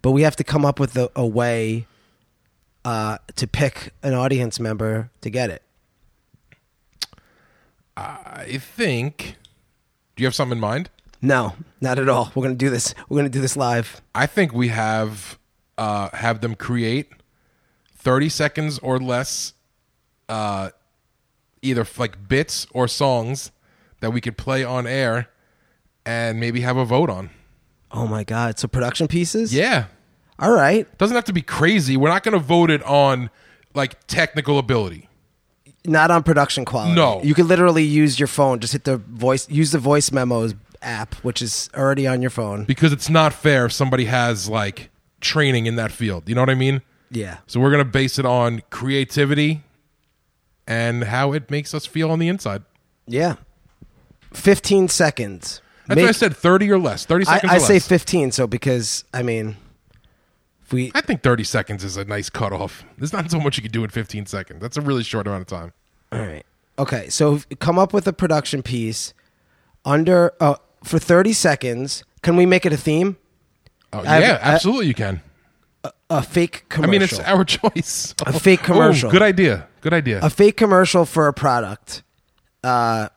but 0.00 0.12
we 0.12 0.22
have 0.22 0.36
to 0.36 0.44
come 0.44 0.64
up 0.64 0.80
with 0.80 0.96
a, 0.96 1.10
a 1.14 1.26
way 1.26 1.86
uh, 2.84 3.18
to 3.34 3.46
pick 3.46 3.92
an 4.02 4.14
audience 4.14 4.58
member 4.60 5.10
to 5.20 5.28
get 5.28 5.50
it. 5.50 5.62
I 7.96 8.58
think. 8.58 9.36
Do 10.14 10.22
you 10.22 10.26
have 10.26 10.34
something 10.34 10.56
in 10.58 10.60
mind? 10.60 10.90
No, 11.22 11.54
not 11.80 11.98
at 11.98 12.08
all. 12.08 12.30
We're 12.34 12.42
gonna 12.42 12.54
do 12.54 12.70
this. 12.70 12.94
We're 13.08 13.16
gonna 13.18 13.28
do 13.28 13.40
this 13.40 13.56
live. 13.56 14.00
I 14.14 14.26
think 14.26 14.52
we 14.52 14.68
have 14.68 15.38
uh, 15.78 16.10
have 16.12 16.40
them 16.40 16.54
create 16.54 17.10
thirty 17.96 18.28
seconds 18.28 18.78
or 18.80 18.98
less, 18.98 19.54
uh, 20.28 20.70
either 21.62 21.86
like 21.98 22.28
bits 22.28 22.66
or 22.72 22.86
songs 22.88 23.50
that 24.00 24.10
we 24.12 24.20
could 24.20 24.36
play 24.36 24.62
on 24.62 24.86
air, 24.86 25.28
and 26.04 26.38
maybe 26.38 26.60
have 26.60 26.76
a 26.76 26.84
vote 26.84 27.10
on. 27.10 27.30
Oh 27.90 28.06
my 28.06 28.24
god! 28.24 28.58
So 28.58 28.68
production 28.68 29.08
pieces. 29.08 29.54
Yeah, 29.54 29.86
All 30.38 30.52
right. 30.52 30.86
doesn't 30.98 31.14
have 31.14 31.24
to 31.24 31.32
be 31.32 31.42
crazy. 31.42 31.96
We're 31.96 32.08
not 32.10 32.22
going 32.22 32.34
to 32.38 32.44
vote 32.44 32.70
it 32.70 32.82
on 32.82 33.30
like 33.74 34.06
technical 34.06 34.58
ability. 34.58 35.08
Not 35.86 36.10
on 36.10 36.24
production 36.24 36.64
quality. 36.64 36.94
No. 36.96 37.22
You 37.22 37.32
could 37.32 37.46
literally 37.46 37.84
use 37.84 38.18
your 38.18 38.26
phone. 38.26 38.58
Just 38.58 38.72
hit 38.72 38.82
the 38.84 38.96
voice. 38.96 39.48
Use 39.48 39.70
the 39.70 39.78
voice 39.78 40.10
memos 40.10 40.52
app, 40.82 41.14
which 41.16 41.40
is 41.42 41.68
already 41.74 42.06
on 42.06 42.20
your 42.22 42.30
phone. 42.30 42.64
because 42.64 42.92
it's 42.92 43.08
not 43.08 43.32
fair 43.32 43.66
if 43.66 43.72
somebody 43.72 44.04
has 44.06 44.48
like 44.48 44.90
training 45.20 45.66
in 45.66 45.76
that 45.76 45.92
field. 45.92 46.28
You 46.28 46.34
know 46.34 46.42
what 46.42 46.50
I 46.50 46.54
mean? 46.54 46.82
Yeah. 47.10 47.38
So 47.46 47.60
we're 47.60 47.70
to 47.76 47.84
base 47.84 48.18
it 48.18 48.26
on 48.26 48.62
creativity 48.70 49.62
and 50.66 51.04
how 51.04 51.32
it 51.32 51.50
makes 51.50 51.72
us 51.74 51.86
feel 51.86 52.10
on 52.10 52.18
the 52.18 52.28
inside. 52.28 52.62
Yeah. 53.06 53.36
Fifteen 54.32 54.88
seconds. 54.88 55.60
That's 55.86 55.96
Make- 55.96 56.04
why 56.04 56.08
I 56.08 56.12
said 56.12 56.36
30 56.36 56.70
or 56.72 56.78
less. 56.78 57.06
30 57.06 57.26
I, 57.26 57.34
seconds 57.34 57.52
I 57.52 57.56
or 57.56 57.60
say 57.60 57.72
less. 57.74 57.88
fifteen. 57.88 58.32
So 58.32 58.46
because 58.46 59.04
I 59.14 59.22
mean, 59.22 59.56
if 60.64 60.72
we 60.72 60.90
I 60.94 61.00
think 61.00 61.22
30 61.22 61.44
seconds 61.44 61.84
is 61.84 61.96
a 61.96 62.04
nice 62.04 62.28
cutoff. 62.28 62.84
There's 62.98 63.12
not 63.12 63.30
so 63.30 63.38
much 63.40 63.56
you 63.56 63.62
can 63.62 63.70
do 63.72 63.84
in 63.84 63.90
15 63.90 64.26
seconds. 64.26 64.60
That's 64.60 64.76
a 64.76 64.80
really 64.80 65.04
short 65.04 65.26
amount 65.26 65.42
of 65.42 65.46
time. 65.46 65.72
All 66.12 66.18
right. 66.18 66.44
Okay. 66.78 67.08
So 67.08 67.40
come 67.60 67.78
up 67.78 67.92
with 67.94 68.06
a 68.08 68.12
production 68.12 68.62
piece 68.62 69.14
under 69.84 70.32
uh, 70.40 70.56
for 70.86 70.98
30 70.98 71.32
seconds. 71.32 72.04
Can 72.22 72.36
we 72.36 72.46
make 72.46 72.64
it 72.66 72.72
a 72.72 72.76
theme? 72.76 73.16
Oh, 73.92 74.00
I 74.00 74.04
have- 74.14 74.22
yeah, 74.22 74.38
I- 74.42 74.54
absolutely 74.54 74.86
you 74.86 74.94
can. 74.94 75.20
A 76.10 76.22
fake 76.22 76.64
commercial 76.68 76.90
I 76.90 76.90
commercial. 76.90 76.90
mean, 76.90 77.02
it's 77.02 77.20
our 77.20 77.44
choice. 77.74 78.14
A 78.26 78.32
fake 78.38 78.62
Ooh, 78.62 78.72
commercial. 78.72 79.10
good 79.10 79.22
idea. 79.22 79.68
Good 79.80 79.92
idea. 79.94 80.20
a 80.22 80.30
fake 80.30 80.56
commercial 80.56 81.04
for 81.04 81.28
a 81.28 81.32
product. 81.32 82.02
Uh, 82.64 83.08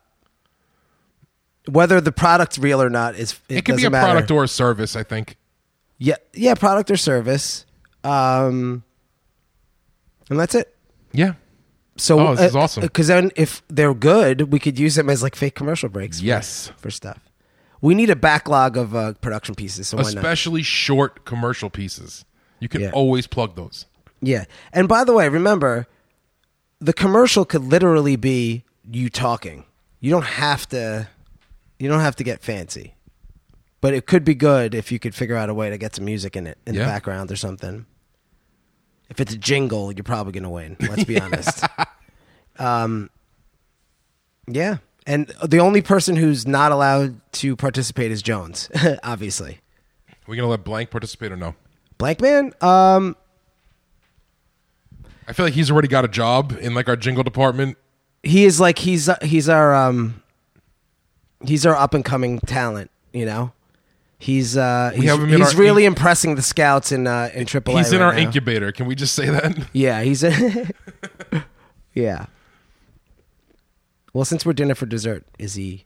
whether 1.68 2.02
the 2.02 2.12
product's 2.12 2.58
real 2.60 2.82
or 2.82 2.90
not 2.90 3.16
is 3.16 3.34
it, 3.48 3.58
it 3.60 3.66
can 3.66 3.76
be 3.76 3.82
doesn't 3.84 3.88
a 3.88 3.90
matter. 3.92 4.06
product 4.12 4.32
or 4.32 4.44
a 4.44 4.48
service, 4.48 4.96
I 4.96 5.04
think. 5.04 5.36
yeah, 5.98 6.16
yeah, 6.34 6.54
product 6.56 6.90
or 6.92 6.98
service. 6.98 7.66
Um, 8.04 8.84
and 10.30 10.40
that's 10.40 10.56
it. 10.56 10.76
Yeah. 11.12 11.34
So 11.98 12.20
Oh, 12.20 12.36
this 12.36 12.50
is 12.52 12.56
awesome. 12.56 12.82
Because 12.82 13.08
then, 13.08 13.32
if 13.36 13.62
they're 13.68 13.94
good, 13.94 14.52
we 14.52 14.60
could 14.60 14.80
use 14.80 14.96
them 14.96 15.10
as 15.10 15.22
like 15.22 15.36
fake 15.36 15.56
commercial 15.56 15.90
breaks. 15.90 16.20
for- 16.20 16.26
Yes. 16.26 16.72
for 16.78 16.90
stuff. 16.92 17.20
We 17.82 17.96
need 17.96 18.10
a 18.10 18.16
backlog 18.16 18.76
of 18.78 18.96
uh, 18.96 19.14
production 19.14 19.56
pieces. 19.56 19.88
So 19.88 19.98
why 19.98 20.04
not? 20.04 20.16
Especially 20.16 20.64
short 20.64 21.24
commercial 21.26 21.70
pieces. 21.70 22.26
You 22.60 22.68
can 22.68 22.82
Yeah. 22.82 22.92
always 22.92 23.26
plug 23.28 23.56
those. 23.56 23.86
Yeah. 24.22 24.46
And 24.74 24.88
by 24.90 25.04
the 25.06 25.14
way, 25.14 25.30
remember, 25.30 25.88
the 26.80 26.92
commercial 26.94 27.46
could 27.46 27.64
literally 27.64 28.16
be 28.18 28.64
you 28.92 29.10
talking. 29.10 29.64
You 30.02 30.12
don't 30.12 30.26
have 30.26 30.68
to 30.70 31.08
you 31.78 31.88
don't 31.88 32.02
have 32.02 32.18
to 32.18 32.24
get 32.26 32.42
fancy. 32.42 32.96
But 33.82 33.94
it 33.94 34.06
could 34.06 34.26
be 34.26 34.36
good 34.36 34.76
if 34.76 34.92
you 34.92 35.00
could 35.00 35.16
figure 35.16 35.38
out 35.38 35.48
a 35.50 35.54
way 35.54 35.70
to 35.70 35.78
get 35.78 35.96
some 35.96 36.04
music 36.04 36.36
in 36.36 36.48
it 36.48 36.58
in 36.68 36.74
Yeah. 36.76 36.82
the 36.82 36.86
background 36.88 37.32
or 37.32 37.38
something. 37.38 37.86
If 39.10 39.22
it's 39.22 39.34
a 39.34 39.38
jingle, 39.38 39.94
you're 39.94 40.04
probably 40.04 40.34
going 40.34 40.44
to 40.44 40.50
win. 40.50 40.76
Let's 40.82 41.06
be 41.06 41.18
honest. 41.22 41.64
Um 42.58 43.10
Yeah. 44.48 44.78
And 45.10 45.26
the 45.44 45.58
only 45.58 45.82
person 45.82 46.16
who's 46.16 46.46
not 46.48 46.72
allowed 46.72 47.20
to 47.34 47.56
participate 47.56 48.12
is 48.12 48.22
Jones, 48.22 48.70
obviously. 49.04 49.58
We're 50.28 50.36
going 50.36 50.46
to 50.46 50.52
let 50.52 50.64
Blank 50.64 50.92
participate 50.92 51.32
or 51.32 51.36
no? 51.36 51.56
Blank 51.98 52.22
Man, 52.22 52.54
um 52.62 53.16
I 55.28 55.34
feel 55.34 55.46
like 55.46 55.54
he's 55.54 55.70
already 55.72 55.88
got 55.88 56.06
a 56.06 56.08
job 56.08 56.56
in 56.62 56.74
like 56.74 56.88
our 56.88 56.96
jingle 56.96 57.24
department. 57.24 57.78
he 58.24 58.46
is 58.46 58.60
like 58.60 58.78
he's 58.80 59.10
he's 59.22 59.50
our 59.50 59.76
um 59.76 60.22
he's 61.44 61.66
our 61.66 61.76
up 61.76 61.94
and 61.94 62.04
coming 62.06 62.40
talent 62.42 62.90
you 63.14 63.26
know 63.26 63.52
he's 64.18 64.58
uh 64.58 64.92
he's, 64.96 65.10
have 65.10 65.20
him 65.20 65.34
in 65.34 65.40
he's 65.40 65.54
our 65.54 65.60
really 65.60 65.86
impressing 65.86 66.36
the 66.36 66.42
scouts 66.42 66.92
in 66.92 67.06
uh 67.08 67.30
in 67.34 67.46
triple 67.46 67.76
He's 67.78 67.92
in 67.94 68.00
right 68.00 68.06
our 68.08 68.14
now. 68.14 68.20
incubator. 68.20 68.72
Can 68.72 68.86
we 68.88 68.96
just 68.96 69.14
say 69.16 69.30
that? 69.30 69.58
yeah 69.74 70.02
he's 70.02 70.24
yeah 71.94 72.26
well 74.20 74.26
since 74.26 74.46
we're 74.46 74.52
dinner 74.52 74.76
for 74.76 74.86
dessert 74.86 75.24
is 75.40 75.54
he 75.54 75.86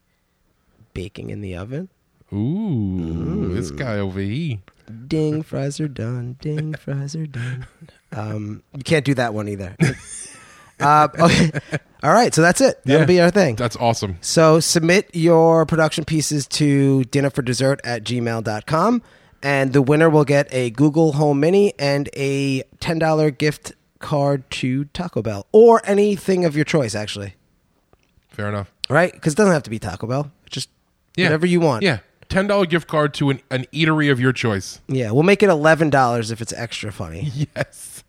baking 0.96 1.30
in 1.30 1.42
the 1.42 1.56
oven 1.56 1.88
Ooh, 2.34 3.54
this 3.54 3.70
guy 3.70 4.00
over 4.00 4.20
here. 4.20 4.58
ding 5.08 5.44
fries 5.44 5.80
are 5.80 5.88
done 5.88 6.38
ding 6.42 6.74
fries 6.74 7.16
are 7.16 7.28
done 7.28 7.68
um 8.12 8.64
you 8.76 8.82
can't 8.84 9.06
do 9.06 9.14
that 9.14 9.36
one 9.36 9.48
either 9.48 9.76
uh 10.80 11.08
okay 11.20 11.52
all 12.02 12.12
right 12.12 12.34
so 12.34 12.42
that's 12.42 12.60
it 12.60 12.82
that'll 12.86 13.02
Yeah. 13.02 13.06
be 13.06 13.22
our 13.22 13.30
thing 13.30 13.56
That's 13.56 13.76
awesome. 13.76 14.18
So 14.22 14.60
submit 14.60 15.12
your 15.14 15.66
production 15.68 16.06
pieces 16.06 16.48
to 16.48 17.04
dinnerfordessert 17.12 17.80
at 17.84 18.04
gmail.com 18.04 19.02
and 19.44 19.74
the 19.74 19.82
winner 19.84 20.10
will 20.10 20.26
get 20.26 20.48
a 20.52 20.72
Google 20.72 21.14
Home 21.14 21.40
Mini 21.40 21.74
and 21.78 22.10
a 22.16 22.64
$10 22.80 23.38
gift 23.38 23.74
card 24.00 24.50
to 24.52 24.86
Taco 24.86 25.22
Bell 25.22 25.46
or 25.52 25.82
anything 25.86 26.46
of 26.46 26.56
your 26.56 26.66
choice, 26.66 26.96
actually. 26.96 27.36
Fair 28.34 28.50
enough. 28.50 28.72
Right? 28.90 29.14
Because 29.14 29.34
it 29.34 29.38
doesn't 29.38 29.54
have 29.54 29.64
to 29.64 29.70
be 29.70 29.80
Taco 29.80 30.06
Bell. 30.08 30.32
Just 30.50 30.70
Yeah. 31.16 31.28
whatever 31.28 31.46
you 31.46 31.60
want. 31.62 31.84
Yeah. 31.84 32.00
Ten 32.30 32.48
dollar 32.48 32.66
gift 32.66 32.88
card 32.88 33.14
to 33.16 33.30
an, 33.30 33.42
an 33.52 33.66
eatery 33.72 34.12
of 34.12 34.20
your 34.20 34.34
choice. 34.34 34.82
Yeah. 34.88 35.12
We'll 35.12 35.24
make 35.24 35.42
it 35.44 35.50
$11 35.50 36.32
if 36.32 36.42
it's 36.42 36.52
extra 36.54 36.92
funny. 36.92 37.32
Yes. 37.56 38.04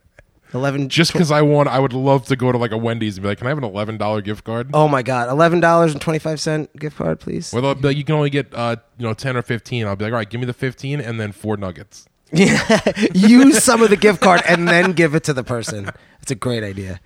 11 0.54 0.88
Just 0.88 1.12
because 1.12 1.30
I 1.32 1.42
want, 1.42 1.68
I 1.68 1.78
would 1.80 1.92
love 1.92 2.26
to 2.26 2.36
go 2.36 2.52
to 2.52 2.58
like 2.58 2.70
a 2.72 2.76
Wendy's 2.76 3.16
and 3.16 3.22
be 3.22 3.28
like, 3.28 3.38
"Can 3.38 3.48
I 3.48 3.50
have 3.50 3.58
an 3.58 3.64
eleven 3.64 3.98
dollar 3.98 4.20
gift 4.20 4.44
card?" 4.44 4.70
Oh 4.72 4.86
my 4.86 5.02
God. 5.02 5.28
$11.25 5.28 6.68
gift 6.78 6.96
card, 6.96 7.18
please. 7.20 7.52
Well, 7.52 7.62
they'll 7.62 7.74
be 7.74 7.88
like, 7.88 7.96
you 7.96 8.04
can 8.04 8.14
only 8.14 8.30
get 8.30 8.54
uh, 8.54 8.76
you 8.98 9.04
know 9.06 9.14
ten 9.14 9.36
or 9.36 9.42
fifteen. 9.42 9.86
I'll 9.86 9.96
be 9.96 10.04
like, 10.04 10.12
all 10.12 10.18
right, 10.18 10.30
give 10.30 10.40
me 10.40 10.46
the 10.46 10.52
fifteen 10.52 11.00
and 11.00 11.18
then 11.20 11.32
four 11.32 11.56
nuggets. 11.56 12.06
Yeah, 12.32 12.80
use 13.14 13.62
some 13.62 13.82
of 13.82 13.90
the 13.90 13.96
gift 13.96 14.20
card 14.20 14.42
and 14.48 14.66
then 14.68 14.92
give 14.92 15.14
it 15.14 15.24
to 15.24 15.32
the 15.32 15.44
person. 15.44 15.90
It's 16.22 16.30
a 16.30 16.34
great 16.36 16.62
idea. 16.64 17.00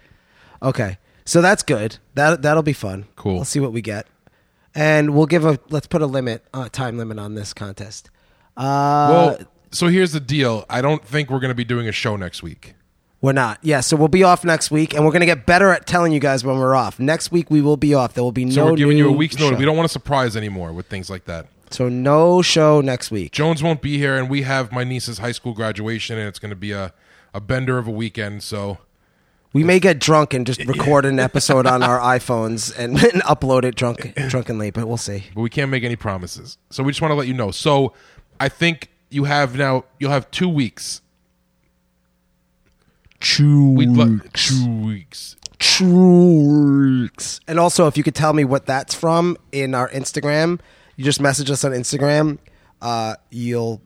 Okay, 0.62 0.98
so 1.28 1.40
that's 1.42 1.62
good. 1.62 1.98
That 2.14 2.42
that'll 2.42 2.62
be 2.62 2.72
fun. 2.72 3.06
Cool. 3.16 3.34
We'll 3.36 3.44
see 3.44 3.60
what 3.60 3.72
we 3.72 3.82
get, 3.82 4.06
and 4.74 5.14
we'll 5.14 5.26
give 5.26 5.44
a 5.44 5.58
let's 5.70 5.86
put 5.86 6.02
a 6.02 6.06
limit, 6.06 6.44
uh, 6.54 6.68
time 6.68 6.96
limit 6.98 7.18
on 7.18 7.34
this 7.34 7.52
contest. 7.54 8.10
Uh, 8.56 9.08
Well- 9.10 9.38
So 9.70 9.88
here's 9.88 10.12
the 10.12 10.20
deal. 10.20 10.64
I 10.70 10.80
don't 10.80 11.04
think 11.04 11.28
we're 11.30 11.40
going 11.40 11.50
to 11.50 11.54
be 11.54 11.64
doing 11.64 11.86
a 11.88 11.92
show 11.92 12.16
next 12.16 12.42
week. 12.42 12.74
We're 13.20 13.32
not. 13.32 13.58
Yeah, 13.62 13.80
so 13.80 13.96
we'll 13.96 14.08
be 14.08 14.22
off 14.22 14.44
next 14.44 14.70
week, 14.70 14.94
and 14.94 15.04
we're 15.04 15.10
going 15.10 15.20
to 15.20 15.26
get 15.26 15.44
better 15.44 15.70
at 15.72 15.86
telling 15.86 16.12
you 16.12 16.20
guys 16.20 16.42
when 16.44 16.56
we're 16.58 16.74
off. 16.74 16.98
Next 16.98 17.30
week 17.32 17.50
we 17.50 17.60
will 17.60 17.76
be 17.76 17.92
off. 17.92 18.14
There 18.14 18.24
will 18.24 18.32
be 18.32 18.44
no. 18.46 18.52
So 18.52 18.64
we're 18.66 18.76
giving 18.76 18.96
you 18.96 19.08
a 19.08 19.12
week's 19.12 19.38
notice. 19.38 19.58
We 19.58 19.64
don't 19.66 19.76
want 19.76 19.88
to 19.88 19.92
surprise 19.92 20.36
anymore 20.36 20.72
with 20.72 20.86
things 20.86 21.10
like 21.10 21.24
that. 21.26 21.46
So 21.70 21.88
no 21.90 22.40
show 22.42 22.80
next 22.80 23.10
week. 23.10 23.32
Jones 23.32 23.62
won't 23.62 23.82
be 23.82 23.98
here, 23.98 24.16
and 24.16 24.30
we 24.30 24.42
have 24.42 24.72
my 24.72 24.84
niece's 24.84 25.18
high 25.18 25.32
school 25.32 25.52
graduation, 25.52 26.16
and 26.16 26.26
it's 26.28 26.38
going 26.38 26.48
to 26.50 26.56
be 26.56 26.72
a, 26.72 26.94
a 27.34 27.40
bender 27.42 27.76
of 27.76 27.86
a 27.86 27.90
weekend. 27.90 28.42
So 28.42 28.78
We 29.52 29.64
may 29.64 29.80
get 29.80 29.98
drunk 29.98 30.34
and 30.34 30.46
just 30.46 30.62
record 30.66 31.06
an 31.06 31.18
episode 31.18 31.66
on 31.66 31.82
our 31.82 31.98
iPhones 31.98 32.76
and, 32.78 32.98
and 33.12 33.22
upload 33.22 33.64
it 33.64 33.74
drunk 33.76 34.14
drunkenly, 34.28 34.70
but 34.70 34.86
we'll 34.86 34.96
see. 34.98 35.24
but 35.34 35.40
we 35.40 35.50
can't 35.50 35.70
make 35.70 35.84
any 35.84 35.96
promises. 35.96 36.58
So 36.70 36.82
we 36.82 36.92
just 36.92 37.00
want 37.00 37.12
to 37.12 37.16
let 37.16 37.26
you 37.28 37.34
know. 37.34 37.50
So 37.50 37.94
I 38.38 38.48
think 38.48 38.90
you 39.10 39.24
have 39.24 39.56
now. 39.56 39.84
You'll 39.98 40.10
have 40.10 40.30
two 40.30 40.48
weeks. 40.48 41.00
Two 43.20 43.70
We'd 43.72 43.88
lo- 43.88 44.20
two 44.32 44.84
weeks. 44.84 45.36
Trucs. 45.58 47.40
And 47.48 47.58
also, 47.58 47.86
if 47.88 47.96
you 47.96 48.04
could 48.04 48.14
tell 48.14 48.32
me 48.32 48.44
what 48.44 48.66
that's 48.66 48.94
from 48.94 49.36
in 49.50 49.74
our 49.74 49.88
Instagram, 49.88 50.60
you 50.96 51.04
just 51.04 51.20
message 51.20 51.50
us 51.50 51.64
on 51.64 51.72
Instagram. 51.72 52.38
Uh, 52.80 53.16
you'll 53.30 53.80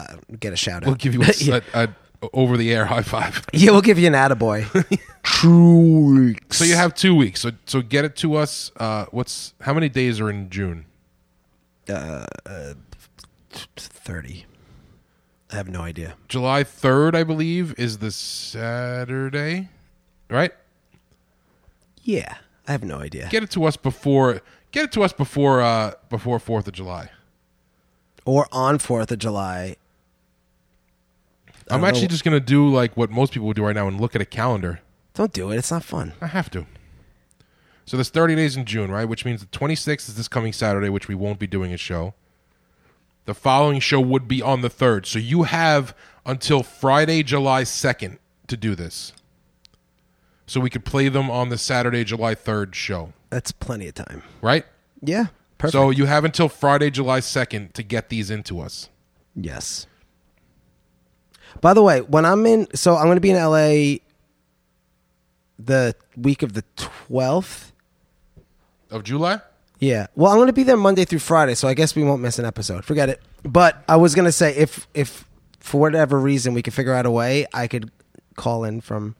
uh, 0.00 0.16
get 0.40 0.52
a 0.52 0.56
shout 0.56 0.82
out. 0.82 0.86
We'll 0.86 0.96
give 0.96 1.14
you 1.14 1.22
a, 1.22 1.62
a, 1.74 1.84
a 1.84 1.96
over 2.32 2.56
the 2.56 2.72
air 2.72 2.84
high 2.92 3.02
five. 3.02 3.44
yeah, 3.52 3.70
we'll 3.70 3.80
give 3.82 3.98
you 3.98 4.06
an 4.06 4.12
attaboy. 4.14 4.64
Trucs. 5.22 6.56
So 6.58 6.64
you 6.64 6.74
have 6.76 6.94
two 6.94 7.14
weeks. 7.14 7.40
So 7.40 7.50
so 7.66 7.82
get 7.82 8.04
it 8.04 8.16
to 8.16 8.34
us. 8.36 8.70
Uh, 8.76 9.06
what's 9.10 9.54
how 9.62 9.72
many 9.74 9.88
days 9.88 10.20
are 10.20 10.30
in 10.30 10.50
June? 10.50 10.84
Uh, 11.88 12.26
uh, 12.46 12.74
thirty. 13.50 14.46
I 15.52 15.56
have 15.56 15.68
no 15.68 15.80
idea. 15.80 16.14
July 16.28 16.62
third, 16.62 17.16
I 17.16 17.24
believe, 17.24 17.74
is 17.78 17.98
the 17.98 18.10
Saturday, 18.12 19.68
right? 20.28 20.52
Yeah, 22.02 22.36
I 22.68 22.72
have 22.72 22.84
no 22.84 22.98
idea. 22.98 23.28
Get 23.30 23.42
it 23.42 23.50
to 23.52 23.64
us 23.64 23.76
before. 23.76 24.42
Get 24.72 24.84
it 24.84 24.92
to 24.92 25.02
us 25.02 25.12
before 25.12 25.60
uh, 25.60 25.92
before 26.08 26.38
Fourth 26.38 26.66
of 26.68 26.72
July. 26.74 27.10
or 28.24 28.46
on 28.52 28.78
Fourth 28.78 29.10
of 29.10 29.18
July. 29.18 29.76
I'm 31.70 31.84
actually 31.84 32.08
just 32.08 32.24
gonna 32.24 32.40
do 32.40 32.68
like 32.68 32.96
what 32.96 33.10
most 33.10 33.32
people 33.32 33.46
would 33.48 33.56
do 33.56 33.64
right 33.64 33.74
now 33.74 33.88
and 33.88 34.00
look 34.00 34.14
at 34.14 34.20
a 34.20 34.26
calendar. 34.26 34.80
Don't 35.14 35.32
do 35.32 35.50
it. 35.50 35.56
It's 35.58 35.70
not 35.70 35.84
fun. 35.84 36.12
I 36.20 36.26
have 36.28 36.50
to. 36.50 36.66
So 37.84 37.96
there's 37.96 38.10
30 38.10 38.36
days 38.36 38.56
in 38.56 38.64
June, 38.64 38.90
right? 38.90 39.04
Which 39.08 39.24
means 39.24 39.40
the 39.40 39.46
26th 39.48 40.08
is 40.08 40.14
this 40.14 40.28
coming 40.28 40.52
Saturday, 40.52 40.88
which 40.88 41.08
we 41.08 41.14
won't 41.16 41.38
be 41.40 41.48
doing 41.48 41.72
a 41.72 41.76
show. 41.76 42.14
The 43.24 43.34
following 43.34 43.80
show 43.80 44.00
would 44.00 44.28
be 44.28 44.40
on 44.40 44.60
the 44.60 44.70
3rd. 44.70 45.06
So 45.06 45.18
you 45.18 45.42
have 45.44 45.94
until 46.24 46.62
Friday, 46.62 47.22
July 47.24 47.62
2nd 47.64 48.18
to 48.46 48.56
do 48.56 48.74
this. 48.76 49.12
So 50.46 50.60
we 50.60 50.70
could 50.70 50.84
play 50.84 51.08
them 51.08 51.30
on 51.30 51.48
the 51.48 51.58
Saturday, 51.58 52.04
July 52.04 52.34
3rd 52.34 52.74
show, 52.74 53.12
That's 53.30 53.52
plenty 53.52 53.86
of 53.88 53.94
time. 53.94 54.22
right? 54.40 54.64
Yeah. 55.00 55.26
Perfect. 55.58 55.72
So 55.72 55.90
you 55.90 56.06
have 56.06 56.24
until 56.24 56.48
Friday, 56.48 56.90
July 56.90 57.20
2nd 57.20 57.72
to 57.74 57.82
get 57.82 58.08
these 58.08 58.30
into 58.30 58.60
us. 58.60 58.88
Yes. 59.36 59.86
By 61.60 61.74
the 61.74 61.82
way, 61.82 62.00
when 62.00 62.24
I'm 62.24 62.46
in, 62.46 62.66
so 62.74 62.96
I'm 62.96 63.04
going 63.04 63.16
to 63.16 63.20
be 63.20 63.30
in 63.30 63.36
LA 63.36 63.98
the 65.58 65.94
week 66.16 66.42
of 66.42 66.54
the 66.54 66.64
12th. 66.76 67.72
Of 68.90 69.04
July? 69.04 69.40
Yeah. 69.78 70.06
Well, 70.14 70.30
I'm 70.30 70.38
going 70.38 70.48
to 70.48 70.52
be 70.52 70.62
there 70.62 70.76
Monday 70.76 71.04
through 71.04 71.20
Friday, 71.20 71.54
so 71.54 71.68
I 71.68 71.74
guess 71.74 71.94
we 71.96 72.02
won't 72.02 72.22
miss 72.22 72.38
an 72.38 72.44
episode. 72.44 72.84
Forget 72.84 73.08
it. 73.08 73.20
But 73.42 73.82
I 73.88 73.96
was 73.96 74.14
going 74.14 74.26
to 74.26 74.32
say 74.32 74.54
if 74.54 74.86
if 74.94 75.26
for 75.58 75.80
whatever 75.80 76.18
reason 76.18 76.52
we 76.54 76.62
could 76.62 76.74
figure 76.74 76.92
out 76.92 77.06
a 77.06 77.10
way, 77.10 77.46
I 77.54 77.66
could 77.66 77.90
call 78.36 78.64
in 78.64 78.80
from 78.80 79.16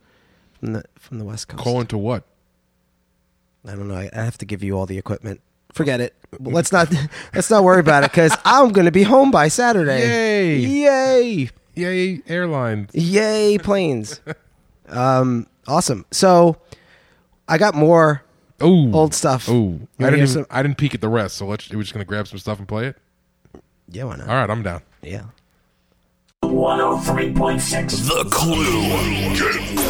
from 0.59 0.75
the 0.75 0.85
from 0.99 1.19
the 1.19 1.25
West 1.25 1.49
Coast. 1.49 1.63
Call 1.63 1.81
into 1.81 1.97
what? 1.97 2.25
I 3.67 3.71
don't 3.73 3.89
know. 3.89 3.95
I, 3.95 4.11
I 4.13 4.25
have 4.25 4.39
to 4.39 4.47
give 4.47 4.63
you 4.63 4.77
all 4.77 4.87
the 4.87 4.99
equipment. 4.99 5.41
Forget 5.73 6.01
it. 6.01 6.15
Let's 6.39 6.73
not 6.73 6.93
let's 7.35 7.51
not 7.51 7.65
worry 7.65 7.81
about 7.81 8.05
it 8.05 8.11
because 8.11 8.37
I'm 8.45 8.73
going 8.73 8.87
to 8.87 8.93
be 8.93 9.03
home 9.03 9.31
by 9.31 9.49
Saturday. 9.49 10.01
Yay. 10.01 10.57
Yay! 10.59 11.51
Yay, 11.81 12.21
airlines. 12.29 12.91
Yay, 12.95 13.57
planes. 13.59 14.21
um, 14.89 15.47
awesome. 15.67 16.05
So 16.11 16.59
I 17.49 17.57
got 17.59 17.75
more 17.75 18.23
Oh, 18.61 18.93
old 18.93 19.15
stuff. 19.15 19.49
Oh, 19.49 19.55
You 19.55 19.89
I 20.01 20.05
didn't. 20.05 20.15
Even, 20.17 20.27
some- 20.29 20.47
I 20.51 20.63
didn't 20.63 20.77
peek 20.77 20.95
at 20.95 21.01
the 21.01 21.09
rest. 21.09 21.37
So 21.39 21.47
let's. 21.47 21.71
We're 21.71 21.81
just 21.81 21.95
gonna 21.95 22.05
grab 22.05 22.29
some 22.29 22.39
stuff 22.39 22.59
and 22.59 22.69
play 22.69 22.89
it. 22.89 22.97
Yeah, 23.89 24.05
why 24.05 24.17
not? 24.17 24.29
All 24.29 24.35
right, 24.35 24.51
I'm 24.51 24.63
down. 24.63 24.83
Yeah. 25.03 25.23
103.6 26.43 28.07
The 28.07 28.25
Clue. 28.31 29.35
Get 29.35 29.57
one. 29.65 29.81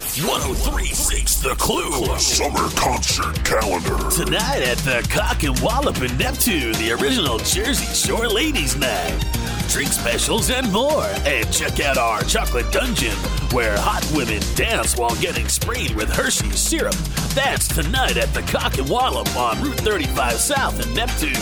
1036 0.00 1.36
The 1.36 1.54
Clue. 1.56 2.18
Summer 2.18 2.68
concert 2.70 3.44
calendar. 3.44 4.10
Tonight 4.10 4.62
at 4.62 4.78
the 4.78 5.06
Cock 5.10 5.42
and 5.44 5.58
Wallop 5.60 6.00
in 6.00 6.16
Neptune, 6.16 6.72
the 6.72 6.92
original 6.92 7.38
Jersey 7.38 7.84
Shore 7.94 8.26
Ladies 8.26 8.76
Night. 8.76 9.39
Drink 9.70 9.92
specials 9.92 10.50
and 10.50 10.70
more. 10.72 11.04
And 11.24 11.50
check 11.52 11.78
out 11.78 11.96
our 11.96 12.22
Chocolate 12.24 12.70
Dungeon, 12.72 13.14
where 13.52 13.78
hot 13.78 14.04
women 14.12 14.42
dance 14.56 14.96
while 14.96 15.14
getting 15.16 15.46
sprayed 15.46 15.94
with 15.94 16.10
Hershey's 16.10 16.58
syrup. 16.58 16.94
That's 17.34 17.68
tonight 17.68 18.16
at 18.16 18.34
the 18.34 18.42
Cock 18.42 18.78
and 18.78 18.90
Wallop 18.90 19.28
on 19.36 19.62
Route 19.62 19.78
35 19.78 20.32
South 20.34 20.84
in 20.84 20.92
Neptune. 20.92 21.34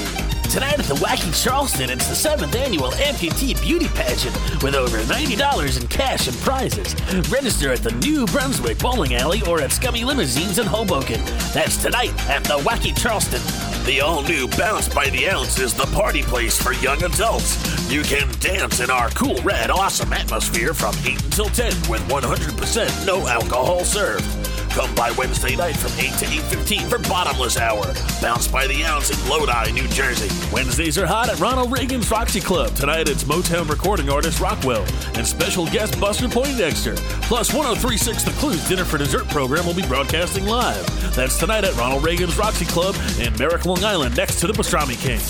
Tonight 0.50 0.78
at 0.78 0.84
the 0.84 0.94
Wacky 0.96 1.42
Charleston, 1.42 1.88
it's 1.88 2.06
the 2.06 2.14
seventh 2.14 2.54
annual 2.54 2.90
amputee 2.92 3.58
beauty 3.62 3.88
pageant 3.88 4.36
with 4.62 4.74
over 4.74 4.98
$90 4.98 5.80
in 5.80 5.88
cash 5.88 6.28
and 6.28 6.36
prizes. 6.38 6.94
Register 7.30 7.72
at 7.72 7.82
the 7.82 7.92
New 7.92 8.26
Brunswick 8.26 8.78
Bowling 8.78 9.14
Alley 9.14 9.40
or 9.48 9.62
at 9.62 9.72
Scummy 9.72 10.04
Limousines 10.04 10.58
in 10.58 10.66
Hoboken. 10.66 11.24
That's 11.54 11.78
tonight 11.78 12.12
at 12.28 12.44
the 12.44 12.58
Wacky 12.58 12.94
Charleston. 12.94 13.67
The 13.88 14.02
all 14.02 14.22
new 14.22 14.46
Bounce 14.48 14.86
by 14.86 15.08
the 15.08 15.30
Ounce 15.30 15.58
is 15.58 15.72
the 15.72 15.86
party 15.94 16.20
place 16.20 16.60
for 16.60 16.74
young 16.74 17.02
adults. 17.04 17.56
You 17.90 18.02
can 18.02 18.30
dance 18.38 18.80
in 18.80 18.90
our 18.90 19.08
cool, 19.12 19.36
red, 19.36 19.70
awesome 19.70 20.12
atmosphere 20.12 20.74
from 20.74 20.94
8 21.06 21.24
until 21.24 21.46
10 21.46 21.72
with 21.88 22.02
100% 22.02 23.06
no 23.06 23.26
alcohol 23.26 23.86
served. 23.86 24.47
Come 24.70 24.94
by 24.94 25.10
Wednesday 25.12 25.56
night 25.56 25.76
from 25.76 25.92
8 25.98 26.12
to 26.18 26.24
8.15 26.26 26.88
for 26.88 26.98
Bottomless 27.08 27.56
Hour. 27.56 27.94
Bounce 28.20 28.46
by 28.46 28.66
the 28.66 28.84
Ounce 28.84 29.10
in 29.10 29.28
Lodi, 29.28 29.72
New 29.72 29.88
Jersey. 29.88 30.28
Wednesdays 30.52 30.98
are 30.98 31.06
hot 31.06 31.28
at 31.28 31.38
Ronald 31.40 31.72
Reagan's 31.72 32.10
Roxy 32.10 32.40
Club. 32.40 32.74
Tonight 32.74 33.08
it's 33.08 33.24
Motown 33.24 33.68
recording 33.68 34.08
artist 34.10 34.40
Rockwell 34.40 34.84
and 35.14 35.26
special 35.26 35.66
guest 35.66 35.98
Buster 36.00 36.28
Poindexter. 36.28 36.94
Plus 37.22 37.52
1036 37.52 38.22
The 38.22 38.30
Clues 38.32 38.68
Dinner 38.68 38.84
for 38.84 38.98
Dessert 38.98 39.26
program 39.28 39.66
will 39.66 39.74
be 39.74 39.86
broadcasting 39.86 40.44
live. 40.46 40.86
That's 41.14 41.38
tonight 41.38 41.64
at 41.64 41.74
Ronald 41.76 42.04
Reagan's 42.04 42.36
Roxy 42.38 42.66
Club 42.66 42.94
in 43.18 43.36
Merrick, 43.36 43.64
Long 43.66 43.82
Island, 43.82 44.16
next 44.16 44.38
to 44.40 44.46
the 44.46 44.52
Pastrami 44.52 45.00
King. 45.00 45.20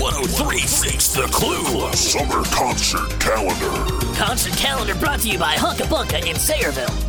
1036 0.00 1.14
The 1.14 1.22
Clue. 1.32 1.92
Summer 1.92 2.42
concert 2.46 3.08
calendar. 3.20 4.16
Concert 4.16 4.52
calendar 4.54 4.94
brought 4.96 5.20
to 5.20 5.28
you 5.28 5.38
by 5.38 5.54
Hunka 5.54 5.86
Bunka 5.86 6.18
in 6.26 6.36
Sayreville. 6.36 7.05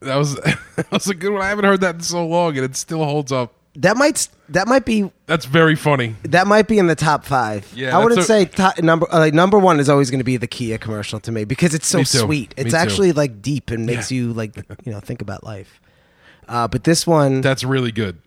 That 0.00 0.16
was 0.16 0.34
that 0.76 0.90
was 0.90 1.08
a 1.08 1.14
good 1.14 1.32
one. 1.32 1.42
I 1.42 1.48
haven't 1.48 1.64
heard 1.66 1.80
that 1.82 1.96
in 1.96 2.00
so 2.00 2.26
long, 2.26 2.56
and 2.56 2.64
it 2.64 2.76
still 2.76 3.04
holds 3.04 3.32
up. 3.32 3.52
That 3.76 3.96
might 3.96 4.28
that 4.48 4.66
might 4.66 4.84
be 4.84 5.10
That's 5.26 5.44
very 5.44 5.76
funny. 5.76 6.16
that 6.24 6.46
might 6.46 6.66
be 6.66 6.78
in 6.78 6.86
the 6.88 6.96
top 6.96 7.24
five. 7.24 7.70
Yeah, 7.74 7.96
I 7.96 8.02
wouldn't 8.02 8.20
a- 8.20 8.24
say 8.24 8.44
top, 8.46 8.78
number 8.82 9.06
uh, 9.12 9.18
like 9.18 9.34
number 9.34 9.58
one 9.58 9.78
is 9.78 9.88
always 9.88 10.10
going 10.10 10.18
to 10.18 10.24
be 10.24 10.36
the 10.36 10.48
Kia 10.48 10.76
commercial 10.78 11.20
to 11.20 11.30
me 11.30 11.44
because 11.44 11.72
it's 11.74 11.86
so 11.86 11.98
Me 11.98 12.04
too. 12.04 12.18
sweet. 12.18 12.56
Me 12.56 12.62
It's 12.64 12.70
too. 12.72 12.76
actually 12.76 13.12
like 13.12 13.40
deep 13.42 13.70
and 13.70 13.86
makes 13.86 14.10
you 14.10 14.32
like 14.32 14.56
you 14.84 14.90
know 14.92 14.98
think 15.00 15.22
about 15.22 15.44
life. 15.44 15.80
Uh, 16.48 16.66
but 16.66 16.82
this 16.82 17.06
one, 17.06 17.42
That's 17.42 17.62
really 17.62 17.92
good. 17.92 18.18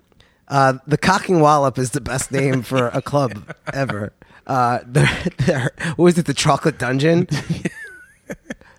uh, 0.47 0.75
the 0.87 0.97
Cock 0.97 1.27
and 1.27 1.41
Wallop 1.41 1.77
is 1.77 1.91
the 1.91 1.99
best 2.01 2.31
name 2.31 2.61
for 2.61 2.87
a 2.87 3.01
club 3.01 3.53
ever. 3.73 4.13
Uh, 4.47 4.79
they're, 4.85 5.09
they're, 5.39 5.71
what 5.95 6.05
was 6.05 6.17
it? 6.17 6.25
The 6.25 6.33
Chocolate 6.33 6.77
Dungeon. 6.77 7.27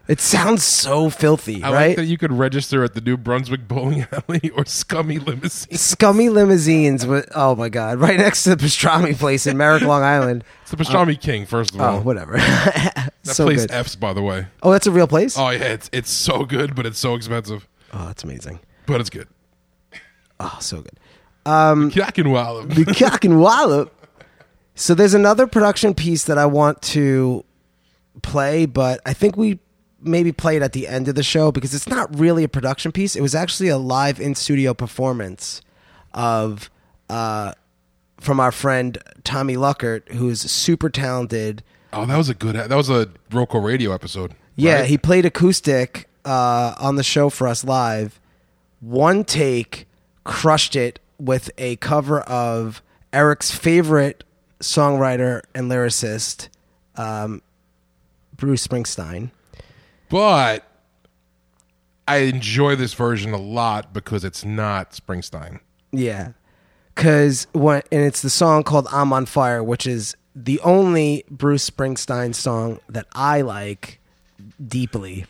it 0.06 0.20
sounds 0.20 0.62
so 0.64 1.08
filthy, 1.10 1.62
I 1.62 1.72
right? 1.72 1.86
like 1.88 1.96
that 1.96 2.04
you 2.04 2.18
could 2.18 2.32
register 2.32 2.84
at 2.84 2.94
the 2.94 3.00
New 3.00 3.16
Brunswick 3.16 3.66
Bowling 3.66 4.06
Alley 4.12 4.50
or 4.50 4.64
Scummy 4.66 5.18
Limousines. 5.18 5.80
Scummy 5.80 6.28
limousines 6.28 7.06
with 7.06 7.26
oh 7.34 7.54
my 7.54 7.68
god, 7.68 7.98
right 7.98 8.18
next 8.18 8.44
to 8.44 8.54
the 8.54 8.64
pastrami 8.64 9.16
place 9.16 9.46
in 9.46 9.56
Merrick, 9.56 9.82
Long 9.82 10.02
Island. 10.02 10.44
It's 10.62 10.70
the 10.70 10.78
Pastrami 10.78 11.20
King, 11.20 11.44
first 11.44 11.74
of 11.74 11.80
all. 11.82 11.98
Oh, 11.98 12.00
whatever. 12.00 12.32
that 12.38 13.12
so 13.24 13.44
place 13.44 13.60
good. 13.66 13.70
F's, 13.70 13.96
by 13.96 14.14
the 14.14 14.22
way. 14.22 14.46
Oh, 14.62 14.72
that's 14.72 14.86
a 14.86 14.90
real 14.90 15.06
place. 15.06 15.36
Oh 15.36 15.50
yeah, 15.50 15.64
it's 15.64 15.90
it's 15.92 16.10
so 16.10 16.46
good, 16.46 16.74
but 16.74 16.86
it's 16.86 16.98
so 16.98 17.14
expensive. 17.14 17.68
Oh, 17.92 18.06
that's 18.06 18.24
amazing. 18.24 18.60
But 18.86 19.02
it's 19.02 19.10
good. 19.10 19.28
Oh, 20.40 20.56
so 20.60 20.80
good. 20.80 20.98
Um, 21.46 21.90
Yak 21.94 22.16
and 22.16 22.32
Wallop. 22.32 22.70
The 22.70 22.86
cock 22.86 23.24
and 23.24 23.40
wallop. 23.40 23.92
So 24.74 24.94
there's 24.94 25.14
another 25.14 25.46
production 25.46 25.94
piece 25.94 26.24
that 26.24 26.38
I 26.38 26.46
want 26.46 26.80
to 26.82 27.44
play, 28.22 28.66
but 28.66 29.00
I 29.06 29.12
think 29.12 29.36
we 29.36 29.60
maybe 30.04 30.32
play 30.32 30.56
it 30.56 30.62
at 30.62 30.72
the 30.72 30.86
end 30.86 31.08
of 31.08 31.14
the 31.14 31.22
show 31.22 31.50
because 31.50 31.74
it's 31.74 31.88
not 31.88 32.16
really 32.18 32.44
a 32.44 32.48
production 32.48 32.92
piece. 32.92 33.16
It 33.16 33.22
was 33.22 33.34
actually 33.34 33.68
a 33.68 33.78
live 33.78 34.20
in 34.20 34.34
studio 34.34 34.74
performance 34.74 35.62
of 36.12 36.70
uh, 37.08 37.52
from 38.20 38.40
our 38.40 38.52
friend 38.52 38.98
Tommy 39.24 39.56
Luckert, 39.56 40.08
who's 40.12 40.40
super 40.40 40.88
talented. 40.88 41.62
Oh, 41.92 42.06
that 42.06 42.16
was 42.16 42.28
a 42.28 42.34
good. 42.34 42.54
That 42.54 42.70
was 42.70 42.90
a 42.90 43.06
Roco 43.30 43.62
Radio 43.62 43.92
episode. 43.92 44.34
Yeah, 44.56 44.80
right? 44.80 44.86
he 44.86 44.98
played 44.98 45.24
acoustic 45.24 46.08
uh, 46.24 46.74
on 46.78 46.96
the 46.96 47.02
show 47.02 47.30
for 47.30 47.48
us 47.48 47.64
live. 47.64 48.20
One 48.80 49.24
take, 49.24 49.86
crushed 50.24 50.76
it 50.76 51.00
with 51.18 51.50
a 51.58 51.76
cover 51.76 52.20
of 52.20 52.82
Eric's 53.12 53.50
favorite 53.50 54.24
songwriter 54.60 55.42
and 55.54 55.70
lyricist, 55.70 56.48
um, 56.96 57.42
Bruce 58.36 58.66
Springsteen. 58.66 59.30
But 60.14 60.64
I 62.06 62.18
enjoy 62.18 62.76
this 62.76 62.94
version 62.94 63.32
a 63.32 63.36
lot 63.36 63.92
because 63.92 64.24
it's 64.24 64.44
not 64.44 64.92
Springsteen. 64.92 65.58
Yeah, 65.90 66.34
because 66.94 67.48
what 67.50 67.88
and 67.90 68.02
it's 68.02 68.22
the 68.22 68.30
song 68.30 68.62
called 68.62 68.86
"I'm 68.92 69.12
on 69.12 69.26
Fire," 69.26 69.60
which 69.60 69.88
is 69.88 70.16
the 70.36 70.60
only 70.60 71.24
Bruce 71.28 71.68
Springsteen 71.68 72.32
song 72.32 72.78
that 72.88 73.08
I 73.12 73.40
like 73.40 73.98
deeply. 74.64 75.26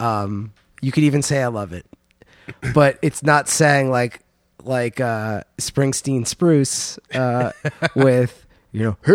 Um, 0.00 0.52
you 0.80 0.90
could 0.90 1.04
even 1.04 1.22
say 1.22 1.40
I 1.40 1.46
love 1.46 1.72
it, 1.72 1.86
but 2.74 2.98
it's 3.02 3.22
not 3.22 3.48
saying 3.48 3.90
like 3.90 4.22
like 4.64 4.98
uh, 4.98 5.42
Springsteen 5.58 6.26
Spruce 6.26 6.98
uh, 7.14 7.52
with 7.94 8.44
you 8.76 8.82
know, 8.82 8.96
hey, 9.04 9.12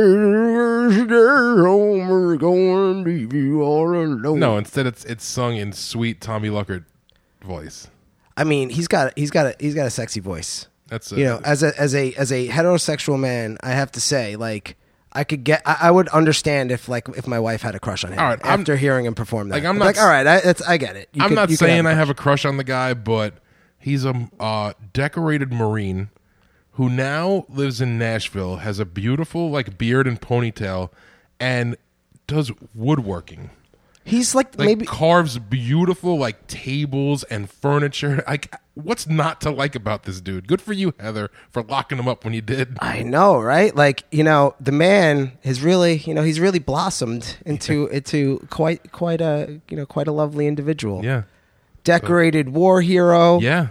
home, 1.62 2.07
we're 2.09 2.36
going 2.38 3.03
to 3.03 3.09
leave 3.09 3.34
you 3.34 3.62
all 3.62 3.88
alone. 3.95 4.39
No, 4.39 4.57
instead 4.57 4.88
it's 4.88 5.05
it's 5.05 5.24
sung 5.24 5.55
in 5.57 5.72
sweet 5.74 6.20
Tommy 6.22 6.49
Luckert 6.49 6.86
voice. 7.43 7.88
I 8.36 8.43
mean 8.43 8.70
he's 8.70 8.88
got 8.88 9.14
he's 9.18 9.30
got 9.32 9.45
a 9.45 9.55
he's 9.59 9.76
got 9.76 9.86
a 9.86 9.89
sexy 9.91 10.20
voice. 10.20 10.68
That's 10.88 11.12
a, 11.12 11.16
you 11.18 11.26
know, 11.26 11.39
as 11.43 11.64
a 11.64 11.80
as 11.80 11.93
a 11.95 12.14
as 12.16 12.32
a 12.32 12.47
heterosexual 12.47 13.20
man, 13.20 13.57
I 13.62 13.70
have 13.72 13.91
to 13.93 14.01
say, 14.01 14.36
like, 14.36 14.78
I 15.14 15.24
could 15.24 15.43
get, 15.43 15.62
I, 15.66 15.78
I 15.84 15.91
would 15.91 16.07
understand 16.09 16.72
if 16.72 16.89
like 16.89 17.07
if 17.09 17.28
my 17.28 17.39
wife 17.39 17.62
had 17.62 17.76
a 17.76 17.80
crush 17.80 18.03
on 18.03 18.12
him 18.14 18.20
All 18.20 18.26
right, 18.26 18.43
I'm- 18.43 18.59
after 18.62 18.76
hearing 18.76 19.05
him 19.05 19.14
perform 19.16 19.49
that. 19.49 19.55
Like, 19.55 19.64
I'm 19.66 19.70
I'd 19.70 19.74
be 19.76 19.80
not 19.80 19.86
like, 19.86 19.95
s- 19.97 20.01
all 20.01 20.09
right, 20.09 20.28
I, 20.28 20.38
it's, 20.38 20.62
I 20.64 20.78
get 20.78 20.95
it. 20.95 21.07
You 21.14 21.22
I'm 21.24 21.30
could- 21.30 21.36
not 21.36 21.49
you 21.49 21.57
could 21.57 21.66
saying 21.68 21.86
I 21.86 21.93
have 21.93 22.09
a 22.09 22.14
crush 22.14 22.43
on 22.45 22.57
the 22.57 22.64
guy, 22.64 22.93
but 22.93 23.36
he's 23.80 24.03
a 24.05 24.30
uh, 24.39 24.74
decorated 24.91 25.53
Marine 25.53 26.09
who 26.74 26.89
now 26.89 27.45
lives 27.49 27.82
in 27.82 27.97
Nashville, 27.97 28.57
has 28.57 28.80
a 28.80 28.86
beautiful 28.86 29.49
like 29.49 29.78
beard 29.78 30.07
and 30.07 30.19
ponytail, 30.19 30.89
and 31.39 31.76
does 32.28 32.51
woodworking. 32.74 33.49
He's 34.03 34.34
like, 34.34 34.57
Like 34.57 34.65
maybe 34.65 34.86
carves 34.86 35.38
beautiful 35.38 36.17
like 36.17 36.47
tables 36.47 37.24
and 37.26 37.49
furniture. 37.49 38.24
Like, 38.28 38.55
what's 38.74 39.05
not 39.05 39.41
to 39.41 39.51
like 39.51 39.76
about 39.76 40.03
this 40.03 40.22
dude? 40.22 40.47
Good 40.47 40.61
for 40.61 40.74
you, 40.74 40.93
Heather, 40.99 41.30
for 41.51 41.61
locking 41.61 41.99
him 41.99 42.07
up 42.07 42.24
when 42.24 42.34
you 42.34 42.41
did. 42.41 42.78
I 42.80 43.03
know, 43.03 43.39
right? 43.39 43.76
Like, 43.76 44.03
you 44.11 44.24
know, 44.24 44.55
the 44.59 44.72
man 44.72 45.34
has 45.43 45.61
really, 45.61 45.97
you 45.97 46.13
know, 46.15 46.24
he's 46.24 46.39
really 46.39 46.57
blossomed 46.59 47.38
into 47.45 47.88
into 47.88 48.39
quite 48.49 48.91
quite 48.91 49.22
a 49.22 49.59
you 49.69 49.78
know 49.78 49.86
quite 49.86 50.07
a 50.07 50.11
lovely 50.11 50.47
individual. 50.47 51.03
Yeah, 51.05 51.24
decorated 51.84 52.49
war 52.49 52.82
hero. 52.82 53.39
yeah. 53.39 53.67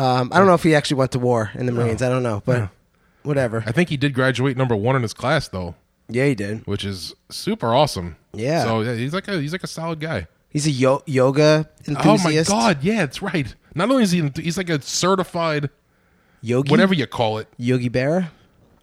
Um, 0.00 0.30
I 0.32 0.38
don't 0.38 0.46
know 0.46 0.54
if 0.54 0.62
he 0.62 0.74
actually 0.74 0.96
went 0.98 1.12
to 1.12 1.18
war 1.18 1.50
in 1.54 1.66
the 1.66 1.72
Marines. 1.72 2.00
I 2.02 2.08
don't 2.08 2.22
know, 2.22 2.42
but 2.44 2.70
whatever. 3.22 3.62
I 3.66 3.72
think 3.72 3.88
he 3.90 3.96
did 3.96 4.14
graduate 4.14 4.56
number 4.56 4.74
one 4.74 4.96
in 4.96 5.02
his 5.02 5.12
class 5.12 5.48
though, 5.48 5.74
Yeah, 6.08 6.26
he 6.26 6.34
did. 6.34 6.66
which 6.66 6.84
is 6.84 7.14
super 7.28 7.74
awesome. 7.74 8.16
Yeah. 8.32 8.64
So 8.64 8.80
yeah, 8.80 8.94
he's 8.94 9.12
like 9.12 9.28
a 9.28 9.40
he's 9.40 9.52
like 9.52 9.62
a 9.64 9.66
solid 9.68 10.00
guy. 10.00 10.26
He's 10.48 10.66
a 10.66 10.70
yo- 10.70 11.02
yoga 11.06 11.68
enthusiast. 11.86 12.50
Oh 12.50 12.54
my 12.56 12.72
god, 12.74 12.82
yeah, 12.82 13.02
it's 13.04 13.20
right. 13.22 13.54
Not 13.74 13.90
only 13.90 14.02
is 14.04 14.10
he 14.10 14.30
he's 14.36 14.56
like 14.56 14.70
a 14.70 14.80
certified 14.82 15.70
yogi, 16.40 16.70
whatever 16.70 16.94
you 16.94 17.06
call 17.06 17.38
it. 17.38 17.48
Yogi 17.58 17.88
Bear. 17.88 18.30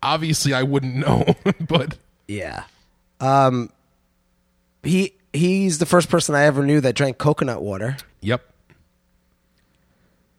Obviously, 0.03 0.53
I 0.53 0.63
wouldn't 0.63 0.95
know, 0.95 1.25
but 1.67 1.97
Yeah. 2.27 2.63
Um 3.19 3.71
he 4.83 5.13
he's 5.33 5.79
the 5.79 5.85
first 5.85 6.09
person 6.09 6.35
I 6.35 6.43
ever 6.43 6.63
knew 6.63 6.79
that 6.81 6.93
drank 6.95 7.17
coconut 7.17 7.61
water. 7.61 7.97
yep. 8.21 8.43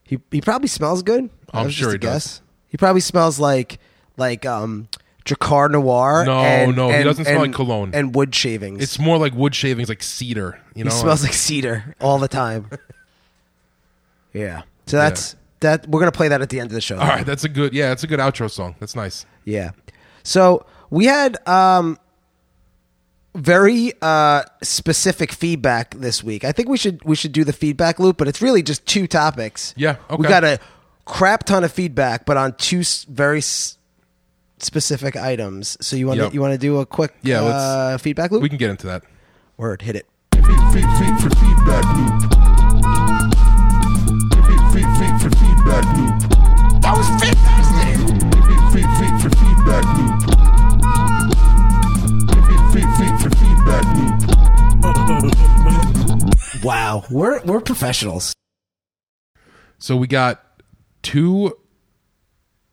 He 0.08 0.18
he 0.30 0.40
probably 0.40 0.68
smells 0.68 1.02
good. 1.02 1.28
I'm 1.52 1.68
sure 1.68 1.92
he 1.92 1.98
does. 1.98 2.40
He 2.68 2.78
probably 2.78 3.02
smells 3.02 3.38
like 3.38 3.78
like 4.16 4.46
um 4.46 4.88
Drakkar 5.26 5.70
Noir. 5.70 6.24
No, 6.24 6.38
and, 6.40 6.74
no, 6.74 6.90
he 6.90 7.04
doesn't 7.04 7.26
smell 7.26 7.42
and- 7.42 7.52
like 7.52 7.54
cologne. 7.54 7.90
And 7.92 8.14
wood 8.14 8.34
shavings. 8.34 8.82
It's 8.82 8.98
more 8.98 9.18
like 9.18 9.34
wood 9.34 9.54
shavings, 9.54 9.90
like 9.90 10.02
cedar. 10.02 10.58
You 10.74 10.84
know, 10.84 10.90
he 10.90 10.96
smells 10.96 11.22
like 11.22 11.34
cedar 11.34 11.94
all 12.00 12.18
the 12.18 12.26
time. 12.26 12.70
yeah. 14.32 14.62
So 14.86 14.96
that's 14.96 15.36
that 15.60 15.86
we're 15.86 16.00
gonna 16.00 16.10
play 16.12 16.28
that 16.28 16.40
at 16.40 16.48
the 16.48 16.58
end 16.58 16.70
of 16.70 16.74
the 16.74 16.80
show. 16.80 16.96
All 16.98 17.06
right, 17.06 17.26
that's 17.26 17.44
a 17.44 17.48
good. 17.50 17.74
Yeah, 17.74 17.90
that's 17.90 18.04
a 18.04 18.06
good 18.06 18.20
outro 18.20 18.50
song. 18.50 18.76
That's 18.80 18.96
nice. 18.96 19.26
Yeah. 19.44 19.72
So 20.22 20.64
we 20.88 21.04
had 21.04 21.36
um 21.46 21.98
very 23.34 23.92
uh 24.02 24.42
specific 24.62 25.32
feedback 25.32 25.94
this 25.94 26.24
week. 26.24 26.44
I 26.44 26.52
think 26.52 26.68
we 26.68 26.76
should 26.76 27.02
we 27.04 27.14
should 27.16 27.32
do 27.32 27.44
the 27.44 27.52
feedback 27.52 27.98
loop, 28.00 28.16
but 28.16 28.26
it's 28.28 28.40
really 28.42 28.62
just 28.62 28.84
two 28.86 29.06
topics. 29.06 29.74
Yeah, 29.76 29.96
okay. 30.10 30.16
We 30.16 30.26
got 30.28 30.44
a 30.44 30.58
crap 31.04 31.44
ton 31.44 31.62
of 31.64 31.72
feedback, 31.72 32.24
but 32.26 32.36
on 32.36 32.54
two 32.54 32.82
very 33.08 33.38
s- 33.38 33.78
specific 34.58 35.16
items. 35.16 35.76
So 35.80 35.96
you 35.96 36.06
want 36.06 36.18
to 36.18 36.24
Yep. 36.24 36.34
you 36.34 36.40
want 36.40 36.52
to 36.52 36.58
do 36.58 36.78
a 36.78 36.86
quick 36.86 37.14
Yeah, 37.22 37.40
let's- 37.40 37.54
uh, 37.54 37.98
feedback 37.98 38.30
loop? 38.32 38.42
We 38.42 38.48
can 38.48 38.58
get 38.58 38.70
into 38.70 38.86
that. 38.88 39.02
Word, 39.56 39.82
hit 39.82 39.94
it. 39.96 40.06
feedback 40.34 41.84
loop. 41.96 42.22
feedback 45.38 45.84
loop. 45.96 46.14
That 46.82 46.94
was 46.96 47.08
fantastic. 47.20 47.96
feedback 48.72 49.84
loop. 49.98 50.22
feedback 52.74 52.98
loop. 52.98 53.07
Wow, 56.62 57.04
we're 57.10 57.40
we're 57.44 57.60
professionals. 57.60 58.34
So 59.78 59.96
we 59.96 60.06
got 60.06 60.42
two 61.02 61.56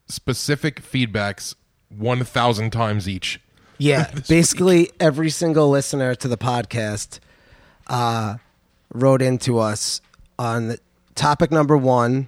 specific 0.07 0.81
feedbacks, 0.81 1.55
one 1.89 2.23
thousand 2.23 2.71
times 2.71 3.07
each. 3.07 3.39
Yeah, 3.77 4.11
basically 4.27 4.91
every 4.99 5.29
single 5.29 5.69
listener 5.69 6.15
to 6.15 6.27
the 6.27 6.37
podcast 6.37 7.19
uh, 7.87 8.37
wrote 8.93 9.21
into 9.21 9.59
us 9.59 10.01
on 10.39 10.67
the 10.69 10.79
topic 11.13 11.51
number 11.51 11.77
one, 11.77 12.27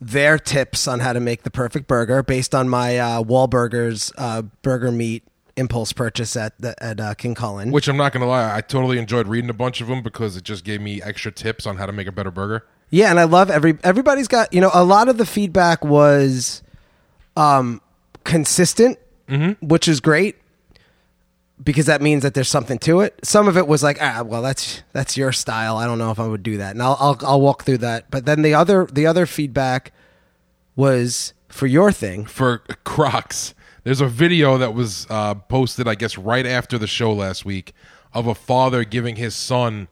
their 0.00 0.38
tips 0.38 0.86
on 0.86 1.00
how 1.00 1.12
to 1.12 1.20
make 1.20 1.42
the 1.42 1.50
perfect 1.50 1.86
burger 1.88 2.22
based 2.22 2.54
on 2.54 2.68
my 2.68 2.98
uh, 2.98 3.22
Wahlburgers 3.22 4.12
uh, 4.18 4.42
burger 4.62 4.92
meat 4.92 5.24
impulse 5.56 5.92
purchase 5.92 6.36
at 6.36 6.58
the, 6.60 6.80
at 6.82 7.00
uh, 7.00 7.14
King 7.14 7.34
Cullen. 7.34 7.70
Which 7.70 7.88
I'm 7.88 7.96
not 7.96 8.12
gonna 8.12 8.26
lie, 8.26 8.56
I 8.56 8.60
totally 8.60 8.98
enjoyed 8.98 9.28
reading 9.28 9.50
a 9.50 9.54
bunch 9.54 9.80
of 9.80 9.88
them 9.88 10.02
because 10.02 10.36
it 10.36 10.44
just 10.44 10.64
gave 10.64 10.80
me 10.80 11.02
extra 11.02 11.30
tips 11.32 11.66
on 11.66 11.76
how 11.76 11.86
to 11.86 11.92
make 11.92 12.06
a 12.06 12.12
better 12.12 12.30
burger. 12.30 12.66
Yeah, 12.90 13.10
and 13.10 13.18
I 13.18 13.24
love 13.24 13.50
every 13.50 13.78
everybody's 13.84 14.28
got 14.28 14.52
you 14.52 14.60
know 14.60 14.70
a 14.74 14.84
lot 14.84 15.08
of 15.08 15.18
the 15.18 15.26
feedback 15.26 15.84
was 15.84 16.62
um 17.36 17.80
consistent, 18.24 18.98
which 19.60 19.88
is 19.88 20.00
great 20.00 20.36
because 21.62 21.86
that 21.86 22.02
means 22.02 22.22
that 22.22 22.34
there's 22.34 22.48
something 22.48 22.78
to 22.80 23.00
it. 23.00 23.18
Some 23.24 23.46
of 23.48 23.56
it 23.56 23.66
was 23.66 23.82
like, 23.82 23.98
ah, 24.00 24.22
well, 24.24 24.42
that's 24.42 24.82
that's 24.92 25.16
your 25.16 25.32
style. 25.32 25.76
I 25.76 25.86
don't 25.86 25.98
know 25.98 26.10
if 26.10 26.18
I 26.20 26.26
would 26.26 26.42
do 26.42 26.58
that, 26.58 26.72
and 26.72 26.82
I'll 26.82 26.96
I'll, 27.00 27.18
I'll 27.22 27.40
walk 27.40 27.64
through 27.64 27.78
that. 27.78 28.10
But 28.10 28.26
then 28.26 28.42
the 28.42 28.54
other 28.54 28.86
the 28.92 29.06
other 29.06 29.26
feedback 29.26 29.92
was 30.76 31.32
for 31.48 31.66
your 31.66 31.92
thing. 31.92 32.24
for 32.24 32.58
Crocs. 32.84 33.54
There's 33.84 34.00
a 34.00 34.06
video 34.06 34.58
that 34.58 34.74
was 34.74 35.08
uh, 35.10 35.34
posted, 35.34 35.88
I 35.88 35.96
guess, 35.96 36.16
right 36.16 36.46
after 36.46 36.78
the 36.78 36.86
show 36.86 37.12
last 37.12 37.44
week 37.44 37.72
of 38.14 38.28
a 38.28 38.34
father 38.34 38.84
giving 38.84 39.16
his 39.16 39.34
son 39.34 39.88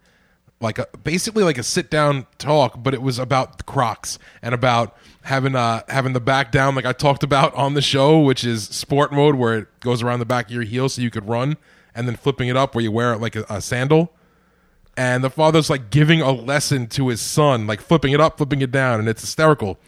like 0.60 0.78
a 0.78 0.86
basically 1.02 1.42
like 1.42 1.58
a 1.58 1.62
sit 1.62 1.90
down 1.90 2.26
talk, 2.38 2.82
but 2.82 2.92
it 2.94 3.02
was 3.02 3.18
about 3.18 3.64
Crocs 3.66 4.18
and 4.42 4.54
about 4.54 4.94
having 5.22 5.56
uh 5.56 5.82
having 5.88 6.12
the 6.12 6.20
back 6.20 6.52
down 6.52 6.74
like 6.74 6.84
I 6.84 6.92
talked 6.92 7.22
about 7.22 7.54
on 7.54 7.74
the 7.74 7.82
show, 7.82 8.20
which 8.20 8.44
is 8.44 8.64
sport 8.64 9.10
mode 9.10 9.36
where 9.36 9.58
it 9.58 9.80
goes 9.80 10.02
around 10.02 10.18
the 10.18 10.26
back 10.26 10.46
of 10.46 10.52
your 10.52 10.62
heel 10.62 10.88
so 10.88 11.00
you 11.00 11.10
could 11.10 11.26
run, 11.26 11.56
and 11.94 12.06
then 12.06 12.14
flipping 12.14 12.48
it 12.48 12.56
up 12.56 12.74
where 12.74 12.84
you 12.84 12.92
wear 12.92 13.14
it 13.14 13.20
like 13.20 13.36
a, 13.36 13.44
a 13.48 13.60
sandal. 13.60 14.12
And 14.96 15.24
the 15.24 15.30
father's 15.30 15.70
like 15.70 15.90
giving 15.90 16.20
a 16.20 16.30
lesson 16.30 16.86
to 16.88 17.08
his 17.08 17.22
son, 17.22 17.66
like 17.66 17.80
flipping 17.80 18.12
it 18.12 18.20
up, 18.20 18.36
flipping 18.36 18.60
it 18.60 18.70
down, 18.70 19.00
and 19.00 19.08
it's 19.08 19.22
hysterical. 19.22 19.78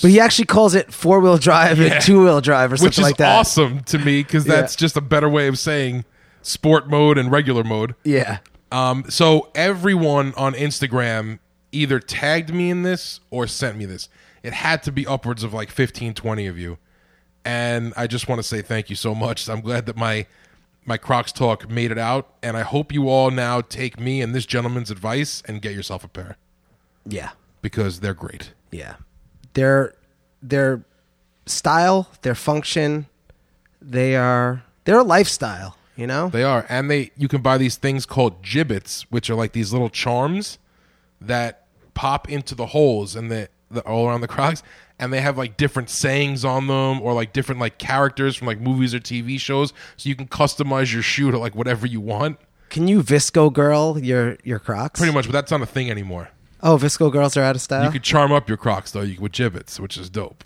But 0.00 0.10
he 0.10 0.20
actually 0.20 0.46
calls 0.46 0.74
it 0.74 0.92
four 0.92 1.20
wheel 1.20 1.38
drive 1.38 1.78
Yeah. 1.78 1.94
and 1.94 2.02
two 2.04 2.22
wheel 2.24 2.40
drive 2.40 2.72
or 2.72 2.76
something 2.76 2.88
which 2.88 2.98
is 2.98 3.02
like 3.04 3.16
that. 3.18 3.38
awesome 3.38 3.80
to 3.84 3.98
me 3.98 4.22
because 4.22 4.44
that's 4.44 4.76
just 4.76 4.96
a 4.96 5.00
better 5.00 5.28
way 5.28 5.48
of 5.48 5.58
saying 5.58 6.04
sport 6.42 6.88
mode 6.88 7.18
and 7.18 7.30
regular 7.30 7.64
mode. 7.64 7.94
Yeah. 8.04 8.38
Um, 8.72 9.04
so 9.08 9.50
everyone 9.54 10.32
on 10.36 10.54
Instagram 10.54 11.38
either 11.72 11.98
tagged 12.00 12.52
me 12.54 12.70
in 12.70 12.82
this 12.82 13.20
or 13.30 13.46
sent 13.46 13.76
me 13.76 13.84
this. 13.84 14.08
It 14.42 14.52
had 14.52 14.82
to 14.84 14.92
be 14.92 15.06
upwards 15.06 15.42
of 15.42 15.52
like 15.52 15.70
15, 15.70 16.14
20 16.14 16.46
of 16.46 16.56
you. 16.58 16.78
And 17.44 17.92
I 17.96 18.06
just 18.06 18.28
want 18.28 18.38
to 18.38 18.42
say 18.42 18.62
thank 18.62 18.90
you 18.90 18.96
so 18.96 19.14
much. 19.14 19.48
I'm 19.48 19.60
glad 19.60 19.86
that 19.86 19.96
my 19.96 20.26
my 20.86 20.96
Crocs 20.96 21.30
talk 21.30 21.68
made 21.70 21.90
it 21.92 21.98
out, 21.98 22.32
and 22.42 22.56
I 22.56 22.62
hope 22.62 22.90
you 22.90 23.08
all 23.08 23.30
now 23.30 23.60
take 23.60 24.00
me 24.00 24.22
and 24.22 24.34
this 24.34 24.46
gentleman's 24.46 24.90
advice 24.90 25.42
and 25.46 25.60
get 25.60 25.72
yourself 25.74 26.04
a 26.04 26.08
pair 26.08 26.36
Yeah. 27.06 27.30
because 27.60 28.00
they're 28.00 28.14
great. 28.14 28.52
Yeah. 28.70 28.94
Their 29.60 29.94
their 30.42 30.82
style, 31.44 32.08
their 32.22 32.34
function, 32.34 33.06
they 33.82 34.16
are 34.16 34.62
they're 34.84 35.00
a 35.00 35.02
lifestyle. 35.04 35.76
You 35.96 36.06
know, 36.06 36.30
They 36.30 36.44
are, 36.44 36.64
and 36.70 36.90
they 36.90 37.10
you 37.18 37.28
can 37.28 37.42
buy 37.42 37.58
these 37.58 37.76
things 37.76 38.06
called 38.06 38.42
Jibbitz, 38.42 39.02
which 39.10 39.28
are 39.28 39.34
like 39.34 39.52
these 39.52 39.70
little 39.70 39.90
charms 39.90 40.58
that 41.20 41.66
pop 41.92 42.30
into 42.30 42.54
the 42.54 42.66
holes 42.66 43.14
and 43.14 43.30
the, 43.30 43.50
the 43.70 43.82
all 43.82 44.08
around 44.08 44.22
the 44.22 44.28
Crocs, 44.28 44.62
and 44.98 45.12
they 45.12 45.20
have 45.20 45.36
like 45.36 45.58
different 45.58 45.90
sayings 45.90 46.42
on 46.42 46.68
them 46.68 47.02
or 47.02 47.12
like 47.12 47.34
different 47.34 47.60
like 47.60 47.76
characters 47.76 48.34
from 48.34 48.46
like 48.46 48.60
movies 48.60 48.94
or 48.94 48.98
TV 49.00 49.38
shows, 49.38 49.74
so 49.98 50.08
you 50.08 50.16
can 50.16 50.26
customize 50.26 50.90
your 50.90 51.02
shoe 51.02 51.30
to 51.30 51.38
like 51.38 51.54
whatever 51.54 51.86
you 51.86 52.00
want. 52.00 52.38
can 52.70 52.88
you 52.88 53.02
VSCO 53.02 53.52
girl 53.52 53.98
your 53.98 54.38
your 54.42 54.58
Crocs? 54.58 54.98
Pretty 55.00 55.12
much, 55.12 55.26
but 55.26 55.32
that's 55.32 55.50
not 55.50 55.60
a 55.60 55.66
thing 55.66 55.90
anymore. 55.90 56.30
Oh, 56.62 56.76
VSCO 56.76 57.10
girls 57.10 57.36
are 57.36 57.42
out 57.42 57.56
of 57.56 57.62
style. 57.62 57.84
You 57.84 57.90
could 57.90 58.02
charm 58.02 58.32
up 58.32 58.48
your 58.48 58.58
Crocs 58.58 58.90
though, 58.92 59.02
you 59.02 59.20
with 59.20 59.32
Jibbitz, 59.32 59.80
which 59.80 59.96
is 59.96 60.10
dope. 60.10 60.44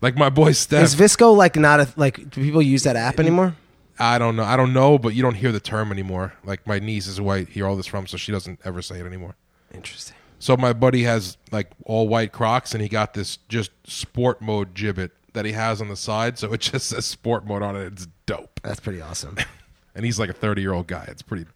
Like 0.00 0.16
my 0.16 0.30
boy 0.30 0.52
Steph. 0.52 0.82
Is 0.82 0.96
VSCO 0.96 1.36
like 1.36 1.56
not 1.56 1.80
a 1.80 1.88
like? 1.96 2.30
Do 2.30 2.42
people 2.42 2.62
use 2.62 2.82
that 2.82 2.96
app 2.96 3.20
anymore? 3.20 3.54
I 3.98 4.18
don't 4.18 4.36
know. 4.36 4.44
I 4.44 4.56
don't 4.56 4.72
know, 4.72 4.98
but 4.98 5.14
you 5.14 5.22
don't 5.22 5.34
hear 5.34 5.52
the 5.52 5.60
term 5.60 5.92
anymore. 5.92 6.34
Like 6.44 6.66
my 6.66 6.78
niece 6.78 7.06
is 7.06 7.20
white, 7.20 7.48
hear 7.48 7.66
all 7.66 7.76
this 7.76 7.86
from, 7.86 8.06
so 8.06 8.16
she 8.16 8.32
doesn't 8.32 8.60
ever 8.64 8.82
say 8.82 8.98
it 8.98 9.06
anymore. 9.06 9.36
Interesting. 9.72 10.16
So 10.40 10.56
my 10.56 10.72
buddy 10.72 11.04
has 11.04 11.36
like 11.52 11.70
all 11.84 12.08
white 12.08 12.32
Crocs, 12.32 12.72
and 12.72 12.82
he 12.82 12.88
got 12.88 13.14
this 13.14 13.38
just 13.48 13.70
sport 13.86 14.42
mode 14.42 14.74
Jibbit 14.74 15.12
that 15.34 15.44
he 15.44 15.52
has 15.52 15.80
on 15.80 15.88
the 15.88 15.96
side. 15.96 16.36
So 16.38 16.52
it 16.52 16.60
just 16.60 16.88
says 16.88 17.06
sport 17.06 17.46
mode 17.46 17.62
on 17.62 17.76
it. 17.76 17.92
It's 17.92 18.08
dope, 18.26 18.60
That's 18.64 18.80
pretty 18.80 19.00
awesome. 19.00 19.36
and 19.94 20.04
he's 20.04 20.18
like 20.18 20.30
a 20.30 20.34
thirty 20.34 20.62
year 20.62 20.72
old 20.72 20.88
guy. 20.88 21.04
It's 21.08 21.22
pretty. 21.22 21.46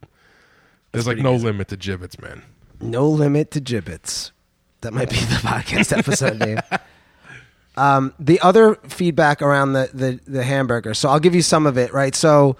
There's 0.93 1.07
like 1.09 1.19
no 1.19 1.35
limit 1.35 1.69
to 1.69 1.77
Jibbitz, 1.77 2.21
man. 2.23 2.43
No 2.81 3.09
limit 3.09 3.51
to 3.53 3.61
Jibbitz. 3.61 4.33
That 4.83 4.93
might 4.93 5.11
be 5.11 5.17
the 5.17 5.35
podcast 5.43 5.97
episode 5.97 6.39
name. 6.39 6.59
Um, 7.77 8.15
the 8.19 8.41
other 8.41 8.77
feedback 8.89 9.43
around 9.43 9.73
the, 9.75 9.91
the 9.93 10.21
the 10.31 10.43
hamburger. 10.43 10.95
So 10.95 11.09
I'll 11.09 11.21
give 11.21 11.35
you 11.35 11.43
some 11.43 11.67
of 11.67 11.77
it. 11.77 11.93
Right. 11.93 12.15
So, 12.15 12.57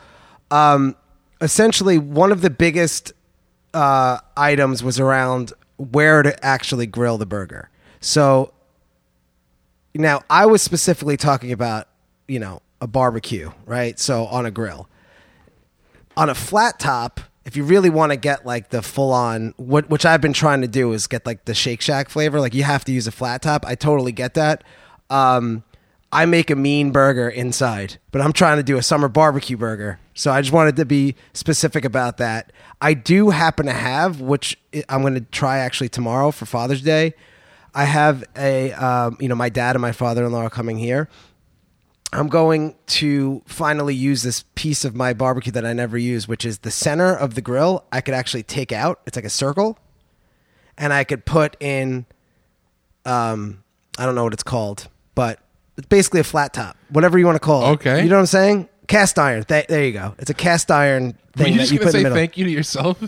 um, 0.51 0.97
essentially, 1.41 1.99
one 1.99 2.33
of 2.33 2.43
the 2.43 2.51
biggest 2.51 3.13
uh, 3.73 4.19
items 4.37 4.83
was 4.83 5.01
around 5.01 5.53
where 5.77 6.23
to 6.23 6.45
actually 6.45 6.87
grill 6.87 7.19
the 7.19 7.27
burger. 7.27 7.71
So 8.01 8.53
now 9.95 10.23
I 10.29 10.47
was 10.47 10.63
specifically 10.63 11.17
talking 11.17 11.53
about 11.53 11.89
you 12.29 12.39
know 12.39 12.61
a 12.81 12.87
barbecue, 12.87 13.51
right? 13.65 13.99
So 13.99 14.27
on 14.27 14.45
a 14.45 14.51
grill 14.51 14.89
on 16.17 16.31
a 16.31 16.35
flat 16.35 16.79
top, 16.79 17.21
if 17.47 17.57
you 17.57 17.63
really 17.63 17.91
want 17.91 18.11
to 18.11 18.17
get 18.17 18.45
like 18.45 18.71
the 18.71 18.83
full 18.83 19.13
on, 19.13 19.55
what 19.57 19.89
which 19.89 20.05
I've 20.05 20.21
been 20.21 20.33
trying 20.33 20.61
to 20.63 20.69
do 20.69 20.93
is 20.93 21.07
get 21.07 21.25
like 21.25 21.45
the 21.45 21.55
Shake 21.55 21.81
Shack 21.81 22.09
flavor. 22.09 22.41
Like 22.41 22.55
you 22.55 22.65
have 22.65 22.85
to 22.85 22.93
use 22.93 23.07
a 23.07 23.13
flat 23.13 23.41
top. 23.41 23.65
I 23.65 23.77
totally 23.77 24.13
get 24.13 24.35
that. 24.35 24.65
Um, 25.09 25.63
I 26.11 26.27
make 26.27 26.51
a 26.51 26.57
mean 26.57 26.91
burger 26.91 27.29
inside, 27.29 27.99
but 28.11 28.21
I'm 28.21 28.33
trying 28.33 28.57
to 28.57 28.63
do 28.65 28.77
a 28.77 28.83
summer 28.83 29.07
barbecue 29.09 29.57
burger. 29.57 30.01
So 30.15 30.33
I 30.33 30.41
just 30.41 30.53
wanted 30.53 30.77
to 30.77 30.85
be 30.85 31.15
specific 31.35 31.85
about 31.85 32.17
that. 32.17 32.53
I 32.81 32.95
do 32.95 33.31
happen 33.31 33.67
to 33.67 33.73
have, 33.73 34.21
which 34.21 34.59
I'm 34.89 35.03
going 35.03 35.15
to 35.15 35.21
try 35.21 35.59
actually 35.59 35.89
tomorrow 35.89 36.33
for 36.33 36.47
Father's 36.47 36.83
Day. 36.83 37.15
I 37.75 37.85
have 37.85 38.25
a, 38.37 38.73
um, 38.73 39.19
you 39.21 39.29
know, 39.29 39.35
my 39.35 39.51
dad 39.51 39.77
and 39.77 39.83
my 39.83 39.93
father-in-law 39.93 40.43
are 40.43 40.51
coming 40.51 40.79
here. 40.79 41.09
I'm 42.13 42.29
going 42.29 42.77
to 42.87 43.43
finally 43.47 43.95
use 43.95 44.23
this 44.23 44.45
piece 44.55 44.85
of 44.85 44.95
my 44.95 45.13
barbecue 45.13 45.53
that 45.53 45.67
I 45.67 45.73
never 45.73 45.99
use, 45.99 46.27
which 46.29 46.45
is 46.45 46.59
the 46.61 46.71
center 46.71 47.15
of 47.15 47.35
the 47.35 47.41
grill. 47.41 47.85
I 47.93 48.01
could 48.01 48.15
actually 48.15 48.45
take 48.45 48.73
out. 48.73 49.01
It's 49.07 49.17
like 49.17 49.25
a 49.25 49.31
circle, 49.31 49.79
and 50.79 50.93
I 50.93 51.05
could 51.05 51.25
put 51.25 51.57
in. 51.61 52.07
Um, 53.05 53.63
I 53.99 54.05
don't 54.07 54.15
know 54.15 54.25
what 54.25 54.33
it's 54.33 54.43
called, 54.43 54.89
but 55.15 55.41
it's 55.77 55.87
basically 55.89 56.21
a 56.21 56.25
flat 56.25 56.53
top, 56.55 56.77
whatever 56.91 57.19
you 57.19 57.27
want 57.27 57.37
to 57.37 57.41
call 57.41 57.65
it. 57.67 57.73
Okay. 57.75 58.03
you 58.03 58.09
know 58.09 58.17
what 58.17 58.21
I'm 58.21 58.27
saying? 58.27 58.69
Cast 58.89 59.19
iron. 59.19 59.45
Th- 59.45 59.67
there 59.67 59.85
you 59.85 59.93
go. 59.93 60.15
It's 60.19 60.31
a 60.31 60.35
cast 60.35 60.71
iron 60.71 61.17
Were 61.37 61.45
thing 61.45 61.53
you 61.53 61.59
that 61.59 61.63
just 61.65 61.73
you 61.73 61.79
gonna 61.79 61.91
put 61.91 61.95
in 61.97 61.99
say 61.99 61.99
the 61.99 62.03
middle. 62.05 62.17
thank 62.19 62.37
you 62.37 62.45
to 62.45 62.51
yourself? 62.51 63.03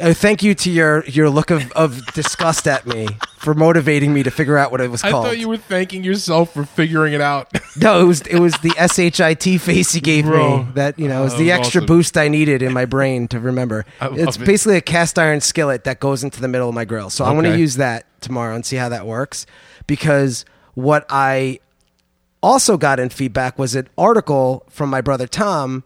Uh, 0.00 0.14
thank 0.14 0.42
you 0.42 0.54
to 0.54 0.70
your 0.70 1.04
your 1.06 1.28
look 1.28 1.50
of, 1.50 1.70
of 1.72 2.04
disgust 2.14 2.66
at 2.66 2.86
me 2.86 3.06
for 3.36 3.52
motivating 3.54 4.14
me 4.14 4.22
to 4.22 4.30
figure 4.30 4.56
out 4.56 4.70
what 4.70 4.80
it 4.80 4.90
was 4.90 5.02
called. 5.02 5.08
I 5.08 5.12
called. 5.12 5.26
thought 5.26 5.38
you 5.38 5.48
were 5.48 5.56
thanking 5.58 6.02
yourself 6.04 6.52
for 6.54 6.64
figuring 6.64 7.12
it 7.12 7.20
out. 7.20 7.48
No, 7.76 8.00
it 8.00 8.04
was 8.04 8.20
it 8.22 8.38
was 8.40 8.54
the 8.58 8.70
shit 8.92 9.60
face 9.62 9.94
you 9.94 10.00
gave 10.00 10.24
Bro. 10.24 10.64
me. 10.64 10.66
That 10.74 10.98
you 10.98 11.06
know, 11.08 11.20
it 11.20 11.24
was 11.24 11.36
the 11.36 11.48
that 11.48 11.58
was 11.60 11.66
extra 11.68 11.80
awesome. 11.82 11.86
boost 11.86 12.18
I 12.18 12.26
needed 12.28 12.62
in 12.62 12.72
my 12.72 12.84
brain 12.84 13.28
to 13.28 13.38
remember. 13.38 13.86
I 14.00 14.08
love 14.08 14.18
It's 14.18 14.36
it. 14.36 14.44
basically 14.44 14.76
a 14.76 14.80
cast 14.80 15.18
iron 15.20 15.40
skillet 15.40 15.84
that 15.84 16.00
goes 16.00 16.24
into 16.24 16.40
the 16.40 16.48
middle 16.48 16.68
of 16.68 16.74
my 16.74 16.84
grill. 16.84 17.10
So 17.10 17.24
I'm 17.24 17.34
going 17.34 17.44
to 17.44 17.50
Okay. 17.50 17.60
use 17.60 17.76
that 17.76 18.06
tomorrow 18.20 18.56
and 18.56 18.66
see 18.66 18.74
how 18.76 18.88
that 18.88 19.06
works. 19.06 19.46
Because 19.86 20.44
what 20.74 21.06
I 21.10 21.60
also 22.42 22.76
got 22.76 22.98
in 22.98 23.08
feedback 23.08 23.56
was 23.56 23.76
an 23.76 23.88
article 23.96 24.64
from 24.68 24.90
my 24.90 25.00
brother 25.00 25.28
Tom 25.28 25.84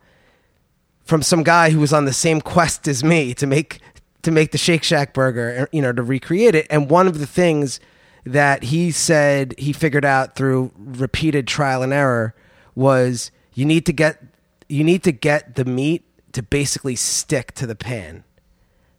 from 1.05 1.23
some 1.23 1.43
guy 1.43 1.69
who 1.71 1.81
was 1.81 1.93
on 1.93 2.07
the 2.07 2.15
same 2.15 2.41
quest 2.41 2.89
as 2.89 3.05
me 3.05 3.35
to 3.35 3.47
make 3.47 3.79
to 4.25 4.31
make 4.31 4.53
the 4.53 4.59
Shake 4.59 4.83
Shack 4.83 5.15
burger, 5.15 5.63
uh, 5.63 5.67
you 5.73 5.81
know, 5.81 5.93
to 5.93 6.03
recreate 6.03 6.55
it. 6.55 6.67
And 6.71 6.91
one 6.91 7.07
of 7.07 7.19
the 7.19 7.27
things 7.27 7.81
that 8.25 8.65
he 8.65 8.91
said 8.91 9.55
he 9.59 9.73
figured 9.73 10.05
out 10.05 10.35
through 10.35 10.73
repeated 10.77 11.47
trial 11.47 11.83
and 11.83 11.93
error 11.93 12.35
was 12.75 13.31
you 13.53 13.65
need 13.65 13.87
to 13.87 13.93
get 13.93 14.23
you 14.69 14.83
need 14.83 15.03
to 15.05 15.13
get 15.13 15.57
the 15.57 15.65
meat 15.65 16.05
to 16.33 16.43
basically 16.43 16.97
stick 16.97 17.53
to 17.53 17.67
the 17.67 17.77
pan 17.77 18.25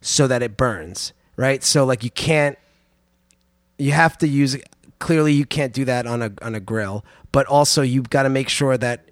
so 0.00 0.26
that 0.28 0.42
it 0.42 0.56
burns, 0.56 1.12
right? 1.36 1.62
So 1.62 1.84
like 1.84 2.04
you 2.04 2.10
can't 2.10 2.56
you 3.78 3.92
have 3.92 4.16
to 4.18 4.28
use 4.28 4.56
clearly 5.00 5.32
you 5.32 5.44
can't 5.44 5.72
do 5.72 5.84
that 5.84 6.06
on 6.06 6.22
a 6.22 6.32
on 6.40 6.54
a 6.54 6.60
grill, 6.60 7.04
but 7.32 7.46
also 7.46 7.82
you've 7.82 8.10
got 8.10 8.22
to 8.22 8.28
make 8.28 8.48
sure 8.48 8.78
that 8.78 9.10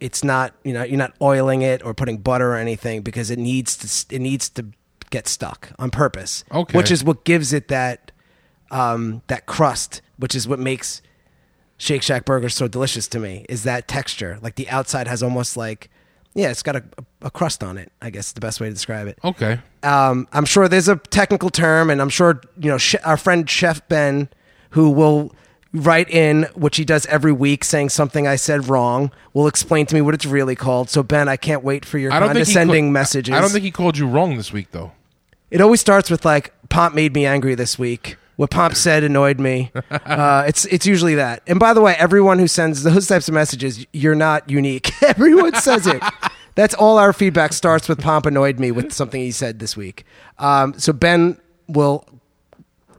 it's 0.00 0.24
not 0.24 0.54
you 0.64 0.72
know 0.72 0.82
you're 0.82 0.98
not 0.98 1.14
oiling 1.22 1.62
it 1.62 1.84
or 1.84 1.94
putting 1.94 2.18
butter 2.18 2.52
or 2.52 2.56
anything 2.56 3.02
because 3.02 3.30
it 3.30 3.38
needs 3.38 3.76
to 3.76 4.14
it 4.16 4.18
needs 4.18 4.48
to 4.48 4.66
get 5.12 5.28
stuck 5.28 5.70
on 5.78 5.90
purpose. 5.90 6.42
Okay. 6.50 6.76
which 6.76 6.90
is 6.90 7.04
what 7.04 7.22
gives 7.22 7.52
it 7.52 7.68
that 7.68 8.10
um, 8.72 9.22
that 9.28 9.46
crust, 9.46 10.02
which 10.16 10.34
is 10.34 10.48
what 10.48 10.58
makes 10.58 11.02
Shake 11.76 12.02
Shack 12.02 12.24
burgers 12.24 12.54
so 12.54 12.66
delicious 12.66 13.06
to 13.08 13.20
me. 13.20 13.44
Is 13.48 13.62
that 13.62 13.86
texture? 13.86 14.38
Like 14.42 14.56
the 14.56 14.68
outside 14.68 15.06
has 15.06 15.22
almost 15.22 15.56
like 15.56 15.88
yeah, 16.34 16.50
it's 16.50 16.62
got 16.62 16.76
a, 16.76 16.82
a 17.20 17.30
crust 17.30 17.62
on 17.62 17.76
it. 17.76 17.92
I 18.00 18.08
guess 18.10 18.28
is 18.28 18.32
the 18.32 18.40
best 18.40 18.58
way 18.60 18.68
to 18.68 18.72
describe 18.72 19.06
it. 19.06 19.18
okay. 19.22 19.60
Um, 19.82 20.26
I'm 20.32 20.46
sure 20.46 20.66
there's 20.66 20.88
a 20.88 20.96
technical 20.96 21.50
term, 21.50 21.90
and 21.90 22.00
I'm 22.00 22.08
sure 22.08 22.40
you 22.58 22.70
know 22.70 22.78
sh- 22.78 22.96
our 23.04 23.16
friend 23.18 23.48
Chef 23.48 23.86
Ben, 23.88 24.28
who 24.70 24.90
will 24.90 25.34
write 25.74 26.08
in, 26.10 26.44
which 26.54 26.76
he 26.76 26.84
does 26.84 27.04
every 27.06 27.32
week, 27.32 27.64
saying 27.64 27.88
something 27.88 28.26
I 28.26 28.36
said 28.36 28.68
wrong, 28.68 29.10
will 29.34 29.46
explain 29.46 29.86
to 29.86 29.94
me 29.94 30.00
what 30.00 30.14
it's 30.14 30.26
really 30.26 30.54
called. 30.54 30.88
So 30.88 31.02
Ben, 31.02 31.28
I 31.28 31.36
can't 31.36 31.64
wait 31.64 31.84
for 31.84 31.98
your 31.98 32.12
I 32.12 32.20
don't 32.20 32.28
think 32.28 32.46
he 32.46 32.54
condescending 32.54 32.86
ca- 32.88 32.92
messages. 32.92 33.34
I 33.34 33.40
don't 33.40 33.50
think 33.50 33.64
he 33.64 33.70
called 33.70 33.98
you 33.98 34.06
wrong 34.06 34.36
this 34.36 34.52
week 34.52 34.68
though. 34.70 34.92
It 35.52 35.60
always 35.60 35.80
starts 35.80 36.10
with 36.10 36.24
like 36.24 36.52
Pomp 36.70 36.94
made 36.94 37.14
me 37.14 37.26
angry 37.26 37.54
this 37.54 37.78
week. 37.78 38.16
What 38.36 38.50
Pomp 38.50 38.74
said 38.74 39.04
annoyed 39.04 39.38
me. 39.38 39.70
Uh, 39.92 40.44
it's 40.46 40.64
it's 40.66 40.84
usually 40.86 41.14
that. 41.14 41.42
And 41.46 41.60
by 41.60 41.72
the 41.74 41.80
way, 41.80 41.94
everyone 41.98 42.38
who 42.38 42.48
sends 42.48 42.82
those 42.82 43.06
types 43.06 43.28
of 43.28 43.34
messages, 43.34 43.86
you're 43.92 44.14
not 44.14 44.50
unique. 44.50 44.90
everyone 45.02 45.54
says 45.54 45.86
it. 45.86 46.02
That's 46.54 46.74
all 46.74 46.98
our 46.98 47.12
feedback 47.12 47.52
starts 47.52 47.88
with 47.88 48.00
Pomp 48.00 48.26
annoyed 48.26 48.58
me 48.58 48.70
with 48.70 48.92
something 48.92 49.20
he 49.20 49.30
said 49.30 49.58
this 49.58 49.76
week. 49.76 50.04
Um, 50.38 50.78
so 50.78 50.92
Ben 50.92 51.38
will, 51.68 52.06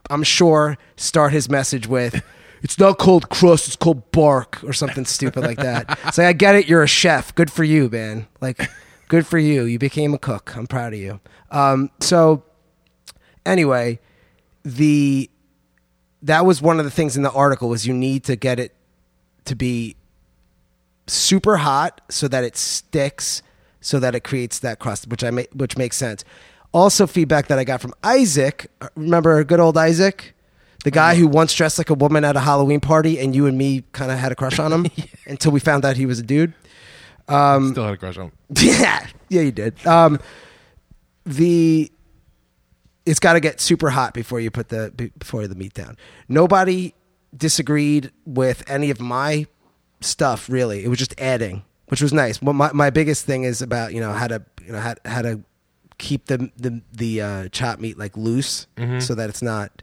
I'm 0.10 0.24
sure, 0.24 0.78
start 0.96 1.34
his 1.34 1.50
message 1.50 1.88
with. 1.88 2.24
It's 2.62 2.80
not 2.80 2.98
called 2.98 3.30
crust, 3.30 3.68
it's 3.68 3.76
called 3.76 4.12
bark 4.12 4.64
or 4.64 4.74
something 4.74 5.06
stupid 5.06 5.44
like 5.44 5.58
that. 5.58 6.00
It's 6.06 6.18
like 6.18 6.28
I 6.28 6.34
get 6.34 6.56
it, 6.56 6.68
you're 6.68 6.84
a 6.84 6.88
chef. 6.88 7.36
Good 7.36 7.52
for 7.52 7.64
you, 7.64 7.90
man. 7.90 8.28
Like 8.40 8.70
good 9.08 9.26
for 9.28 9.38
you. 9.38 9.64
You 9.64 9.80
became 9.80 10.14
a 10.14 10.18
cook. 10.18 10.56
I'm 10.56 10.68
proud 10.68 10.94
of 10.94 11.00
you. 11.00 11.20
Um, 11.52 11.92
so 12.00 12.44
anyway, 13.46 14.00
the 14.64 15.30
that 16.22 16.46
was 16.46 16.62
one 16.62 16.80
of 16.80 16.86
the 16.86 16.92
things 16.92 17.18
in 17.18 17.24
the 17.24 17.32
article 17.32 17.70
was 17.70 17.86
you 17.86 17.94
need 17.94 18.24
to 18.24 18.36
get 18.36 18.60
it 18.60 18.74
to 19.46 19.56
be 19.56 19.96
super 21.06 21.58
hot 21.58 22.00
so 22.10 22.28
that 22.30 22.46
it 22.46 22.56
sticks 22.56 23.42
so 23.82 24.00
that 24.00 24.16
it 24.16 24.24
creates 24.24 24.60
that 24.60 24.80
crust 24.80 25.08
which 25.10 25.24
I 25.24 25.32
ma- 25.32 25.42
which 25.54 25.78
makes 25.78 25.98
sense. 25.98 26.24
Also 26.72 27.06
feedback 27.06 27.48
that 27.48 27.60
I 27.60 27.66
got 27.66 27.82
from 27.82 27.94
Isaac, 28.04 28.72
remember 28.96 29.44
good 29.44 29.60
old 29.60 29.78
Isaac? 29.78 30.34
The 30.84 30.92
guy 30.92 31.16
who 31.16 31.28
once 31.28 31.54
dressed 31.54 31.78
like 31.78 31.90
a 31.90 31.94
woman 31.94 32.26
at 32.26 32.36
a 32.36 32.42
Halloween 32.42 32.82
party 32.82 33.18
and 33.20 33.34
you 33.34 33.46
and 33.46 33.58
me 33.58 33.84
kind 33.94 34.12
of 34.12 34.18
had 34.18 34.34
a 34.34 34.36
crush 34.36 34.60
on 34.60 34.74
him 34.74 34.88
until 35.26 35.52
we 35.52 35.62
found 35.62 35.86
out 35.86 35.96
he 35.96 36.06
was 36.06 36.20
a 36.20 36.24
dude. 36.24 36.54
Um, 37.28 37.72
Still 37.72 37.86
had 37.86 37.94
a 37.94 37.98
crush 37.98 38.18
on. 38.18 38.26
him. 38.26 38.32
Yeah, 38.58 39.08
yeah, 39.30 39.42
you 39.42 39.52
did. 39.52 39.86
Um, 39.88 40.20
the 41.26 41.92
it's 43.06 43.20
got 43.20 43.34
to 43.34 43.40
get 43.40 43.60
super 43.60 43.90
hot 43.90 44.14
before 44.14 44.40
you 44.40 44.50
put 44.52 44.70
the 44.70 45.12
before 45.20 45.48
the 45.48 45.56
meat 45.56 45.74
down. 45.74 45.98
Nobody 46.28 46.94
disagreed 47.36 48.12
with 48.26 48.64
any 48.70 48.90
of 48.92 49.00
my 49.00 49.46
stuff 50.02 50.50
really. 50.50 50.84
It 50.84 50.88
was 50.88 51.00
just 51.00 51.20
adding, 51.20 51.64
which 51.88 52.02
was 52.02 52.14
nice. 52.14 52.42
Well, 52.42 52.54
my 52.54 52.72
my 52.74 52.90
biggest 52.90 53.26
thing 53.26 53.44
is 53.44 53.62
about 53.62 53.94
you 53.94 54.00
know 54.02 54.12
how 54.14 54.28
to 54.28 54.44
you 54.66 54.72
know 54.74 54.80
how, 54.80 54.96
how 55.06 55.22
to 55.22 55.42
keep 55.98 56.26
the 56.28 56.50
the 56.58 56.82
the 56.92 57.22
uh, 57.22 57.48
chopped 57.50 57.82
meat 57.82 57.98
like 57.98 58.16
loose 58.18 58.68
so 59.00 59.16
that 59.16 59.30
it's 59.30 59.42
not 59.42 59.82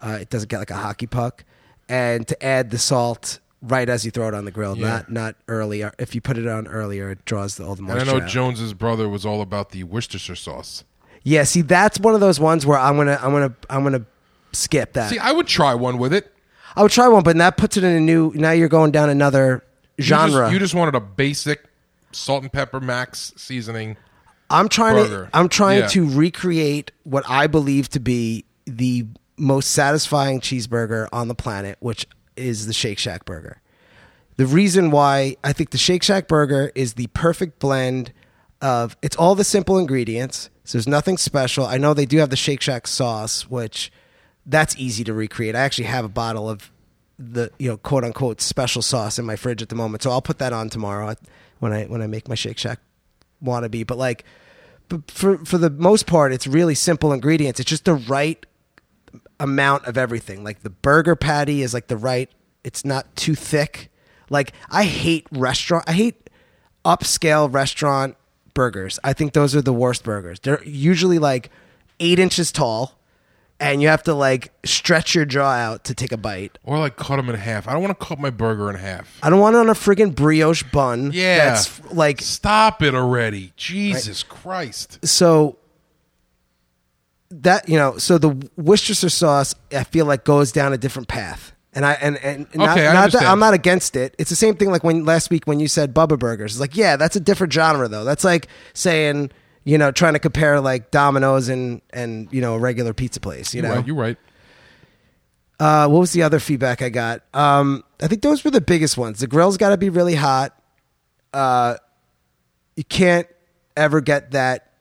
uh, 0.00 0.18
it 0.20 0.30
doesn't 0.30 0.48
get 0.48 0.58
like 0.58 0.70
a 0.70 0.76
hockey 0.76 1.06
puck, 1.06 1.44
and 1.88 2.26
to 2.28 2.44
add 2.44 2.70
the 2.70 2.78
salt 2.78 3.38
right 3.66 3.88
as 3.88 4.04
you 4.04 4.10
throw 4.10 4.28
it 4.28 4.34
on 4.34 4.44
the 4.44 4.50
grill, 4.50 4.76
Yeah. 4.76 4.88
not 4.88 5.10
not 5.10 5.34
earlier. 5.48 5.92
If 5.98 6.14
you 6.14 6.20
put 6.20 6.36
it 6.38 6.46
on 6.46 6.66
earlier, 6.68 7.10
it 7.10 7.24
draws 7.24 7.56
the, 7.56 7.64
all 7.64 7.74
the 7.74 7.82
And. 7.82 7.92
I 8.00 8.04
know 8.04 8.16
out. 8.20 8.28
Jones's 8.28 8.74
brother 8.74 9.08
was 9.08 9.24
all 9.24 9.40
about 9.40 9.70
the 9.70 9.84
Worcestershire 9.84 10.36
sauce. 10.36 10.84
Yeah, 11.22 11.44
see, 11.44 11.62
that's 11.62 11.98
one 11.98 12.14
of 12.14 12.20
those 12.20 12.38
ones 12.38 12.66
where 12.66 12.78
I'm 12.78 12.96
gonna 12.96 13.18
I'm 13.22 13.32
gonna 13.32 13.54
I'm 13.70 13.82
gonna 13.82 14.04
skip 14.52 14.92
that. 14.92 15.10
See, 15.10 15.18
I 15.18 15.32
would 15.32 15.46
try 15.46 15.74
one 15.74 15.98
with 15.98 16.12
it. 16.12 16.30
I 16.76 16.82
would 16.82 16.90
try 16.92 17.08
one, 17.08 17.22
but 17.22 17.36
that 17.38 17.56
puts 17.56 17.76
it 17.76 17.84
in 17.84 17.92
a 17.92 18.00
new. 18.00 18.32
Now 18.34 18.50
you're 18.50 18.68
going 18.68 18.90
down 18.90 19.08
another 19.08 19.64
You 19.96 20.04
genre. 20.04 20.42
just, 20.42 20.52
you 20.52 20.58
just 20.58 20.74
wanted 20.74 20.94
a 20.94 21.00
basic 21.00 21.64
salt 22.12 22.42
and 22.42 22.52
pepper 22.52 22.80
max 22.80 23.32
seasoning. 23.36 23.96
I'm 24.50 24.68
trying 24.68 24.96
burger. 24.96 25.24
to 25.32 25.36
I'm 25.36 25.48
trying 25.48 25.80
Yeah. 25.80 25.88
to 25.88 26.08
recreate 26.10 26.92
what 27.04 27.24
I 27.28 27.46
believe 27.46 27.88
to 27.90 28.00
be 28.00 28.44
the 28.66 29.06
most 29.36 29.70
satisfying 29.70 30.40
cheeseburger 30.40 31.08
on 31.12 31.28
the 31.28 31.34
planet, 31.34 31.76
which 31.80 32.06
is 32.36 32.66
the 32.66 32.72
Shake 32.72 32.98
Shack 32.98 33.24
burger. 33.24 33.60
The 34.36 34.46
reason 34.46 34.90
why 34.90 35.36
I 35.44 35.52
think 35.52 35.70
the 35.70 35.78
Shake 35.78 36.02
Shack 36.02 36.26
burger 36.28 36.72
is 36.74 36.94
the 36.94 37.06
perfect 37.08 37.58
blend 37.58 38.12
of 38.60 38.96
it's 39.02 39.16
all 39.16 39.34
the 39.34 39.44
simple 39.44 39.78
ingredients. 39.78 40.50
So 40.64 40.78
there's 40.78 40.88
nothing 40.88 41.18
special. 41.18 41.66
I 41.66 41.76
know 41.76 41.94
they 41.94 42.06
do 42.06 42.18
have 42.18 42.30
the 42.30 42.36
Shake 42.36 42.60
Shack 42.60 42.86
sauce, 42.86 43.48
which 43.48 43.92
that's 44.46 44.76
easy 44.76 45.04
to 45.04 45.12
recreate. 45.12 45.54
I 45.54 45.60
actually 45.60 45.84
have 45.84 46.04
a 46.04 46.08
bottle 46.08 46.48
of 46.48 46.70
the 47.18 47.50
you 47.58 47.68
know 47.68 47.76
quote 47.76 48.02
unquote 48.02 48.40
special 48.40 48.82
sauce 48.82 49.18
in 49.18 49.24
my 49.24 49.36
fridge 49.36 49.62
at 49.62 49.68
the 49.68 49.76
moment, 49.76 50.02
so 50.02 50.10
I'll 50.10 50.22
put 50.22 50.38
that 50.38 50.52
on 50.52 50.68
tomorrow 50.68 51.14
when 51.60 51.72
I 51.72 51.84
when 51.84 52.02
I 52.02 52.06
make 52.06 52.28
my 52.28 52.34
Shake 52.34 52.58
Shack 52.58 52.80
wannabe. 53.42 53.86
But 53.86 53.98
like, 53.98 54.24
but 54.88 55.10
for 55.10 55.38
for 55.44 55.58
the 55.58 55.70
most 55.70 56.06
part, 56.06 56.32
it's 56.32 56.46
really 56.46 56.74
simple 56.74 57.12
ingredients. 57.12 57.60
It's 57.60 57.70
just 57.70 57.84
the 57.84 57.94
right 57.94 58.44
amount 59.44 59.84
of 59.86 59.96
everything. 59.98 60.42
Like 60.42 60.60
the 60.62 60.70
burger 60.70 61.14
patty 61.14 61.62
is 61.62 61.72
like 61.74 61.86
the 61.88 61.96
right. 61.96 62.30
It's 62.64 62.84
not 62.84 63.14
too 63.14 63.34
thick. 63.34 63.90
Like 64.30 64.52
I 64.70 64.84
hate 64.84 65.26
restaurant. 65.30 65.84
I 65.86 65.92
hate 65.92 66.30
upscale 66.84 67.52
restaurant 67.52 68.16
burgers. 68.54 68.98
I 69.04 69.12
think 69.12 69.34
those 69.34 69.54
are 69.54 69.62
the 69.62 69.72
worst 69.72 70.02
burgers. 70.02 70.40
They're 70.40 70.64
usually 70.64 71.18
like 71.18 71.50
eight 72.00 72.18
inches 72.18 72.50
tall, 72.50 72.98
and 73.60 73.82
you 73.82 73.88
have 73.88 74.02
to 74.04 74.14
like 74.14 74.52
stretch 74.64 75.14
your 75.14 75.26
jaw 75.26 75.50
out 75.52 75.84
to 75.84 75.94
take 75.94 76.10
a 76.12 76.16
bite. 76.16 76.58
Or 76.64 76.78
like 76.78 76.96
cut 76.96 77.16
them 77.16 77.28
in 77.28 77.36
half. 77.36 77.68
I 77.68 77.72
don't 77.74 77.82
want 77.82 77.98
to 77.98 78.06
cut 78.06 78.18
my 78.18 78.30
burger 78.30 78.70
in 78.70 78.76
half. 78.76 79.18
I 79.22 79.28
don't 79.28 79.40
want 79.40 79.56
it 79.56 79.58
on 79.58 79.68
a 79.68 79.74
friggin' 79.74 80.14
brioche 80.14 80.62
bun. 80.72 81.10
Yeah. 81.12 81.50
that's 81.50 81.92
like 81.92 82.20
Stop 82.22 82.82
it 82.82 82.94
already. 82.94 83.52
Jesus 83.56 84.22
Christ. 84.22 85.06
so 85.06 85.58
that 87.42 87.68
you 87.68 87.76
know 87.76 87.98
so 87.98 88.16
the 88.18 88.30
worcestershire 88.56 89.08
sauce 89.08 89.54
i 89.72 89.82
feel 89.84 90.06
like 90.06 90.24
goes 90.24 90.52
down 90.52 90.72
a 90.72 90.78
different 90.78 91.08
path 91.08 91.52
and 91.72 91.84
i 91.84 91.92
and 91.94 92.16
and 92.18 92.46
not, 92.54 92.76
Okay, 92.76 92.86
I 92.86 92.92
not 92.92 93.12
that 93.12 93.24
i'm 93.24 93.40
not 93.40 93.54
against 93.54 93.96
it 93.96 94.14
it's 94.18 94.30
the 94.30 94.36
same 94.36 94.54
thing 94.56 94.70
like 94.70 94.84
when 94.84 95.04
last 95.04 95.30
week 95.30 95.44
when 95.46 95.58
you 95.58 95.66
said 95.66 95.92
bubba 95.94 96.18
burgers 96.18 96.52
it's 96.52 96.60
like 96.60 96.76
yeah 96.76 96.96
that's 96.96 97.16
a 97.16 97.20
different 97.20 97.52
genre 97.52 97.88
though 97.88 98.04
that's 98.04 98.22
like 98.24 98.46
saying 98.72 99.30
you 99.64 99.78
know 99.78 99.90
trying 99.90 100.12
to 100.12 100.18
compare 100.20 100.60
like 100.60 100.90
domino's 100.92 101.48
and 101.48 101.82
and 101.90 102.28
you 102.32 102.40
know 102.40 102.54
a 102.54 102.58
regular 102.58 102.92
pizza 102.94 103.18
place 103.20 103.52
you 103.52 103.62
You're 103.62 103.68
know 103.70 103.76
right. 103.76 103.86
You're 103.86 103.96
right. 103.96 104.16
uh, 105.58 105.88
what 105.88 106.00
was 106.00 106.12
the 106.12 106.22
other 106.22 106.40
feedback 106.40 106.82
I 106.82 106.88
got? 106.88 107.22
Um, 107.32 107.84
I 108.02 108.06
think 108.08 108.22
those 108.22 108.44
were 108.44 108.50
the 108.50 108.60
biggest 108.60 108.96
ones. 108.98 109.20
The 109.20 109.26
grill's 109.26 109.56
got 109.56 109.70
to 109.70 109.76
be 109.78 109.88
really 109.88 110.16
hot. 110.16 110.56
Uh, 111.32 111.76
you 112.76 112.84
can't 112.84 113.26
ever 113.76 114.00
get 114.00 114.32
that 114.32 114.72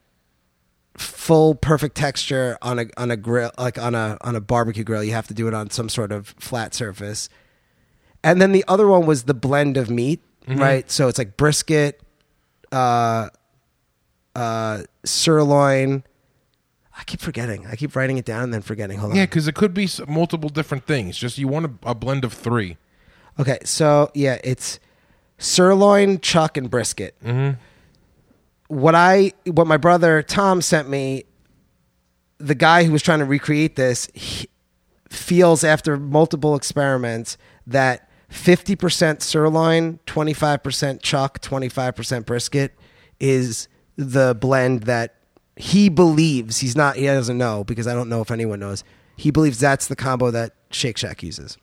full 0.97 1.55
perfect 1.55 1.95
texture 1.95 2.57
on 2.61 2.79
a 2.79 2.85
on 2.97 3.09
a 3.09 3.17
grill 3.17 3.51
like 3.57 3.77
on 3.77 3.95
a 3.95 4.17
on 4.21 4.35
a 4.35 4.41
barbecue 4.41 4.83
grill. 4.83 5.03
You 5.03 5.13
have 5.13 5.27
to 5.27 5.33
do 5.33 5.47
it 5.47 5.53
on 5.53 5.69
some 5.69 5.89
sort 5.89 6.11
of 6.11 6.35
flat 6.39 6.73
surface. 6.73 7.29
And 8.23 8.41
then 8.41 8.51
the 8.51 8.63
other 8.67 8.87
one 8.87 9.05
was 9.05 9.23
the 9.23 9.33
blend 9.33 9.75
of 9.75 9.89
meat, 9.89 10.21
right? 10.47 10.89
So 10.89 11.09
it's 11.09 11.17
like 11.17 11.35
brisket, 11.35 12.01
uh, 12.71 13.29
uh, 14.35 14.83
sirloin. 15.03 16.03
I 16.97 17.03
keep 17.03 17.19
forgetting. 17.19 17.65
I 17.67 17.75
keep 17.75 17.95
writing 17.95 18.17
it 18.17 18.25
down 18.25 18.43
and 18.43 18.53
then 18.53 18.61
forgetting. 18.61 18.99
Hold 18.99 19.11
on. 19.11 19.17
Yeah, 19.17 19.25
because 19.25 19.47
it 19.47 19.55
could 19.55 19.73
be 19.73 19.89
multiple 20.07 20.49
different 20.49 20.85
things. 20.85 21.17
Just 21.17 21.37
you 21.37 21.47
want 21.47 21.65
a, 21.65 21.89
a 21.89 21.95
blend 21.95 22.23
of 22.23 22.31
three. 22.31 22.77
Okay, 23.39 23.57
so 23.65 24.11
yeah, 24.13 24.37
it's 24.43 24.79
sirloin, 25.37 26.19
chuck, 26.19 26.55
and 26.55 26.69
brisket. 26.69 27.15
Mm-hmm. 27.23 27.59
What 28.67 28.95
I, 28.95 29.33
what 29.45 29.67
my 29.67 29.77
brother 29.77 30.23
Tom 30.23 30.61
sent 30.61 30.89
me, 30.89 31.25
the 32.37 32.55
guy 32.55 32.83
who 32.83 32.91
was 32.91 33.01
trying 33.01 33.19
to 33.19 33.25
recreate 33.25 33.75
this 33.75 34.09
he 34.13 34.49
feels 35.09 35.63
after 35.63 35.97
multiple 35.97 36.55
experiments 36.55 37.37
that 37.67 38.09
fifty 38.29 38.75
percent 38.75 39.21
sirloin, 39.21 39.99
twenty 40.05 40.33
five 40.33 40.63
percent 40.63 41.01
chuck, 41.01 41.39
twenty 41.39 41.69
five 41.69 41.95
percent 41.95 42.25
brisket 42.25 42.73
is 43.19 43.67
the 43.95 44.35
blend 44.35 44.83
that 44.83 45.15
he 45.55 45.87
believes. 45.87 46.57
He's 46.59 46.75
not. 46.75 46.95
He 46.95 47.05
doesn't 47.05 47.37
know 47.37 47.63
because 47.63 47.87
I 47.87 47.93
don't 47.93 48.09
know 48.09 48.21
if 48.21 48.31
anyone 48.31 48.59
knows. 48.59 48.83
He 49.15 49.29
believes 49.29 49.59
that's 49.59 49.87
the 49.87 49.95
combo 49.95 50.31
that 50.31 50.55
Shake 50.71 50.97
Shack 50.97 51.21
uses. 51.21 51.57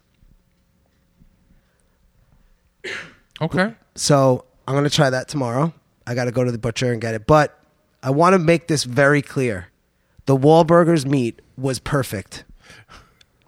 Okay. 3.40 3.74
So 3.96 4.44
I'm 4.68 4.74
gonna 4.74 4.88
try 4.88 5.11
that 5.11 5.28
tomorrow. 5.28 5.74
I 6.11 6.15
got 6.17 6.25
to 6.25 6.33
go 6.33 6.43
to 6.43 6.51
the 6.51 6.59
butcher 6.59 6.91
and 6.91 7.01
get 7.01 7.15
it. 7.15 7.25
But 7.25 7.57
I 8.03 8.11
want 8.11 8.33
to 8.33 8.41
make 8.41 8.67
this 8.67 8.83
very 8.83 9.23
clear: 9.23 9.69
the 10.27 10.37
Wahlburgers 10.37 11.07
meat 11.07 11.41
was 11.57 11.79
perfect. 11.79 12.43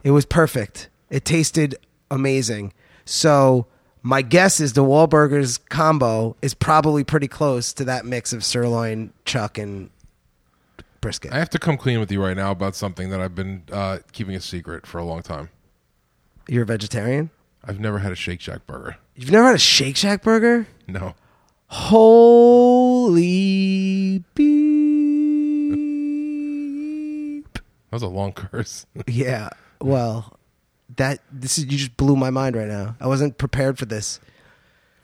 It 0.05 0.13
was 0.13 0.25
perfect. 0.25 0.89
It 1.11 1.25
tasted 1.25 1.75
amazing. 2.09 2.73
So 3.05 3.67
my 4.03 4.23
guess 4.23 4.61
is 4.61 4.75
the 4.75 4.85
Wahlburgers 4.85 5.59
combo 5.71 6.37
is 6.41 6.55
probably 6.55 7.03
pretty 7.03 7.27
close 7.27 7.73
to 7.73 7.85
that 7.87 8.05
mix 8.05 8.33
of 8.33 8.45
sirloin, 8.45 9.13
chuck, 9.25 9.59
and 9.59 9.91
brisket. 11.01 11.33
I 11.33 11.39
have 11.41 11.51
to 11.51 11.59
come 11.59 11.77
clean 11.77 11.99
with 11.99 12.13
you 12.13 12.23
right 12.23 12.37
now 12.37 12.53
about 12.53 12.77
something 12.77 13.11
that 13.11 13.21
I've 13.21 13.35
been 13.35 13.65
uh, 13.73 13.99
keeping 14.13 14.37
a 14.37 14.41
secret 14.41 14.87
for 14.87 14.99
a 14.99 15.05
long 15.05 15.23
time. 15.23 15.51
You're 16.49 16.63
a 16.63 16.67
vegetarian. 16.67 17.31
I've 17.65 17.81
never 17.81 17.99
had 17.99 18.13
a 18.13 18.17
Shake 18.17 18.41
Shack 18.41 18.67
burger. 18.69 18.99
You've 19.17 19.33
never 19.33 19.47
had 19.47 19.57
a 19.57 19.59
Shake 19.59 19.97
Shack 19.97 20.23
burger? 20.23 20.69
No. 20.87 21.15
Holy 22.83 24.19
beep. 24.35 24.53
That 27.55 27.63
was 27.93 28.03
a 28.03 28.09
long 28.09 28.33
curse. 28.35 28.85
Yeah. 29.07 29.49
Well, 29.81 30.39
that 30.97 31.21
this 31.33 31.57
is 31.57 31.65
you 31.65 31.79
just 31.79 31.97
blew 31.97 32.15
my 32.15 32.29
mind 32.29 32.57
right 32.57 32.69
now. 32.69 32.97
I 33.01 33.07
wasn't 33.07 33.39
prepared 33.39 33.79
for 33.79 33.87
this. 33.87 34.21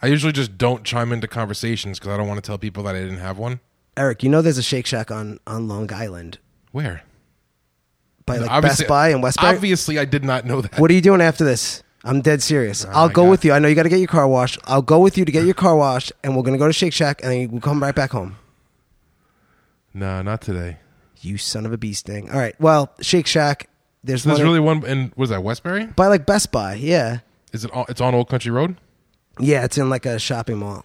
I 0.03 0.09
usually 0.09 0.35
just 0.35 0.59
don't 0.59 0.85
chime 0.85 1.11
into 1.11 1.27
conversations 1.27 1.99
because 1.99 2.13
I 2.13 2.19
don't 2.19 2.29
want 2.29 2.37
to 2.37 2.47
tell 2.47 2.59
people 2.59 2.83
that 2.83 2.95
I 2.95 3.01
didn't 3.01 3.17
have 3.17 3.39
one. 3.39 3.61
Eric, 3.97 4.23
you 4.23 4.29
know 4.29 4.43
there's 4.43 4.59
a 4.59 4.63
Shake 4.63 4.85
Shack 4.87 5.11
on 5.11 5.41
on 5.47 5.69
Long 5.69 5.91
Island 5.91 6.39
Where? 6.73 7.03
by 8.27 8.37
like 8.37 8.51
Obviously- 8.51 8.83
Best 8.85 8.89
Buy 8.91 9.09
and 9.09 9.23
Westbury. 9.23 9.55
Obviously, 9.55 9.99
I 9.99 10.05
did 10.05 10.23
not 10.23 10.45
know 10.45 10.61
that. 10.61 10.79
What 10.79 10.91
are 10.91 10.95
you 10.95 11.01
doing 11.01 11.23
after 11.23 11.45
this? 11.45 11.83
I'm 12.05 12.21
dead 12.21 12.43
serious. 12.43 12.85
I'll 12.85 13.09
go 13.09 13.25
God. 13.25 13.31
with 13.31 13.45
you. 13.45 13.53
I 13.53 13.59
know 13.59 13.69
you 13.69 13.75
got 13.75 13.83
to 13.83 13.89
get 13.89 13.99
your 13.99 14.07
car 14.09 14.27
washed. 14.29 14.59
I'll 14.65 14.83
go 14.83 15.01
with 15.01 15.19
you 15.19 15.25
to 15.25 15.33
get 15.33 15.45
your 15.45 15.55
car 15.55 15.77
washed, 15.77 16.13
and 16.23 16.37
we're 16.37 16.43
gonna 16.45 16.59
go 16.59 16.67
to 16.67 16.73
Shake 16.73 16.93
Shack, 16.93 17.23
and 17.23 17.33
then 17.33 17.51
we'll 17.51 17.61
come 17.61 17.83
right 17.83 17.95
back 17.95 18.13
home. 18.13 18.37
No, 19.95 20.23
not 20.23 20.41
today. 20.41 20.79
You 21.21 21.39
son 21.39 21.67
of 21.67 21.73
a 21.73 21.77
bee 21.79 21.93
sting. 21.93 22.31
All 22.31 22.39
right. 22.39 22.55
Well, 22.61 22.93
Shake 23.01 23.27
Shack. 23.27 23.69
There's 24.05 24.23
So 24.23 24.29
there's 24.31 24.43
really 24.43 24.61
one 24.61 24.85
in 24.87 25.13
what 25.17 25.25
is 25.25 25.31
that 25.31 25.43
Westbury? 25.43 25.87
by 25.87 26.07
like 26.07 26.25
Best 26.25 26.53
Buy. 26.53 26.75
Yeah. 26.75 27.19
Is 27.53 27.65
it? 27.65 27.71
It's 27.89 28.01
on 28.01 28.15
Old 28.15 28.29
Country 28.29 28.53
Road. 28.53 28.77
Yeah, 29.41 29.65
it's 29.65 29.77
in 29.79 29.91
like 29.91 30.07
a 30.07 30.19
shopping 30.19 30.59
mall. 30.59 30.85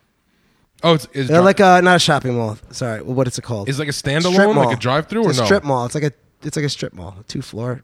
Oh, 0.82 0.96
it's 0.96 1.08
They're 1.14 1.42
like 1.42 1.60
a 1.60 1.82
not 1.82 1.98
a 1.98 2.00
shopping 2.00 2.36
mall. 2.36 2.58
Sorry, 2.72 3.02
what 3.02 3.28
is 3.28 3.38
it 3.38 3.44
called? 3.44 3.70
is 3.70 3.80
like 3.80 3.88
a 3.88 3.92
standalone, 3.92 4.56
like 4.56 4.76
a 4.76 4.80
drive-through, 4.80 5.24
or 5.26 5.32
a 5.32 5.36
no? 5.36 5.46
strip 5.46 5.64
mall. 5.64 5.86
It's 5.86 5.96
like 5.96 6.04
a 6.04 6.12
it's 6.42 6.58
like 6.58 6.66
a 6.66 6.70
strip 6.70 6.94
mall, 6.94 7.16
two 7.28 7.42
floor. 7.42 7.84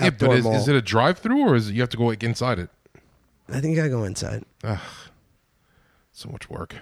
Yeah, 0.00 0.10
but 0.10 0.32
is, 0.32 0.46
is 0.46 0.68
it 0.68 0.74
a 0.74 0.82
drive-through 0.82 1.40
or 1.48 1.54
is 1.54 1.68
it, 1.70 1.74
you 1.74 1.80
have 1.80 1.90
to 1.90 1.96
go 1.96 2.06
like 2.06 2.22
inside 2.24 2.58
it? 2.58 2.68
I 3.48 3.60
think 3.60 3.70
you 3.70 3.76
gotta 3.76 3.90
go 3.90 4.04
inside. 4.04 4.44
Ugh, 4.64 4.78
So 6.12 6.28
much 6.30 6.48
work. 6.50 6.74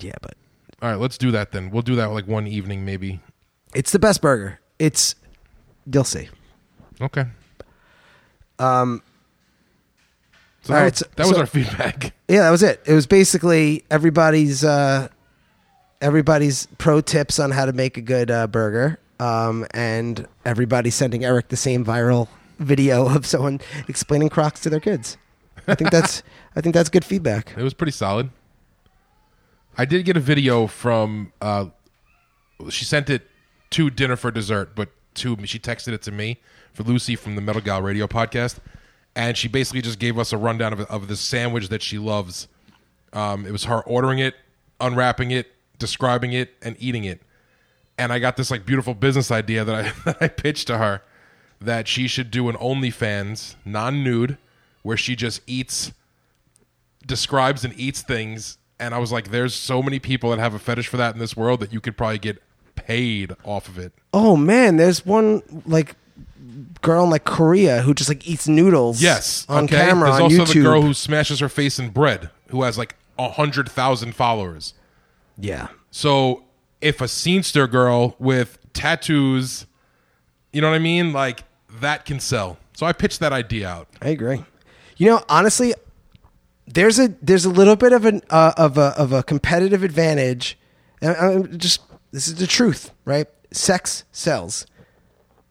Yeah, 0.00 0.14
but 0.22 0.34
All 0.80 0.90
right, 0.90 0.98
let's 0.98 1.16
do 1.18 1.30
that 1.30 1.52
then. 1.52 1.70
We'll 1.70 1.82
do 1.82 1.94
that 1.96 2.06
like 2.06 2.26
one 2.26 2.46
evening, 2.46 2.84
maybe. 2.84 3.20
it's 3.74 3.92
the 3.92 3.98
best 3.98 4.20
burger. 4.20 4.58
It's 4.78 5.14
you'll 5.92 6.04
see. 6.04 6.28
Okay. 7.00 7.26
Um, 8.58 9.02
So 10.62 10.72
All 10.74 10.78
that, 10.78 10.82
right, 10.84 10.92
was, 10.92 10.98
so- 10.98 11.06
that 11.16 11.26
was 11.26 11.34
so- 11.36 11.40
our 11.40 11.46
feedback. 11.46 12.14
yeah, 12.28 12.42
that 12.42 12.50
was 12.50 12.62
it. 12.62 12.80
It 12.86 12.94
was 12.94 13.06
basically 13.06 13.84
everybody's 13.90 14.64
uh, 14.64 15.08
everybody's 16.00 16.66
pro 16.78 17.00
tips 17.00 17.38
on 17.38 17.50
how 17.50 17.66
to 17.66 17.72
make 17.72 17.96
a 17.96 18.00
good 18.00 18.30
uh, 18.30 18.46
burger, 18.46 18.98
um, 19.22 19.64
and 19.72 20.26
everybody 20.44 20.90
sending 20.90 21.24
Eric 21.24 21.48
the 21.48 21.56
same 21.56 21.84
viral 21.84 22.26
video 22.58 23.08
of 23.14 23.24
someone 23.24 23.60
explaining 23.88 24.28
Crocs 24.28 24.60
to 24.60 24.70
their 24.70 24.80
kids. 24.80 25.16
I 25.68 25.76
think 25.76 25.90
that's 25.90 26.24
I 26.56 26.60
think 26.60 26.74
that's 26.74 26.88
good 26.88 27.04
feedback. 27.04 27.54
It 27.56 27.62
was 27.62 27.74
pretty 27.74 27.92
solid. 27.92 28.30
I 29.78 29.84
did 29.84 30.04
get 30.04 30.16
a 30.16 30.20
video 30.20 30.66
from. 30.66 31.32
Uh, 31.40 31.66
she 32.68 32.84
sent 32.84 33.08
it 33.08 33.28
to 33.70 33.90
dinner 33.90 34.16
for 34.16 34.30
dessert, 34.30 34.74
but 34.74 34.90
to 35.14 35.36
she 35.46 35.58
texted 35.58 35.92
it 35.92 36.02
to 36.02 36.10
me 36.10 36.40
for 36.72 36.82
Lucy 36.82 37.14
from 37.14 37.36
the 37.36 37.40
Metal 37.40 37.62
Gal 37.62 37.80
Radio 37.80 38.08
podcast, 38.08 38.58
and 39.14 39.36
she 39.36 39.46
basically 39.46 39.82
just 39.82 40.00
gave 40.00 40.18
us 40.18 40.32
a 40.32 40.36
rundown 40.36 40.72
of 40.72 40.80
of 40.82 41.06
this 41.06 41.20
sandwich 41.20 41.68
that 41.68 41.80
she 41.80 41.96
loves. 41.96 42.48
Um, 43.12 43.46
it 43.46 43.52
was 43.52 43.64
her 43.64 43.82
ordering 43.82 44.18
it, 44.18 44.34
unwrapping 44.80 45.30
it, 45.30 45.52
describing 45.78 46.32
it, 46.32 46.54
and 46.60 46.76
eating 46.80 47.04
it. 47.04 47.22
And 47.98 48.12
I 48.12 48.18
got 48.18 48.36
this 48.36 48.50
like 48.50 48.64
beautiful 48.66 48.94
business 48.94 49.30
idea 49.30 49.64
that 49.64 49.74
I 49.74 49.92
that 50.04 50.16
I 50.20 50.28
pitched 50.28 50.66
to 50.68 50.78
her 50.78 51.02
that 51.60 51.86
she 51.86 52.08
should 52.08 52.30
do 52.30 52.48
an 52.48 52.56
OnlyFans 52.56 53.54
non-nude 53.64 54.36
where 54.82 54.96
she 54.96 55.14
just 55.14 55.40
eats 55.46 55.92
describes 57.06 57.64
and 57.64 57.72
eats 57.78 58.02
things 58.02 58.58
and 58.80 58.94
I 58.94 58.98
was 58.98 59.12
like 59.12 59.30
there's 59.30 59.54
so 59.54 59.82
many 59.82 59.98
people 59.98 60.30
that 60.30 60.38
have 60.38 60.54
a 60.54 60.58
fetish 60.58 60.88
for 60.88 60.96
that 60.96 61.14
in 61.14 61.20
this 61.20 61.36
world 61.36 61.60
that 61.60 61.72
you 61.72 61.80
could 61.80 61.96
probably 61.96 62.18
get 62.18 62.42
paid 62.74 63.32
off 63.44 63.68
of 63.68 63.78
it. 63.78 63.92
Oh 64.12 64.36
man, 64.36 64.76
there's 64.76 65.04
one 65.06 65.42
like 65.66 65.94
girl 66.80 67.04
in 67.04 67.10
like 67.10 67.24
Korea 67.24 67.82
who 67.82 67.94
just 67.94 68.08
like 68.08 68.26
eats 68.26 68.48
noodles. 68.48 69.00
Yes, 69.02 69.46
on 69.48 69.64
okay? 69.64 69.76
camera 69.76 70.10
There's 70.10 70.16
on 70.16 70.22
also 70.22 70.44
YouTube. 70.44 70.54
the 70.54 70.62
girl 70.62 70.82
who 70.82 70.94
smashes 70.94 71.38
her 71.40 71.48
face 71.48 71.78
in 71.78 71.90
bread 71.90 72.30
who 72.48 72.62
has 72.62 72.76
like 72.76 72.96
a 73.18 73.30
hundred 73.30 73.68
thousand 73.70 74.14
followers. 74.14 74.74
yeah, 75.38 75.68
So 75.90 76.44
if 76.82 77.00
a 77.00 77.04
scenester 77.04 77.70
girl 77.70 78.16
with 78.18 78.58
tattoos, 78.72 79.66
you 80.52 80.60
know 80.60 80.68
what 80.68 80.76
I 80.76 80.80
mean, 80.80 81.12
like 81.12 81.44
that 81.80 82.04
can 82.04 82.20
sell. 82.20 82.58
So 82.74 82.86
I 82.86 82.92
pitched 82.92 83.20
that 83.20 83.32
idea 83.32 83.68
out. 83.68 83.88
I 84.00 84.08
agree. 84.08 84.44
You 84.96 85.06
know, 85.06 85.24
honestly, 85.28 85.74
there's 86.66 86.98
a 86.98 87.08
there's 87.22 87.44
a 87.44 87.50
little 87.50 87.76
bit 87.76 87.92
of 87.92 88.04
an 88.04 88.22
uh, 88.30 88.52
of 88.56 88.78
a 88.78 88.94
of 88.98 89.12
a 89.12 89.22
competitive 89.22 89.82
advantage. 89.82 90.58
And 91.00 91.16
I'm 91.16 91.58
just 91.58 91.80
this 92.10 92.28
is 92.28 92.36
the 92.36 92.46
truth, 92.46 92.90
right? 93.04 93.26
Sex 93.50 94.04
sells. 94.12 94.66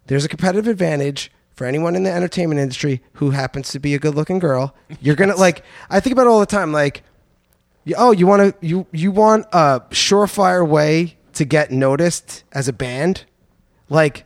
There's 0.07 0.25
a 0.25 0.29
competitive 0.29 0.67
advantage 0.67 1.31
for 1.53 1.65
anyone 1.65 1.95
in 1.95 2.03
the 2.03 2.11
entertainment 2.11 2.59
industry 2.59 3.01
who 3.13 3.31
happens 3.31 3.69
to 3.69 3.79
be 3.79 3.93
a 3.93 3.99
good-looking 3.99 4.39
girl. 4.39 4.75
You're 4.99 5.15
gonna 5.15 5.35
like. 5.35 5.63
I 5.89 5.99
think 5.99 6.13
about 6.13 6.27
it 6.27 6.29
all 6.29 6.39
the 6.39 6.45
time. 6.45 6.71
Like, 6.71 7.03
oh, 7.97 8.11
you 8.11 8.27
want 8.27 8.59
to 8.59 8.67
you 8.67 8.87
you 8.91 9.11
want 9.11 9.45
a 9.51 9.81
surefire 9.91 10.67
way 10.67 11.17
to 11.33 11.45
get 11.45 11.71
noticed 11.71 12.43
as 12.51 12.67
a 12.67 12.73
band? 12.73 13.25
Like, 13.89 14.25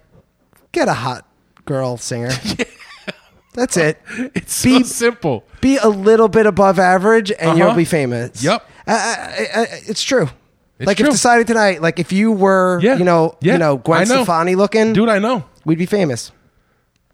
get 0.72 0.88
a 0.88 0.94
hot 0.94 1.28
girl 1.66 1.98
singer. 1.98 2.32
That's 3.54 3.78
it. 3.78 4.02
It's 4.36 4.64
Be- 4.64 4.80
so 4.80 4.84
simple. 4.84 5.44
Be 5.62 5.78
a 5.78 5.88
little 5.88 6.28
bit 6.28 6.46
above 6.46 6.78
average, 6.78 7.32
and 7.32 7.52
Uh-huh. 7.52 7.58
you'll 7.58 7.74
be 7.76 7.86
famous. 7.86 8.44
Yep. 8.44 8.70
I, 8.88 8.92
I, 8.94 8.96
I, 8.96 9.62
I- 9.62 9.68
it's 9.88 10.04
true. 10.04 10.30
It's 10.78 10.88
like 10.88 10.98
true. 10.98 11.06
if 11.08 11.14
decided 11.14 11.48
tonight, 11.48 11.82
like 11.82 11.98
if 12.00 12.12
you 12.12 12.34
were, 12.34 12.80
Yeah. 12.82 12.98
you 12.98 13.06
know, 13.06 13.38
Yeah. 13.40 13.54
you 13.54 13.60
know, 13.60 13.78
Gwen 13.78 14.08
know. 14.10 14.16
Stefani 14.24 14.56
looking, 14.56 14.92
Dude, 14.92 15.08
I 15.08 15.20
know. 15.20 15.46
we'd 15.64 15.78
be 15.78 15.86
famous. 15.86 16.34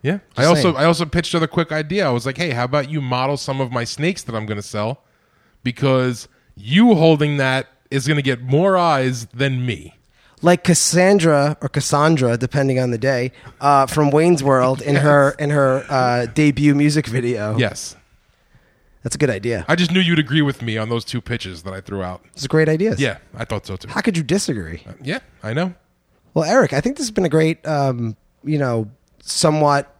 Yeah. 0.01 0.17
I 0.35 0.45
also 0.45 0.61
saying. 0.63 0.77
I 0.77 0.85
also 0.85 1.05
pitched 1.05 1.31
her 1.33 1.47
quick 1.47 1.71
idea. 1.71 2.07
I 2.07 2.09
was 2.09 2.25
like, 2.25 2.35
"Hey, 2.37 2.49
how 2.49 2.63
about 2.63 2.89
you 2.89 3.01
model 3.01 3.37
some 3.37 3.61
of 3.61 3.71
my 3.71 3.83
snakes 3.83 4.23
that 4.23 4.33
I'm 4.33 4.47
going 4.47 4.55
to 4.59 4.63
sell 4.67 5.03
because 5.63 6.27
you 6.55 6.95
holding 6.95 7.37
that 7.37 7.67
is 7.91 8.07
going 8.07 8.17
to 8.17 8.23
get 8.23 8.41
more 8.41 8.77
eyes 8.77 9.25
than 9.27 9.65
me." 9.65 9.93
Like 10.43 10.63
Cassandra 10.63 11.55
or 11.61 11.69
Cassandra, 11.69 12.35
depending 12.35 12.79
on 12.79 12.89
the 12.89 12.97
day, 12.97 13.31
uh, 13.59 13.85
from 13.85 14.09
Wayne's 14.09 14.41
World 14.43 14.81
in 14.81 14.95
her 14.95 15.31
in 15.37 15.51
her 15.51 15.85
uh, 15.87 16.25
debut 16.25 16.73
music 16.73 17.05
video. 17.05 17.55
Yes. 17.57 17.95
that's 19.03 19.13
a 19.15 19.19
good 19.19 19.29
idea. 19.29 19.65
I 19.67 19.75
just 19.75 19.91
knew 19.91 19.99
you'd 19.99 20.17
agree 20.17 20.41
with 20.41 20.61
me 20.63 20.77
on 20.79 20.89
those 20.89 21.05
two 21.05 21.21
pitches 21.21 21.61
that 21.63 21.73
I 21.73 21.81
threw 21.81 22.01
out. 22.01 22.23
It's 22.33 22.45
a 22.45 22.47
great 22.47 22.69
idea. 22.69 22.95
Yeah, 22.97 23.17
I 23.35 23.45
thought 23.45 23.67
so 23.67 23.75
too. 23.75 23.87
How 23.89 24.01
could 24.01 24.17
you 24.17 24.23
disagree? 24.23 24.83
Yeah, 25.03 25.19
I 25.43 25.53
know. 25.53 25.75
Well, 26.33 26.45
Eric, 26.45 26.73
I 26.73 26.81
think 26.81 26.97
this 26.97 27.05
has 27.05 27.11
been 27.11 27.25
a 27.25 27.29
great, 27.29 27.65
um, 27.67 28.15
you 28.43 28.57
know, 28.57 28.89
somewhat 29.21 29.93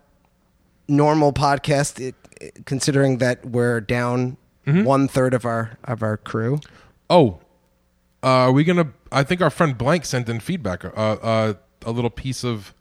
normal 0.87 1.33
podcast, 1.33 1.99
it, 1.99 2.15
it- 2.39 2.65
considering 2.65 3.19
that 3.19 3.45
we're 3.45 3.81
down 3.81 4.37
Mm-hmm. 4.67 4.83
one 4.83 5.07
third 5.07 5.33
of 5.33 5.43
our 5.43 5.77
of 5.85 6.03
our 6.03 6.17
crew. 6.17 6.59
Oh, 7.09 7.39
uh, 8.23 8.27
are 8.27 8.51
we 8.51 8.63
gonna? 8.63 8.89
I 9.11 9.23
think 9.23 9.41
our 9.41 9.49
friend 9.49 9.77
Blank 9.77 10.05
sent 10.05 10.29
in 10.29 10.39
feedback. 10.39 10.85
Uh, 10.85 10.89
uh, 10.89 11.53
a 11.85 11.91
little 11.91 12.09
piece 12.09 12.43
of 12.43 12.73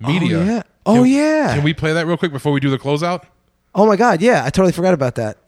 media. 0.00 0.44
yeah. 0.44 0.62
Oh, 0.84 1.02
Can- 1.02 1.06
yeah. 1.12 1.54
Can 1.54 1.62
we 1.64 1.74
play 1.74 1.92
that 1.92 2.06
real 2.06 2.16
quick 2.16 2.32
before 2.32 2.52
we 2.52 2.60
do 2.60 2.70
the 2.70 2.78
closeout? 2.78 3.24
Oh 3.74 3.86
my 3.86 3.96
God! 3.96 4.20
Yeah, 4.20 4.44
I 4.44 4.50
totally 4.50 4.72
forgot 4.72 4.94
about 4.94 5.14
that. 5.16 5.38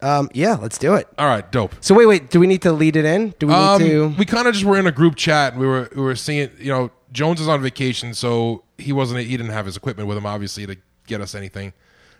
Um, 0.00 0.28
yeah, 0.34 0.54
let's 0.54 0.78
do 0.78 0.94
it. 0.94 1.06
All 1.16 1.26
right, 1.26 1.50
dope. 1.52 1.74
So 1.80 1.94
wait, 1.94 2.06
wait. 2.06 2.30
Do 2.30 2.40
we 2.40 2.46
need 2.48 2.62
to 2.62 2.72
lead 2.72 2.96
it 2.96 3.04
in? 3.04 3.34
Do 3.38 3.46
we 3.46 3.54
Um, 3.54 3.80
need 3.82 3.88
to? 3.88 4.08
we 4.18 4.24
kind 4.24 4.48
of 4.48 4.54
just 4.54 4.64
were 4.64 4.76
in 4.78 4.86
a 4.86 4.92
group 4.92 5.14
chat. 5.16 5.52
And 5.52 5.60
we 5.60 5.66
were 5.66 5.88
we 5.94 6.02
were 6.02 6.16
seeing. 6.16 6.50
You 6.58 6.72
know, 6.72 6.90
Jones 7.12 7.40
is 7.40 7.48
on 7.48 7.62
vacation, 7.62 8.12
so 8.14 8.64
he 8.78 8.92
wasn't. 8.92 9.20
He 9.20 9.36
didn't 9.36 9.52
have 9.52 9.66
his 9.66 9.76
equipment 9.76 10.08
with 10.08 10.18
him, 10.18 10.26
obviously, 10.26 10.66
to 10.66 10.76
get 11.06 11.20
us 11.20 11.34
anything. 11.34 11.72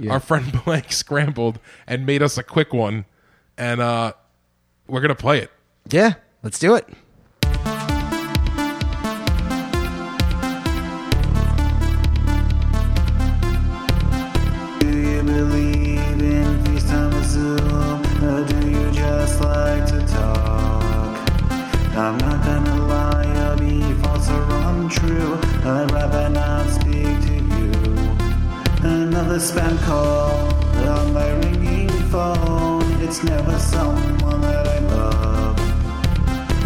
Our 0.09 0.18
friend 0.20 0.61
Blank 0.64 0.91
scrambled 0.93 1.61
and 1.87 2.05
made 2.07 2.23
us 2.23 2.37
a 2.39 2.43
quick 2.43 2.73
one, 2.73 3.05
and 3.57 3.81
uh, 3.81 4.14
we're 4.89 5.01
gonna 5.01 5.14
play 5.14 5.39
it. 5.39 5.51
Yeah, 5.91 6.14
let's 6.43 6.59
do 6.59 6.74
it. 6.74 6.89
I'm 21.95 22.16
not 22.18 22.43
gonna 22.45 22.87
lie, 22.87 23.57
be 23.61 23.80
false 24.03 24.28
or 24.30 24.43
untrue. 24.51 25.35
I'd 25.62 25.91
rather 25.93 26.30
not 26.30 26.68
speak 26.70 27.05
to 27.05 27.35
you. 27.35 27.70
Another 28.83 29.37
spam 29.37 29.78
call 29.85 30.53
on 30.89 31.12
my 31.12 31.30
ringing 31.30 31.91
phone. 32.11 32.83
It's 33.03 33.22
never 33.22 33.59
someone 33.59 34.41
that 34.41 34.66
I 34.66 34.78
love. 34.78 35.62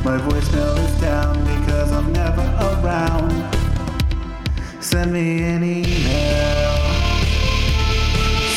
My 0.07 0.19
voicemail 0.19 0.79
is 0.89 1.01
down 1.01 1.35
because 1.43 1.91
I'm 1.91 2.13
never 2.13 2.43
around. 2.69 3.33
Send 4.81 5.13
me 5.13 5.43
an 5.43 5.65
email. 5.65 6.77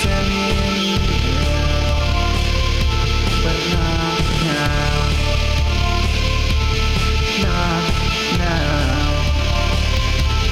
Send 0.01 0.25
me 0.29 0.45
an 0.67 0.75
email, 0.93 1.89
but 3.43 3.59
not 3.73 4.19
now. 4.45 4.93
Not 7.41 7.83
now. 8.37 9.09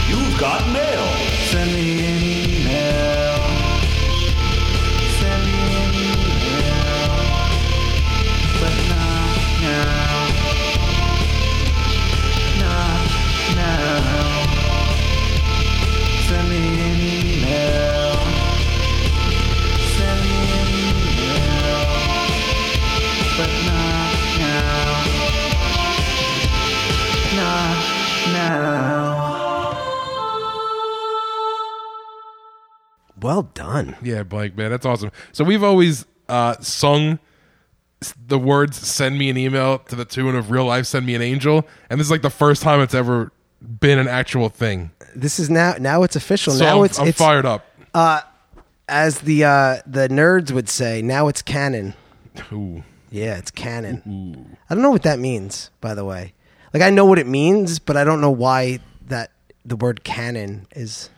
You've 0.10 0.36
got 0.40 0.68
mail. 0.74 1.08
Send 1.52 1.74
me 1.76 1.97
Well 33.28 33.44
done. 33.44 33.98
Yeah, 34.02 34.24
Blank, 34.24 34.56
man, 34.56 34.72
that's 34.72 34.86
awesome. 34.86 35.12
So 35.34 35.44
we've 35.44 35.62
always 35.62 36.06
uh, 36.30 36.56
sung 36.62 37.20
the 38.26 38.40
words 38.40 38.78
"Send 38.78 39.20
me 39.20 39.30
an 39.30 39.36
email" 39.36 39.80
to 39.80 39.98
the 39.98 40.06
tune 40.06 40.34
of 40.34 40.50
"Real 40.50 40.64
life, 40.64 40.86
send 40.86 41.06
me 41.06 41.14
an 41.14 41.22
angel," 41.22 41.68
and 41.90 42.00
this 42.00 42.08
is 42.08 42.12
like 42.12 42.22
the 42.22 42.30
first 42.30 42.62
time 42.62 42.80
it's 42.80 42.94
ever 42.94 43.34
been 43.82 44.00
an 44.00 44.08
actual 44.08 44.48
thing. 44.48 44.92
This 45.14 45.40
is 45.40 45.50
now 45.50 45.76
now 45.78 46.04
it's 46.04 46.16
official. 46.16 46.54
So 46.54 46.64
now 46.64 46.78
I'm, 46.80 46.86
it's 46.86 47.00
I'm 47.00 47.10
it's 47.10 47.18
fired 47.18 47.46
up. 47.46 47.66
as 48.88 49.20
the 49.20 49.44
uh, 49.44 49.78
the 49.86 50.08
nerds 50.08 50.52
would 50.52 50.70
say. 50.70 51.02
Now 51.02 51.28
it's 51.28 51.42
canon. 51.42 51.96
Ooh. 52.54 52.86
Yeah, 53.12 53.38
it's 53.38 53.52
canon. 53.52 54.56
I 54.70 54.74
don't 54.74 54.82
know 54.82 54.92
what 54.92 55.04
that 55.04 55.20
means, 55.20 55.70
by 55.82 55.96
the 55.96 56.06
way. 56.06 56.34
Like 56.74 56.82
I 56.82 56.92
know 56.92 57.04
what 57.04 57.20
it 57.20 57.28
means, 57.28 57.80
but 57.80 57.98
I 57.98 58.06
don't 58.06 58.22
know 58.22 58.32
why 58.32 58.80
that 59.08 59.32
the 59.66 59.76
word 59.76 60.06
canon 60.06 60.66
is. 60.78 61.10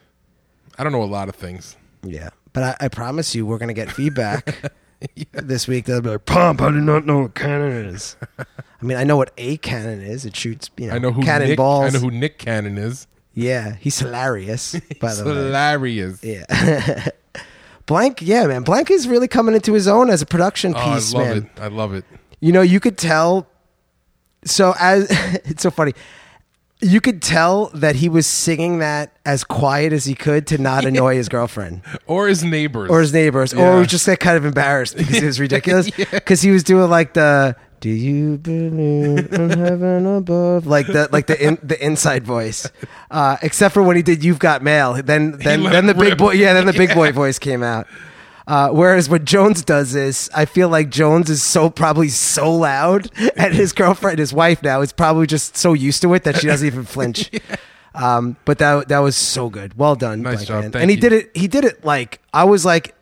I 0.75 0.83
don't 0.83 0.91
know 0.91 1.03
a 1.03 1.05
lot 1.05 1.29
of 1.29 1.35
things. 1.35 1.75
Yeah, 2.03 2.29
but 2.53 2.63
I, 2.63 2.85
I 2.85 2.87
promise 2.87 3.35
you, 3.35 3.45
we're 3.45 3.57
gonna 3.57 3.73
get 3.73 3.91
feedback 3.91 4.71
this 5.33 5.67
week. 5.67 5.85
They'll 5.85 6.01
be 6.01 6.09
like, 6.09 6.25
"Pomp, 6.25 6.61
I 6.61 6.71
did 6.71 6.83
not 6.83 7.05
know 7.05 7.19
what 7.23 7.35
cannon 7.35 7.85
is." 7.87 8.15
I 8.81 8.85
mean, 8.85 8.97
I 8.97 9.03
know 9.03 9.17
what 9.17 9.31
a 9.37 9.57
cannon 9.57 10.01
is. 10.01 10.25
It 10.25 10.35
shoots, 10.35 10.69
you 10.77 10.87
know, 10.87 10.93
I 10.93 10.99
know 10.99 11.11
who 11.11 11.19
Nick, 11.19 11.25
cannonballs. 11.27 11.85
I 11.85 11.89
know 11.97 11.99
who 11.99 12.11
Nick 12.11 12.37
Cannon 12.37 12.77
is. 12.77 13.07
yeah, 13.33 13.75
he's 13.75 13.99
hilarious. 13.99 14.73
By 15.01 15.13
the 15.15 15.25
way, 15.25 15.31
hilarious. 15.35 16.23
yeah. 16.23 17.09
Blank, 17.85 18.21
yeah, 18.21 18.45
man. 18.45 18.61
Blank 18.63 18.91
is 18.91 19.07
really 19.07 19.27
coming 19.27 19.55
into 19.55 19.73
his 19.73 19.87
own 19.87 20.09
as 20.09 20.21
a 20.21 20.25
production 20.25 20.73
Oh, 20.75 20.79
I 20.79 20.93
piece, 20.95 21.13
love 21.13 21.27
man. 21.27 21.37
it. 21.37 21.45
I 21.59 21.67
love 21.67 21.93
it. 21.93 22.05
You 22.39 22.51
know, 22.53 22.61
you 22.61 22.79
could 22.79 22.97
tell. 22.97 23.47
So 24.45 24.73
as 24.79 25.07
it's 25.45 25.63
so 25.63 25.71
funny, 25.71 25.93
you 26.81 27.01
could 27.01 27.21
tell 27.21 27.67
that 27.73 27.95
he 27.97 28.07
was 28.09 28.25
singing 28.25 28.79
that 28.79 29.11
as 29.25 29.43
quiet 29.43 29.91
as 29.93 30.05
he 30.05 30.15
could 30.15 30.47
to 30.47 30.57
not 30.57 30.85
annoy 30.89 31.15
his 31.15 31.27
girlfriend 31.29 31.81
or 32.07 32.27
his 32.27 32.43
neighbors, 32.43 32.89
or 32.89 33.01
his 33.01 33.13
neighbors, 33.13 33.53
Yeah. 33.53 33.73
or 33.75 33.79
was 33.79 33.87
just 33.87 34.07
like 34.07 34.19
kind 34.19 34.37
of 34.37 34.45
embarrassed 34.45 34.95
because 34.97 35.17
it 35.17 35.25
was 35.25 35.39
ridiculous. 35.47 35.89
Because 35.91 36.41
he 36.41 36.51
was 36.51 36.63
doing 36.63 36.89
like 36.89 37.13
the 37.13 37.55
"Do 37.81 37.89
you 37.89 38.37
believe 38.37 39.33
in 39.33 39.49
heaven 39.49 40.05
above?" 40.05 40.67
like 40.67 40.87
the 40.87 41.09
like 41.11 41.27
the 41.27 41.41
in, 41.41 41.57
the 41.61 41.83
inside 41.85 42.23
voice, 42.23 42.69
uh, 43.11 43.37
except 43.41 43.73
for 43.73 43.83
when 43.83 43.95
he 43.97 44.01
did 44.01 44.23
"You've 44.23 44.39
Got 44.39 44.63
Mail." 44.63 44.93
Then 44.93 45.37
then 45.37 45.63
then 45.63 45.85
the 45.85 45.93
big 45.93 46.17
boy, 46.17 46.31
yeah, 46.33 46.53
then 46.53 46.65
the 46.65 46.73
big 46.73 46.93
boy 46.93 47.11
voice 47.11 47.39
came 47.39 47.61
out. 47.63 47.87
Uh, 48.49 48.69
whereas 48.71 49.07
what 49.07 49.25
Jones 49.25 49.63
does 49.63 49.93
is, 49.93 50.27
I 50.33 50.45
feel 50.45 50.69
like 50.69 50.89
Jones 50.89 51.29
is 51.29 51.43
so 51.43 51.69
probably 51.69 52.07
so 52.09 52.51
loud, 52.51 53.11
and 53.37 53.53
his 53.53 53.73
girlfriend, 53.73 54.17
his 54.17 54.33
wife 54.33 54.63
now, 54.63 54.81
is 54.81 54.91
probably 54.91 55.27
just 55.27 55.55
so 55.55 55.73
used 55.73 56.01
to 56.01 56.11
it 56.15 56.23
that 56.23 56.37
she 56.37 56.47
doesn't 56.47 56.65
even 56.65 56.83
flinch. 56.95 57.29
Um, 57.93 58.37
but 58.45 58.57
that 58.57 58.87
that 58.87 58.99
was 58.99 59.15
so 59.15 59.49
good. 59.51 59.77
Well 59.77 59.95
done, 59.95 60.23
Nice 60.23 60.37
Blank 60.37 60.47
job. 60.47 60.61
Man. 60.63 60.71
Thank 60.71 60.81
and 60.81 60.89
he 60.89 60.95
you. 60.95 61.01
did 61.01 61.13
it. 61.13 61.31
He 61.37 61.47
did 61.47 61.63
it 61.63 61.85
like 61.85 62.19
I 62.33 62.43
was 62.45 62.65
like, 62.65 62.95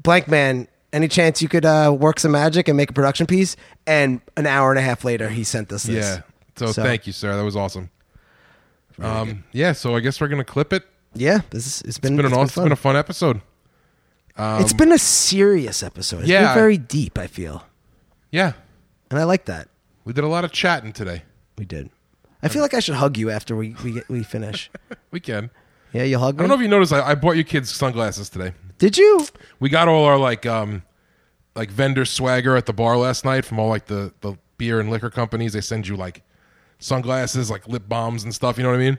Blank 0.00 0.28
Man. 0.28 0.68
Any 0.92 1.08
chance 1.08 1.40
you 1.42 1.48
could 1.48 1.64
uh, 1.64 1.92
work 1.98 2.20
some 2.20 2.32
magic 2.32 2.68
and 2.68 2.76
make 2.76 2.90
a 2.90 2.92
production 2.92 3.26
piece? 3.26 3.56
And 3.86 4.20
an 4.36 4.46
hour 4.46 4.70
and 4.70 4.78
a 4.78 4.82
half 4.82 5.04
later, 5.04 5.30
he 5.30 5.42
sent 5.42 5.72
us 5.72 5.84
this. 5.84 6.04
Yeah. 6.04 6.22
So, 6.56 6.70
thank 6.70 7.06
you, 7.06 7.12
sir. 7.14 7.34
That 7.34 7.42
was 7.42 7.56
awesome. 7.56 7.88
Um, 9.00 9.42
yeah. 9.52 9.72
So 9.72 9.96
I 9.96 10.00
guess 10.00 10.20
we're 10.20 10.28
gonna 10.28 10.44
clip 10.44 10.72
it. 10.72 10.84
Yeah, 11.14 11.40
this 11.50 11.66
is, 11.66 11.82
it's 11.82 11.98
been 11.98 12.12
It's 12.14 12.16
been 12.18 12.26
an 12.26 12.32
it's 12.32 12.34
awesome, 12.34 12.44
it's 12.44 12.54
fun. 12.54 12.64
been 12.64 12.72
a 12.72 12.76
fun 12.76 12.96
episode. 12.96 13.40
It's 14.38 14.72
been 14.72 14.92
a 14.92 14.98
serious 14.98 15.82
episode. 15.82 16.20
It's 16.20 16.28
yeah, 16.28 16.48
been 16.48 16.54
very 16.54 16.78
deep. 16.78 17.18
I 17.18 17.26
feel, 17.26 17.64
Yeah. 18.30 18.52
and 19.10 19.18
I 19.18 19.24
like 19.24 19.44
that. 19.46 19.68
We 20.04 20.12
did 20.12 20.24
a 20.24 20.28
lot 20.28 20.44
of 20.44 20.52
chatting 20.52 20.92
today. 20.92 21.22
We 21.58 21.64
did. 21.64 21.90
I 22.42 22.48
feel 22.48 22.62
like 22.62 22.74
I 22.74 22.80
should 22.80 22.96
hug 22.96 23.16
you 23.16 23.30
after 23.30 23.54
we 23.54 23.76
we 23.84 23.92
get, 23.92 24.08
we 24.08 24.22
finish. 24.22 24.70
We 25.10 25.20
can. 25.20 25.50
Yeah, 25.92 26.04
you 26.04 26.18
hug 26.18 26.36
I 26.36 26.38
don't 26.38 26.48
know 26.48 26.54
if 26.54 26.62
you 26.62 26.68
noticed. 26.68 26.92
I, 26.92 27.10
I 27.10 27.14
bought 27.14 27.32
you 27.32 27.44
kids 27.44 27.70
sunglasses 27.70 28.30
today. 28.30 28.54
Did 28.78 28.96
you? 28.96 29.26
We 29.60 29.68
got 29.68 29.88
all 29.88 30.04
our 30.06 30.16
like 30.16 30.46
um 30.46 30.82
like 31.54 31.70
vendor 31.70 32.06
swagger 32.06 32.56
at 32.56 32.64
the 32.64 32.72
bar 32.72 32.96
last 32.96 33.24
night 33.26 33.44
from 33.44 33.58
all 33.60 33.68
like 33.68 33.86
the 33.86 34.12
the 34.22 34.38
beer 34.56 34.80
and 34.80 34.90
liquor 34.90 35.10
companies. 35.10 35.52
They 35.52 35.60
send 35.60 35.86
you 35.86 35.96
like 35.96 36.22
sunglasses, 36.78 37.50
like 37.50 37.68
lip 37.68 37.88
balms 37.88 38.24
and 38.24 38.34
stuff. 38.34 38.56
You 38.56 38.64
know 38.64 38.70
what 38.70 38.76
I 38.76 38.84
mean? 38.84 38.98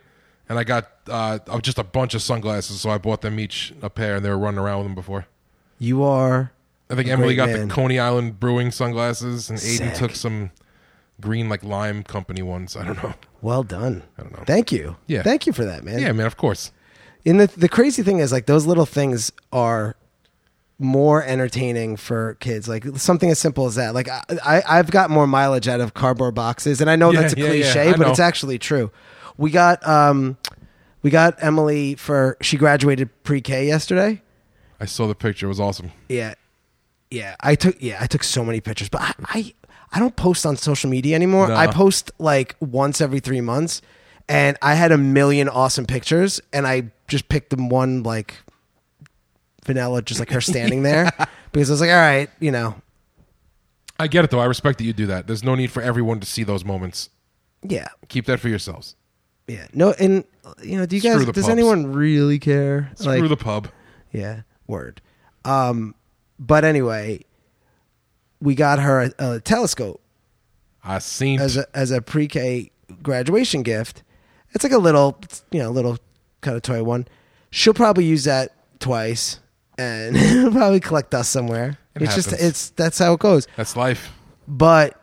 And 0.49 0.59
I 0.59 0.63
got 0.63 0.89
uh 1.07 1.39
uh, 1.47 1.59
just 1.61 1.79
a 1.79 1.83
bunch 1.83 2.13
of 2.13 2.21
sunglasses, 2.21 2.81
so 2.81 2.89
I 2.89 2.97
bought 2.97 3.21
them 3.21 3.39
each 3.39 3.73
a 3.81 3.89
pair, 3.89 4.17
and 4.17 4.25
they 4.25 4.29
were 4.29 4.37
running 4.37 4.59
around 4.59 4.79
with 4.79 4.87
them 4.87 4.95
before. 4.95 5.25
You 5.79 6.03
are. 6.03 6.51
I 6.89 6.95
think 6.95 7.07
Emily 7.07 7.35
got 7.35 7.49
man. 7.49 7.67
the 7.67 7.73
Coney 7.73 7.97
Island 7.99 8.39
Brewing 8.39 8.69
sunglasses, 8.71 9.49
and 9.49 9.57
Aiden 9.57 9.77
Sick. 9.89 9.93
took 9.95 10.15
some 10.15 10.51
green 11.21 11.47
like 11.49 11.63
lime 11.63 12.03
company 12.03 12.41
ones. 12.41 12.75
I 12.75 12.83
don't 12.85 13.01
know. 13.01 13.13
Well 13.41 13.63
done. 13.63 14.03
I 14.17 14.21
don't 14.23 14.37
know. 14.37 14.43
Thank 14.45 14.71
you. 14.71 14.95
Yeah. 15.07 15.23
Thank 15.23 15.47
you 15.47 15.53
for 15.53 15.65
that, 15.65 15.83
man. 15.83 15.99
Yeah, 15.99 16.11
man. 16.11 16.25
Of 16.25 16.37
course. 16.37 16.71
And 17.25 17.39
the 17.39 17.47
the 17.47 17.69
crazy 17.69 18.03
thing 18.03 18.19
is, 18.19 18.31
like 18.31 18.45
those 18.45 18.65
little 18.65 18.85
things 18.85 19.31
are 19.51 19.95
more 20.79 21.23
entertaining 21.23 21.95
for 21.95 22.35
kids. 22.35 22.67
Like 22.67 22.85
something 22.97 23.29
as 23.29 23.39
simple 23.39 23.65
as 23.65 23.75
that. 23.75 23.93
Like 23.93 24.09
I, 24.09 24.21
I 24.45 24.63
I've 24.79 24.91
got 24.91 25.09
more 25.09 25.25
mileage 25.27 25.67
out 25.67 25.79
of 25.81 25.93
cardboard 25.93 26.35
boxes, 26.35 26.81
and 26.81 26.89
I 26.89 26.95
know 26.95 27.11
Yeah, 27.11 27.21
that's 27.21 27.33
a 27.33 27.37
yeah, 27.37 27.45
yeah. 27.45 27.49
cliche, 27.71 27.89
I 27.89 27.97
but 27.97 28.07
it's 28.09 28.19
actually 28.19 28.59
true. 28.59 28.91
We 29.37 29.51
got 29.51 29.85
um, 29.87 30.37
we 31.01 31.09
got 31.09 31.35
Emily 31.43 31.95
for 31.95 32.37
she 32.41 32.57
graduated 32.57 33.09
pre 33.23 33.41
K 33.41 33.67
yesterday. 33.67 34.21
I 34.79 34.85
saw 34.85 35.07
the 35.07 35.15
picture. 35.15 35.45
It 35.45 35.49
was 35.49 35.59
awesome. 35.59 35.91
Yeah, 36.09 36.33
yeah. 37.09 37.35
I 37.39 37.55
took 37.55 37.81
yeah 37.81 37.97
I 37.99 38.07
took 38.07 38.23
so 38.23 38.43
many 38.43 38.61
pictures, 38.61 38.89
but 38.89 39.01
I 39.01 39.13
I, 39.25 39.53
I 39.93 39.99
don't 39.99 40.15
post 40.15 40.45
on 40.45 40.57
social 40.57 40.89
media 40.89 41.15
anymore. 41.15 41.47
No. 41.47 41.55
I 41.55 41.67
post 41.67 42.11
like 42.19 42.55
once 42.59 43.01
every 43.01 43.19
three 43.19 43.41
months, 43.41 43.81
and 44.27 44.57
I 44.61 44.75
had 44.75 44.91
a 44.91 44.97
million 44.97 45.49
awesome 45.49 45.85
pictures, 45.85 46.41
and 46.51 46.65
I 46.67 46.91
just 47.07 47.29
picked 47.29 47.49
them 47.49 47.69
one 47.69 48.03
like 48.03 48.35
vanilla, 49.65 50.01
just 50.01 50.19
like 50.19 50.31
her 50.31 50.41
standing 50.51 50.83
there, 50.83 51.11
because 51.51 51.69
I 51.69 51.73
was 51.73 51.81
like, 51.81 51.89
all 51.89 51.95
right, 51.95 52.29
you 52.39 52.51
know, 52.51 52.75
I 53.99 54.07
get 54.07 54.25
it 54.25 54.31
though. 54.31 54.39
I 54.39 54.45
respect 54.45 54.77
that 54.79 54.83
you 54.83 54.93
do 54.93 55.05
that. 55.07 55.27
There's 55.27 55.43
no 55.43 55.55
need 55.55 55.71
for 55.71 55.81
everyone 55.81 56.19
to 56.19 56.25
see 56.25 56.43
those 56.43 56.65
moments. 56.65 57.09
yeah, 57.61 57.87
Keep 58.09 58.25
that 58.25 58.39
for 58.39 58.49
yourselves. 58.49 58.95
Yeah. 59.47 59.67
No, 59.73 59.93
and 59.99 60.23
you 60.61 60.77
know, 60.77 60.85
do 60.85 60.95
you 60.95 61.01
Screw 61.01 61.17
guys? 61.17 61.25
the 61.25 61.31
Does 61.33 61.43
pubs. 61.45 61.51
anyone 61.51 61.93
really 61.93 62.39
care? 62.39 62.91
Screw 62.95 63.27
the 63.27 63.37
pub. 63.37 63.67
Yeah, 64.11 64.41
word. 64.67 65.01
Um, 65.45 65.95
but 66.39 66.63
anyway, 66.63 67.21
we 68.41 68.55
got 68.55 68.79
her 68.79 69.01
a, 69.19 69.33
a 69.35 69.39
telescope 69.39 70.01
I 70.83 70.99
seen. 70.99 71.39
as 71.39 71.57
a 71.57 71.65
as 71.73 71.91
a 71.91 72.01
pre-K 72.01 72.71
graduation 73.01 73.63
gift. 73.63 74.03
It's 74.51 74.63
like 74.63 74.73
a 74.73 74.77
little, 74.77 75.19
you 75.51 75.59
know, 75.59 75.71
little 75.71 75.97
kind 76.41 76.55
of 76.55 76.61
toy 76.61 76.83
one. 76.83 77.07
She'll 77.49 77.73
probably 77.73 78.05
use 78.05 78.23
that 78.25 78.53
twice, 78.79 79.39
and 79.77 80.15
probably 80.53 80.79
collect 80.79 81.11
dust 81.11 81.31
somewhere. 81.31 81.77
It 81.95 82.03
it's 82.03 82.15
just 82.15 82.29
happens. 82.31 82.47
it's 82.49 82.69
that's 82.71 82.99
how 82.99 83.13
it 83.13 83.19
goes. 83.19 83.47
That's 83.57 83.75
life. 83.75 84.11
But 84.47 84.99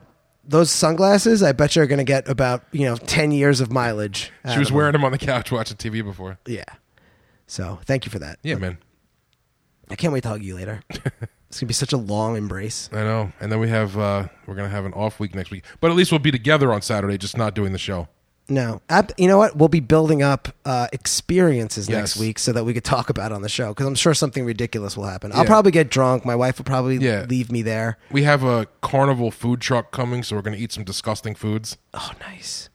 those 0.50 0.70
sunglasses, 0.70 1.42
I 1.42 1.52
bet 1.52 1.76
you 1.76 1.82
are 1.82 1.86
going 1.86 1.98
to 1.98 2.04
get 2.04 2.28
about 2.28 2.64
you 2.72 2.84
know 2.84 2.96
ten 2.96 3.32
years 3.32 3.60
of 3.60 3.70
mileage. 3.70 4.30
out 4.44 4.52
She 4.52 4.58
was 4.58 4.68
of 4.68 4.74
wearing 4.74 4.92
them 4.92 5.04
on 5.04 5.12
the 5.12 5.18
couch 5.18 5.50
watching 5.50 5.76
TV 5.76 6.04
before. 6.04 6.38
Yeah. 6.46 6.64
So 7.46 7.80
thank 7.84 8.04
you 8.04 8.10
for 8.10 8.18
that. 8.18 8.38
Yeah, 8.42 8.56
man. 8.56 8.78
I 9.88 9.96
can't 9.96 10.12
wait 10.12 10.22
to 10.22 10.28
hug 10.28 10.42
you 10.42 10.54
later. 10.54 10.82
it's 10.90 11.58
gonna 11.58 11.68
be 11.68 11.74
such 11.74 11.92
a 11.92 11.96
long 11.96 12.36
embrace. 12.36 12.88
I 12.92 13.02
know. 13.02 13.32
And 13.40 13.50
then 13.50 13.58
we 13.58 13.68
have 13.68 13.96
uh 13.98 14.28
we're 14.46 14.54
gonna 14.54 14.68
have 14.68 14.84
an 14.84 14.92
off 14.92 15.18
week 15.18 15.34
next 15.34 15.50
week. 15.50 15.64
But 15.80 15.90
at 15.90 15.96
least 15.96 16.12
we'll 16.12 16.20
be 16.20 16.30
together 16.30 16.72
on 16.72 16.82
Saturday, 16.82 17.18
just 17.18 17.36
not 17.36 17.54
doing 17.54 17.72
the 17.72 17.78
show. 17.78 18.08
No, 18.50 18.82
Ab- 18.90 19.12
you 19.16 19.28
know 19.28 19.38
what? 19.38 19.56
We'll 19.56 19.68
be 19.68 19.78
building 19.80 20.22
up 20.22 20.48
uh, 20.64 20.88
experiences 20.92 21.88
next 21.88 22.16
Yes. 22.16 22.20
week 22.20 22.38
so 22.40 22.52
that 22.52 22.64
we 22.64 22.74
could 22.74 22.82
talk 22.84 23.08
about 23.08 23.30
it 23.30 23.34
on 23.34 23.42
the 23.42 23.48
show 23.48 23.68
because 23.68 23.86
I'm 23.86 23.94
sure 23.94 24.12
something 24.12 24.44
ridiculous 24.44 24.96
will 24.96 25.04
happen. 25.06 25.30
I'll 25.32 25.44
Yeah. 25.44 25.44
probably 25.46 25.70
get 25.70 25.88
drunk. 25.88 26.24
My 26.24 26.34
wife 26.34 26.58
will 26.58 26.64
probably 26.64 26.96
Yeah. 26.96 27.26
leave 27.28 27.52
me 27.52 27.62
there. 27.62 27.96
We 28.10 28.24
have 28.24 28.42
a 28.42 28.66
carnival 28.82 29.30
food 29.30 29.60
truck 29.60 29.92
coming, 29.92 30.24
so 30.24 30.34
we're 30.34 30.42
gonna 30.42 30.56
eat 30.56 30.72
some 30.72 30.82
disgusting 30.82 31.36
foods. 31.36 31.76
Oh, 31.94 32.10
nice. 32.20 32.68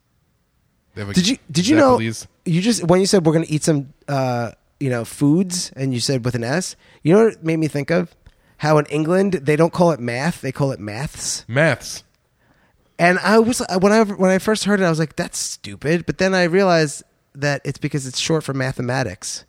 They 0.96 1.02
have 1.02 1.10
a 1.10 1.14
Did 1.14 1.28
you 1.28 1.38
did 1.52 1.68
you 1.68 1.76
Zeppelins. 1.78 2.24
know 2.46 2.52
you 2.54 2.62
just 2.62 2.84
when 2.86 3.02
you 3.02 3.06
said 3.06 3.26
we're 3.26 3.34
gonna 3.34 3.46
eat 3.50 3.64
some 3.64 3.90
uh, 4.08 4.52
you 4.80 4.90
know 4.90 5.04
foods 5.04 5.74
and 5.76 5.94
you 5.94 6.00
said 6.00 6.24
with 6.24 6.36
an 6.36 6.44
S, 6.46 6.78
you 7.04 7.12
know 7.14 7.26
what 7.26 7.34
it 7.34 7.44
made 7.44 7.58
me 7.58 7.68
think 7.68 7.92
of? 7.92 8.16
How 8.60 8.78
in 8.78 8.86
England 8.86 9.34
they 9.44 9.58
don't 9.58 9.74
call 9.74 9.92
it 9.92 10.00
math, 10.00 10.40
they 10.40 10.54
call 10.54 10.72
it 10.72 10.80
maths. 10.80 11.44
maths? 11.50 12.04
And 12.98 13.20
I 13.20 13.40
was 13.40 13.62
when 13.80 13.92
I 13.92 14.04
when 14.04 14.32
I 14.32 14.40
first 14.40 14.64
heard 14.64 14.80
it, 14.80 14.86
I 14.86 14.90
was 14.90 15.00
like, 15.00 15.16
"That's 15.16 15.38
stupid." 15.38 16.06
But 16.06 16.18
then 16.18 16.34
I 16.34 16.44
realized 16.44 17.04
that 17.34 17.62
it's 17.66 17.78
because 17.78 18.08
it's 18.08 18.20
short 18.20 18.44
for 18.44 18.54
mathematics. 18.54 19.44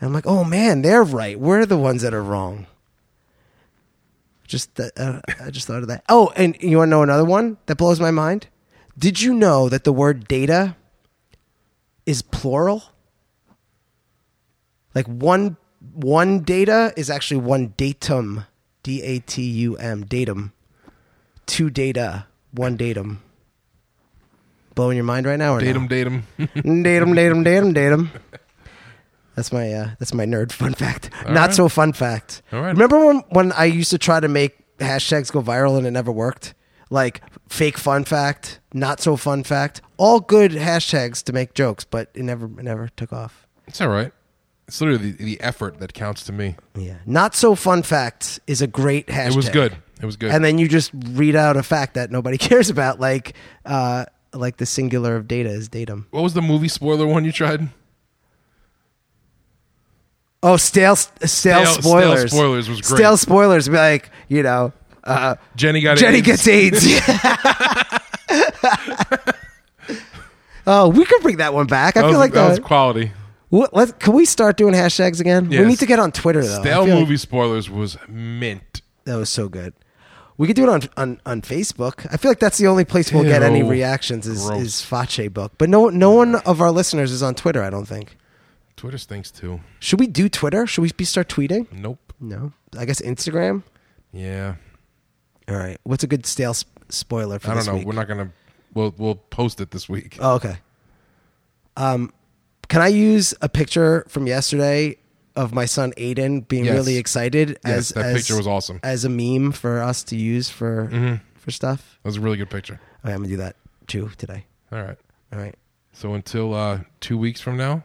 And 0.00 0.08
I'm 0.08 0.12
like, 0.12 0.26
"Oh 0.26 0.42
man, 0.42 0.82
they're 0.82 1.04
right. 1.04 1.38
We're 1.38 1.64
the 1.64 1.78
ones 1.78 2.02
that 2.02 2.12
are 2.12 2.22
wrong." 2.22 2.66
Just 4.48 4.78
uh, 4.80 5.20
I 5.40 5.50
just 5.50 5.66
thought 5.66 5.82
of 5.82 5.88
that. 5.88 6.04
Oh, 6.08 6.32
and 6.34 6.56
you 6.60 6.78
want 6.78 6.88
to 6.88 6.90
know 6.90 7.02
another 7.02 7.24
one 7.24 7.56
that 7.66 7.76
blows 7.76 8.00
my 8.00 8.10
mind? 8.10 8.48
Did 8.98 9.20
you 9.20 9.32
know 9.32 9.68
that 9.68 9.84
the 9.84 9.92
word 9.92 10.26
data 10.26 10.76
is 12.06 12.20
plural? 12.20 12.82
Like 14.92 15.06
one 15.06 15.56
one 15.92 16.40
data 16.40 16.92
is 16.96 17.10
actually 17.10 17.40
one 17.40 17.74
datum, 17.76 18.44
D 18.82 19.02
A 19.02 19.20
T 19.20 19.42
U 19.42 19.76
M, 19.76 20.04
datum 20.04 20.52
two 21.46 21.70
data, 21.70 22.26
one 22.52 22.76
datum. 22.76 23.22
Blowing 24.74 24.96
your 24.96 25.04
mind 25.04 25.24
right 25.26 25.38
now, 25.38 25.54
or 25.54 25.60
Datum, 25.60 25.82
no? 25.82 25.88
datum. 25.88 26.22
datum, 26.82 27.14
datum, 27.14 27.44
datum, 27.44 27.72
datum. 27.72 28.10
That's 29.36 29.52
my 29.52 29.72
uh, 29.72 29.90
that's 29.98 30.12
my 30.14 30.24
nerd 30.26 30.52
fun 30.52 30.74
fact. 30.74 31.10
Not 31.26 31.34
right. 31.36 31.54
so 31.54 31.68
fun 31.68 31.92
fact. 31.92 32.42
All 32.52 32.60
right. 32.60 32.70
Remember 32.72 33.04
when 33.04 33.18
when 33.30 33.52
I 33.52 33.64
used 33.66 33.90
to 33.90 33.98
try 33.98 34.20
to 34.20 34.28
make 34.28 34.56
hashtags 34.78 35.30
go 35.32 35.42
viral 35.42 35.76
and 35.78 35.86
it 35.86 35.90
never 35.92 36.10
worked? 36.12 36.54
Like 36.90 37.20
fake 37.48 37.78
fun 37.78 38.04
fact, 38.04 38.60
not 38.72 39.00
so 39.00 39.16
fun 39.16 39.42
fact, 39.44 39.80
all 39.96 40.20
good 40.20 40.52
hashtags 40.52 41.22
to 41.24 41.32
make 41.32 41.54
jokes, 41.54 41.84
but 41.84 42.10
it 42.14 42.22
never 42.22 42.46
it 42.46 42.62
never 42.64 42.88
took 42.96 43.12
off. 43.12 43.46
it's 43.66 43.80
all 43.80 43.88
right. 43.88 44.12
It's 44.66 44.80
literally 44.80 45.10
the, 45.10 45.24
the 45.24 45.40
effort 45.40 45.78
that 45.80 45.92
counts 45.94 46.24
to 46.24 46.32
me. 46.32 46.56
Yeah, 46.74 46.96
not 47.04 47.34
so 47.34 47.54
fun 47.54 47.82
fact 47.82 48.40
is 48.46 48.62
a 48.62 48.66
great 48.66 49.08
hashtag. 49.08 49.30
It 49.32 49.36
was 49.36 49.48
good. 49.50 49.76
It 50.00 50.06
was 50.06 50.16
good. 50.16 50.32
and 50.32 50.44
then 50.44 50.58
you 50.58 50.68
just 50.68 50.90
read 51.12 51.36
out 51.36 51.56
a 51.56 51.62
fact 51.62 51.94
that 51.94 52.10
nobody 52.10 52.36
cares 52.48 52.68
about, 52.70 52.98
like 53.00 53.34
uh, 53.64 54.04
like 54.32 54.56
the 54.56 54.66
singular 54.66 55.16
of 55.16 55.28
data 55.28 55.48
is 55.50 55.68
datum. 55.68 56.06
what 56.10 56.22
was 56.22 56.34
the 56.34 56.42
movie 56.42 56.68
spoiler 56.68 57.06
one 57.06 57.24
you 57.24 57.32
tried? 57.32 57.68
Oh, 60.42 60.56
stale 60.58 60.96
stale, 60.96 61.28
Stale- 61.28 61.66
stale 61.66 61.82
spoilers. 61.82 62.30
spoilers 62.32 62.68
was 62.68 62.80
great. 62.82 62.98
Stale 62.98 63.16
spoilers 63.16 63.68
be 63.68 63.76
like 63.76 64.10
you 64.28 64.42
know. 64.42 64.72
Uh, 65.02 65.36
Jenny 65.56 65.80
got 65.80 65.96
Jenny 65.98 66.18
AIDS. 66.18 66.26
gets 66.26 66.48
AIDS. 66.48 66.84
oh, 70.66 70.88
we 70.88 71.04
could 71.04 71.22
bring 71.22 71.38
that 71.38 71.54
one 71.54 71.66
back. 71.66 71.96
I 71.96 72.02
That 72.02 72.08
feel 72.08 72.12
was, 72.12 72.18
like 72.18 72.32
that 72.32 72.42
that. 72.42 72.48
was 72.50 72.58
quality. 72.60 73.12
What, 73.50 73.74
let, 73.74 74.00
can 74.00 74.14
we 74.14 74.24
start 74.24 74.56
doing 74.56 74.74
hashtags 74.74 75.20
again? 75.20 75.48
We 75.48 75.58
need 75.64 75.78
to 75.78 75.86
get 75.86 75.98
on 75.98 76.10
Twitter 76.10 76.42
though. 76.42 76.60
Stale 76.60 76.84
feel 76.86 76.94
like 76.94 77.02
movie 77.04 77.16
spoilers 77.16 77.70
was 77.70 77.96
mint. 78.08 78.82
that 79.04 79.16
was 79.16 79.28
so 79.30 79.48
good. 79.48 79.74
We 80.36 80.46
could 80.48 80.56
do 80.56 80.64
it 80.64 80.68
on, 80.68 80.82
on 80.96 81.20
on 81.24 81.42
Facebook. 81.42 82.06
I 82.12 82.16
feel 82.16 82.30
like 82.30 82.40
that's 82.40 82.58
the 82.58 82.66
only 82.66 82.84
place 82.84 83.12
we'll 83.12 83.22
get 83.22 83.42
any 83.42 83.60
Ew. 83.60 83.70
reactions 83.70 84.26
is 84.26 84.46
Gross. 84.46 84.60
is 84.62 84.80
Fache 84.82 85.32
book. 85.32 85.52
But 85.58 85.68
no 85.68 85.88
no 85.90 86.10
one 86.10 86.34
of 86.36 86.60
our 86.60 86.72
listeners 86.72 87.12
is 87.12 87.22
on 87.22 87.34
Twitter. 87.34 87.62
I 87.62 87.70
don't 87.70 87.86
think. 87.86 88.16
Twitter 88.76 88.98
stinks 88.98 89.30
too. 89.30 89.60
Should 89.78 90.00
we 90.00 90.08
do 90.08 90.28
Twitter? 90.28 90.66
Should 90.66 90.82
we 90.82 90.90
be 90.92 91.04
start 91.04 91.28
tweeting? 91.28 91.70
Nope. 91.72 92.12
No. 92.20 92.52
I 92.76 92.84
guess 92.84 93.00
Instagram. 93.00 93.62
Yeah. 94.12 94.56
All 95.48 95.56
right. 95.56 95.78
What's 95.84 96.02
a 96.02 96.08
good 96.08 96.26
stale 96.26 96.54
sp- 96.58 96.68
spoiler 96.88 97.38
for 97.38 97.48
I 97.48 97.50
don't 97.50 97.58
this 97.58 97.66
know. 97.68 97.74
week? 97.76 97.86
We're 97.86 97.92
not 97.94 98.08
gonna. 98.08 98.30
We'll 98.74 98.92
we'll 98.98 99.14
post 99.14 99.60
it 99.60 99.70
this 99.70 99.88
week. 99.88 100.16
Oh, 100.20 100.34
okay. 100.34 100.56
Um, 101.76 102.12
can 102.68 102.82
I 102.82 102.88
use 102.88 103.34
a 103.40 103.48
picture 103.48 104.04
from 104.08 104.26
yesterday 104.26 104.96
of 105.36 105.52
my 105.52 105.64
son 105.64 105.92
Aiden 105.96 106.46
being 106.46 106.64
Yes. 106.66 106.74
really 106.74 106.96
excited? 106.96 107.58
Yes, 107.64 107.74
as 107.76 107.88
that 107.90 108.06
as- 108.06 108.16
picture 108.16 108.36
was 108.36 108.46
awesome. 108.46 108.80
As 108.82 109.04
a 109.04 109.08
meme 109.08 109.52
for 109.52 109.82
us 109.82 110.02
to 110.04 110.16
use 110.16 110.48
for 110.48 110.88
Mhm. 110.92 111.20
for 111.36 111.50
stuff. 111.50 111.98
That 112.02 112.08
was 112.08 112.16
a 112.16 112.20
really 112.20 112.36
good 112.36 112.50
picture. 112.50 112.80
Okay, 113.04 113.12
I'm 113.12 113.20
gonna 113.20 113.28
do 113.28 113.36
that 113.38 113.56
too 113.86 114.10
today. 114.16 114.46
All 114.72 114.82
right. 114.82 114.96
All 115.32 115.38
right. 115.38 115.54
So 115.92 116.14
until 116.14 116.54
uh, 116.54 116.80
two 117.00 117.18
weeks 117.18 117.40
from 117.40 117.56
now, 117.56 117.84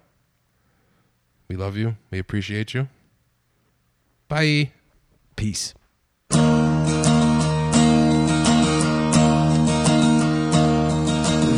we 1.48 1.56
love 1.56 1.76
you. 1.78 1.96
We 2.12 2.20
appreciate 2.20 2.74
you. 2.74 2.88
Bye. 4.28 4.72
Peace. 5.36 5.74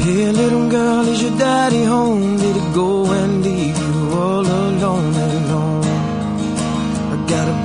Hey, 0.03 0.31
little 0.31 0.67
girl, 0.69 1.07
is 1.07 1.21
your 1.21 1.37
daddy 1.37 1.83
home? 1.83 2.37
Did 2.37 2.55
he 2.55 2.73
go 2.73 3.11
and 3.11 3.30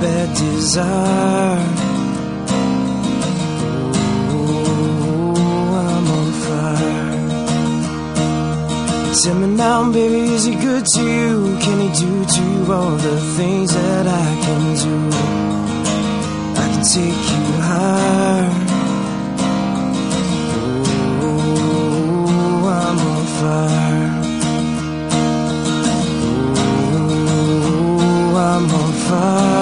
bad 0.01 0.29
desire. 0.35 1.63
Oh, 4.29 5.35
I'm 5.85 6.07
on 6.17 6.29
fire. 6.43 7.15
Tell 9.23 9.35
me 9.35 9.47
now, 9.55 9.91
baby, 9.91 10.21
is 10.35 10.43
he 10.45 10.53
good 10.55 10.85
to 10.85 11.01
you? 11.01 11.57
Can 11.63 11.77
he 11.85 11.89
do 12.03 12.25
to 12.33 12.41
you 12.51 12.73
all 12.73 12.95
the 13.07 13.17
things 13.37 13.73
that 13.73 14.07
I 14.07 14.27
can 14.45 14.63
do? 14.85 14.95
I 16.63 16.65
can 16.73 16.83
take 16.95 17.23
you 17.33 17.43
higher. 17.69 18.51
Oh, 21.23 22.59
I'm 22.81 22.99
on 23.13 23.23
fire. 23.39 24.09
Oh, 27.89 28.35
I'm 28.49 28.65
on 28.81 28.91
fire. 29.07 29.56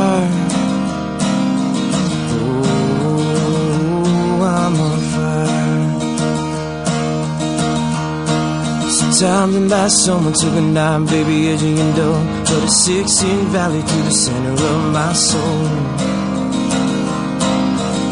times 9.25 9.55
and 9.55 9.69
by 9.69 9.87
someone 9.87 10.33
took 10.33 10.53
a 10.53 10.61
nine, 10.61 11.05
baby, 11.07 11.37
edging 11.51 11.79
and 11.79 11.95
door, 11.95 12.19
But 12.47 12.63
a 12.63 12.69
six 12.69 13.23
in 13.23 13.39
valley 13.55 13.81
through 13.81 14.05
the 14.09 14.15
center 14.23 14.53
of 14.71 14.81
my 14.97 15.13
soul. 15.13 15.65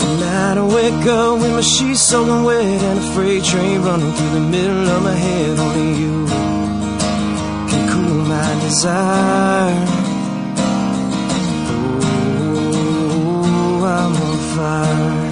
And 0.08 0.22
I 0.46 0.56
don't 0.56 0.74
wake 0.74 1.06
up 1.20 1.34
with 1.42 1.52
my 1.58 1.62
sheets 1.62 2.02
soaking 2.10 2.44
wet 2.44 2.82
and 2.90 3.00
a 3.04 3.06
freight 3.14 3.44
train 3.44 3.82
running 3.84 4.12
through 4.16 4.34
the 4.40 4.46
middle 4.56 4.88
of 4.96 5.04
my 5.04 5.18
head. 5.26 5.60
Only 5.66 5.90
you 6.02 6.16
can 7.70 7.84
cool 7.92 8.20
my 8.34 8.50
desire. 8.66 9.86
Oh, 13.36 13.86
I'm 13.98 14.14
on 14.28 14.38
fire. 14.56 15.23